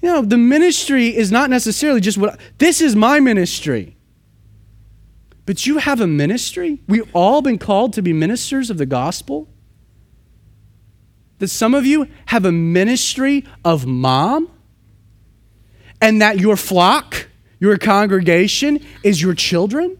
You 0.00 0.08
know, 0.10 0.22
the 0.22 0.38
ministry 0.38 1.14
is 1.14 1.32
not 1.32 1.50
necessarily 1.50 2.00
just 2.00 2.18
what, 2.18 2.38
this 2.58 2.80
is 2.80 2.94
my 2.94 3.18
ministry. 3.18 3.96
But 5.44 5.66
you 5.66 5.78
have 5.78 6.00
a 6.00 6.06
ministry. 6.06 6.80
We've 6.86 7.10
all 7.12 7.42
been 7.42 7.58
called 7.58 7.92
to 7.94 8.02
be 8.02 8.12
ministers 8.12 8.70
of 8.70 8.78
the 8.78 8.86
gospel. 8.86 9.48
That 11.38 11.48
some 11.48 11.74
of 11.74 11.84
you 11.84 12.06
have 12.26 12.44
a 12.44 12.52
ministry 12.52 13.44
of 13.64 13.86
mom, 13.86 14.50
and 16.00 16.22
that 16.22 16.38
your 16.38 16.56
flock 16.56 17.27
your 17.60 17.76
congregation 17.78 18.84
is 19.02 19.20
your 19.20 19.34
children, 19.34 19.98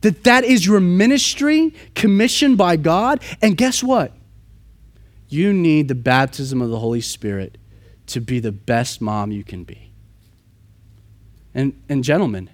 that 0.00 0.24
that 0.24 0.44
is 0.44 0.64
your 0.64 0.80
ministry 0.80 1.74
commissioned 1.94 2.56
by 2.56 2.76
God. 2.76 3.22
And 3.42 3.56
guess 3.56 3.82
what? 3.82 4.12
You 5.28 5.52
need 5.52 5.88
the 5.88 5.94
baptism 5.94 6.62
of 6.62 6.70
the 6.70 6.78
Holy 6.78 7.00
Spirit 7.00 7.58
to 8.06 8.20
be 8.20 8.38
the 8.38 8.52
best 8.52 9.00
mom 9.00 9.32
you 9.32 9.42
can 9.42 9.64
be. 9.64 9.90
And, 11.54 11.72
and 11.88 12.04
gentlemen, 12.04 12.50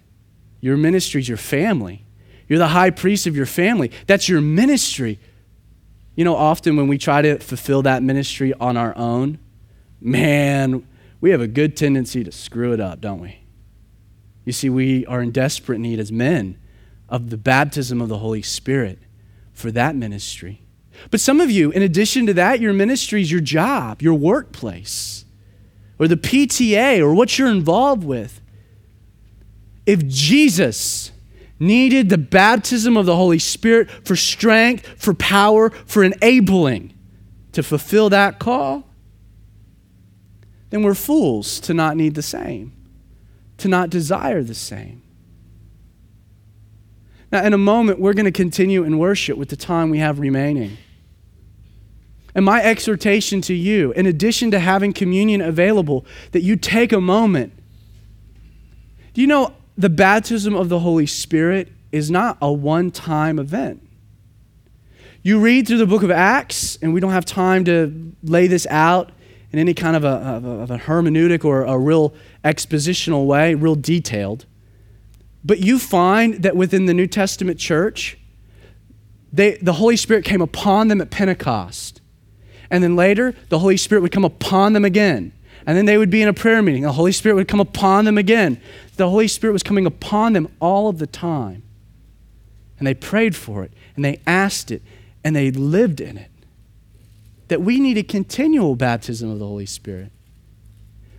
your 0.61 0.77
ministry 0.77 1.21
is 1.21 1.29
your 1.29 1.37
family. 1.37 2.05
You're 2.49 2.59
the 2.59 2.69
high 2.69 2.91
priest 2.91 3.27
of 3.27 3.37
your 3.37 3.47
family. 3.47 3.91
That's 4.07 4.29
your 4.29 4.41
ministry. 4.41 5.19
You 6.15 6.25
know, 6.25 6.37
often 6.37 6.77
when 6.77 6.89
we 6.89 6.99
try 6.99 7.21
to 7.23 7.39
fulfill 7.39 7.83
that 7.83 8.03
ministry 8.03 8.55
on 8.55 8.77
our 8.77 8.97
own, 8.97 9.39
man, 10.01 10.87
we 11.21 11.31
have 11.31 11.41
a 11.41 11.47
good 11.47 11.77
tendency 11.77 12.25
to 12.25 12.33
screw 12.33 12.73
it 12.73 12.81
up, 12.81 13.01
don't 13.01 13.21
we? 13.21 13.42
You 14.45 14.53
see, 14.53 14.69
we 14.69 15.07
are 15.07 15.23
in 15.23 15.31
desperate 15.31 15.79
need 15.79 16.01
as 16.01 16.11
men 16.11 16.59
of 17.09 17.31
the 17.31 17.37
baptism 17.37 18.01
of 18.01 18.09
the 18.09 18.19
Holy 18.19 18.43
Spirit 18.43 18.99
for 19.53 19.71
that 19.71 19.95
ministry. 19.95 20.63
But 21.11 21.21
some 21.21 21.41
of 21.41 21.51
you, 21.51 21.71
in 21.71 21.83
addition 21.83 22.27
to 22.27 22.35
that, 22.35 22.61
your 22.61 22.73
ministry 22.73 23.23
is 23.23 23.31
your 23.31 23.41
job, 23.41 24.03
your 24.03 24.15
workplace, 24.15 25.25
or 25.99 26.09
the 26.09 26.17
PTA, 26.17 27.01
or 27.01 27.15
what 27.15 27.39
you're 27.39 27.51
involved 27.51 28.05
with. 28.05 28.41
If 29.87 30.07
Jesus 30.07 31.13
needed 31.59 32.09
the 32.09 32.19
baptism 32.19 32.97
of 32.97 33.07
the 33.07 33.17
Holy 33.17 33.39
Spirit 33.39 33.91
for 34.05 34.17
strength, 34.17 34.87
for 34.97 35.15
power, 35.15 35.71
for 35.71 36.03
enabling 36.03 36.93
to 37.53 37.63
fulfill 37.63 38.11
that 38.11 38.39
call, 38.39 38.89
then 40.71 40.83
we're 40.83 40.95
fools 40.95 41.61
to 41.61 41.75
not 41.75 41.97
need 41.97 42.15
the 42.15 42.23
same, 42.23 42.73
to 43.63 43.69
not 43.69 43.91
desire 43.91 44.43
the 44.43 44.55
same. 44.55 45.03
Now, 47.31 47.45
in 47.45 47.53
a 47.53 47.59
moment, 47.59 48.01
we're 48.01 48.13
going 48.13 48.27
to 48.27 48.33
continue 48.33 48.83
in 48.83 48.99
worship 48.99 49.39
with 49.39 49.51
the 49.51 49.57
time 49.57 49.89
we 49.89 49.99
have 49.99 50.19
remaining. 50.19 50.77
And 52.35 52.45
my 52.45 52.61
exhortation 52.61 53.41
to 53.43 53.55
you, 53.55 53.93
in 53.93 54.07
addition 54.07 54.51
to 54.51 54.59
having 54.59 54.93
communion 54.93 55.41
available, 55.41 56.05
that 56.33 56.43
you 56.43 56.57
take 56.57 56.93
a 56.93 57.01
moment. 57.01 57.53
Do 59.15 59.21
you 59.21 59.29
know 59.29 59.55
the 59.79 59.89
baptism 59.89 60.57
of 60.57 60.69
the 60.69 60.81
Holy 60.81 61.07
Spirit 61.07 61.73
is 61.93 62.11
not 62.11 62.39
a 62.43 62.53
one 62.53 62.91
time 62.91 63.39
event? 63.39 63.87
You 65.23 65.39
read 65.39 65.69
through 65.69 65.79
the 65.79 65.87
book 65.87 66.03
of 66.03 66.11
Acts, 66.11 66.77
and 66.83 66.93
we 66.93 66.99
don't 66.99 67.13
have 67.13 67.25
time 67.25 67.65
to 67.67 68.13
lay 68.25 68.49
this 68.49 68.67
out 68.69 69.13
in 69.53 69.59
any 69.59 69.75
kind 69.75 69.97
of 69.97 70.05
a, 70.05 70.09
of 70.09 70.45
a, 70.45 70.51
of 70.51 70.71
a 70.71 70.79
hermeneutic 70.79 71.45
or 71.45 71.63
a 71.63 71.79
real 71.79 72.15
expositional 72.45 73.27
way, 73.27 73.55
real 73.55 73.75
detailed. 73.75 74.47
But 75.45 75.61
you 75.61 75.79
find 75.79 76.43
that 76.43 76.57
within 76.57 76.87
the 76.87 76.95
New 76.95 77.07
Testament 77.07 77.59
church, 77.59 78.17
they, 79.33 79.57
the 79.57 79.75
Holy 79.75 79.97
Spirit 79.97 80.25
came 80.25 80.41
upon 80.41 80.89
them 80.89 81.01
at 81.01 81.11
Pentecost. 81.11 82.01
And 82.71 82.83
then 82.83 82.97
later, 82.97 83.35
the 83.49 83.59
Holy 83.59 83.77
Spirit 83.77 84.03
would 84.03 84.13
come 84.13 84.25
upon 84.25 84.73
them 84.73 84.85
again. 84.85 85.33
And 85.67 85.77
then 85.77 85.85
they 85.85 85.99
would 85.99 86.11
be 86.11 86.23
in 86.23 86.29
a 86.29 86.33
prayer 86.33 86.63
meeting. 86.63 86.83
The 86.83 86.93
Holy 86.93 87.13
Spirit 87.13 87.37
would 87.37 87.49
come 87.49 87.61
upon 87.61 88.05
them 88.05 88.19
again. 88.19 88.61
The 88.97 89.09
Holy 89.09 89.29
Spirit 89.29 89.53
was 89.53 89.63
coming 89.63 89.87
upon 89.87 90.33
them 90.33 90.49
all 90.61 90.89
of 90.89 90.99
the 90.99 91.07
time. 91.07 91.63
And 92.79 92.87
they 92.87 92.95
prayed 92.95 93.37
for 93.37 93.63
it, 93.63 93.73
and 93.95 94.05
they 94.05 94.21
asked 94.27 94.73
it, 94.73 94.83
and 95.23 95.37
they 95.37 95.51
lived 95.53 96.01
in 96.01 96.17
it. 96.19 96.32
That 97.53 97.61
we 97.61 97.81
need 97.81 97.99
a 97.99 98.03
continual 98.03 98.77
baptism 98.77 99.29
of 99.31 99.39
the 99.39 99.47
Holy 99.47 99.67
Spirit. 99.67 100.11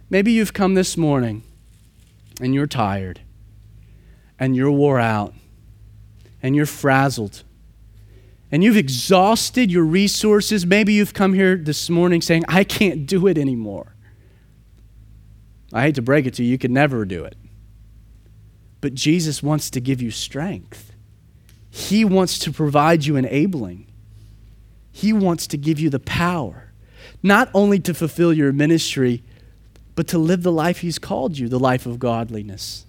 Maybe 0.10 0.32
you've 0.32 0.52
come 0.52 0.74
this 0.74 0.98
morning 0.98 1.44
and 2.42 2.56
you're 2.56 2.66
tired 2.66 3.22
and 4.40 4.56
you're 4.56 4.72
wore 4.72 5.00
out 5.00 5.36
and 6.42 6.56
you're 6.56 6.66
frazzled 6.66 7.44
and 8.52 8.64
you've 8.64 8.78
exhausted 8.78 9.70
your 9.70 9.84
resources. 9.84 10.66
Maybe 10.66 10.94
you've 10.94 11.14
come 11.14 11.36
here 11.36 11.56
this 11.56 11.88
morning 11.88 12.20
saying, 12.20 12.46
I 12.48 12.64
can't 12.64 13.06
do 13.06 13.28
it 13.28 13.38
anymore. 13.38 13.94
I 15.72 15.84
hate 15.84 15.96
to 15.96 16.02
break 16.02 16.26
it 16.26 16.34
to 16.34 16.44
you, 16.44 16.50
you 16.50 16.58
could 16.58 16.72
never 16.72 17.06
do 17.06 17.24
it. 17.26 17.36
But 18.82 18.96
Jesus 18.96 19.44
wants 19.44 19.70
to 19.70 19.80
give 19.80 20.02
you 20.02 20.10
strength. 20.10 20.94
He 21.70 22.04
wants 22.04 22.40
to 22.40 22.52
provide 22.52 23.06
you 23.06 23.18
enabling. 23.18 23.86
He 24.96 25.12
wants 25.12 25.48
to 25.48 25.58
give 25.58 25.80
you 25.80 25.90
the 25.90 26.00
power, 26.00 26.72
not 27.24 27.50
only 27.54 27.80
to 27.80 27.94
fulfill 27.96 28.32
your 28.32 28.54
ministry, 28.54 29.24
but 29.96 30.08
to 30.10 30.20
live 30.20 30.44
the 30.44 30.52
life 30.52 30.80
He's 30.80 31.00
called 31.00 31.38
you, 31.38 31.50
the 31.50 31.60
life 31.60 31.86
of 31.86 32.00
godliness. 32.00 32.86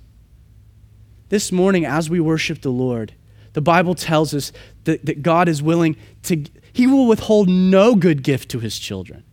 This 1.30 1.50
morning, 1.50 1.86
as 1.86 2.10
we 2.10 2.20
worship 2.20 2.60
the 2.60 2.70
Lord, 2.70 3.14
the 3.54 3.62
Bible 3.62 3.94
tells 3.94 4.34
us 4.34 4.52
that, 4.84 5.06
that 5.06 5.22
God 5.22 5.48
is 5.48 5.62
willing 5.62 5.96
to, 6.24 6.44
He 6.72 6.86
will 6.86 7.08
withhold 7.08 7.48
no 7.48 7.94
good 7.94 8.22
gift 8.22 8.50
to 8.50 8.60
His 8.60 8.78
children. 8.78 9.24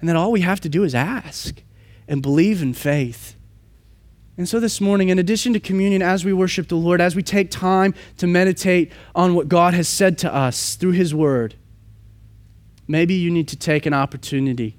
And 0.00 0.08
that 0.08 0.16
all 0.16 0.30
we 0.30 0.42
have 0.42 0.60
to 0.60 0.68
do 0.68 0.84
is 0.84 0.94
ask 0.94 1.62
and 2.06 2.20
believe 2.20 2.62
in 2.62 2.74
faith. 2.74 3.36
And 4.36 4.48
so 4.48 4.60
this 4.60 4.80
morning, 4.82 5.08
in 5.08 5.18
addition 5.18 5.54
to 5.54 5.60
communion, 5.60 6.02
as 6.02 6.24
we 6.26 6.32
worship 6.32 6.68
the 6.68 6.76
Lord, 6.76 7.00
as 7.00 7.16
we 7.16 7.22
take 7.22 7.50
time 7.50 7.94
to 8.18 8.26
meditate 8.26 8.92
on 9.14 9.34
what 9.34 9.48
God 9.48 9.72
has 9.72 9.88
said 9.88 10.18
to 10.18 10.34
us 10.34 10.74
through 10.76 10.92
His 10.92 11.14
Word, 11.14 11.54
maybe 12.90 13.14
you 13.14 13.30
need 13.30 13.46
to 13.48 13.56
take 13.56 13.86
an 13.86 13.94
opportunity 13.94 14.76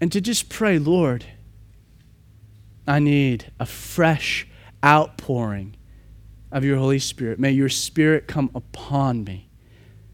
and 0.00 0.12
to 0.12 0.20
just 0.20 0.50
pray, 0.50 0.78
Lord, 0.78 1.24
I 2.86 2.98
need 2.98 3.50
a 3.58 3.64
fresh 3.64 4.46
outpouring 4.84 5.76
of 6.52 6.64
your 6.64 6.76
Holy 6.76 6.98
Spirit. 6.98 7.38
May 7.38 7.52
your 7.52 7.70
Spirit 7.70 8.28
come 8.28 8.50
upon 8.54 9.24
me 9.24 9.48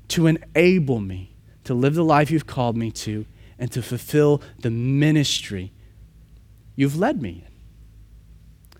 to 0.08 0.28
enable 0.28 1.00
me 1.00 1.34
to 1.64 1.74
live 1.74 1.94
the 1.94 2.04
life 2.04 2.30
you've 2.30 2.46
called 2.46 2.76
me 2.76 2.92
to 2.92 3.26
and 3.58 3.72
to 3.72 3.82
fulfill 3.82 4.40
the 4.60 4.70
ministry 4.70 5.72
you've 6.76 6.96
led 6.96 7.20
me 7.20 7.44
in. 7.44 8.78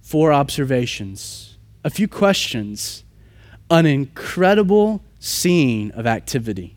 Four 0.00 0.32
observations, 0.32 1.56
a 1.84 1.90
few 1.90 2.08
questions, 2.08 3.04
an 3.70 3.86
incredible 3.86 5.02
scene 5.20 5.92
of 5.92 6.06
activity. 6.06 6.76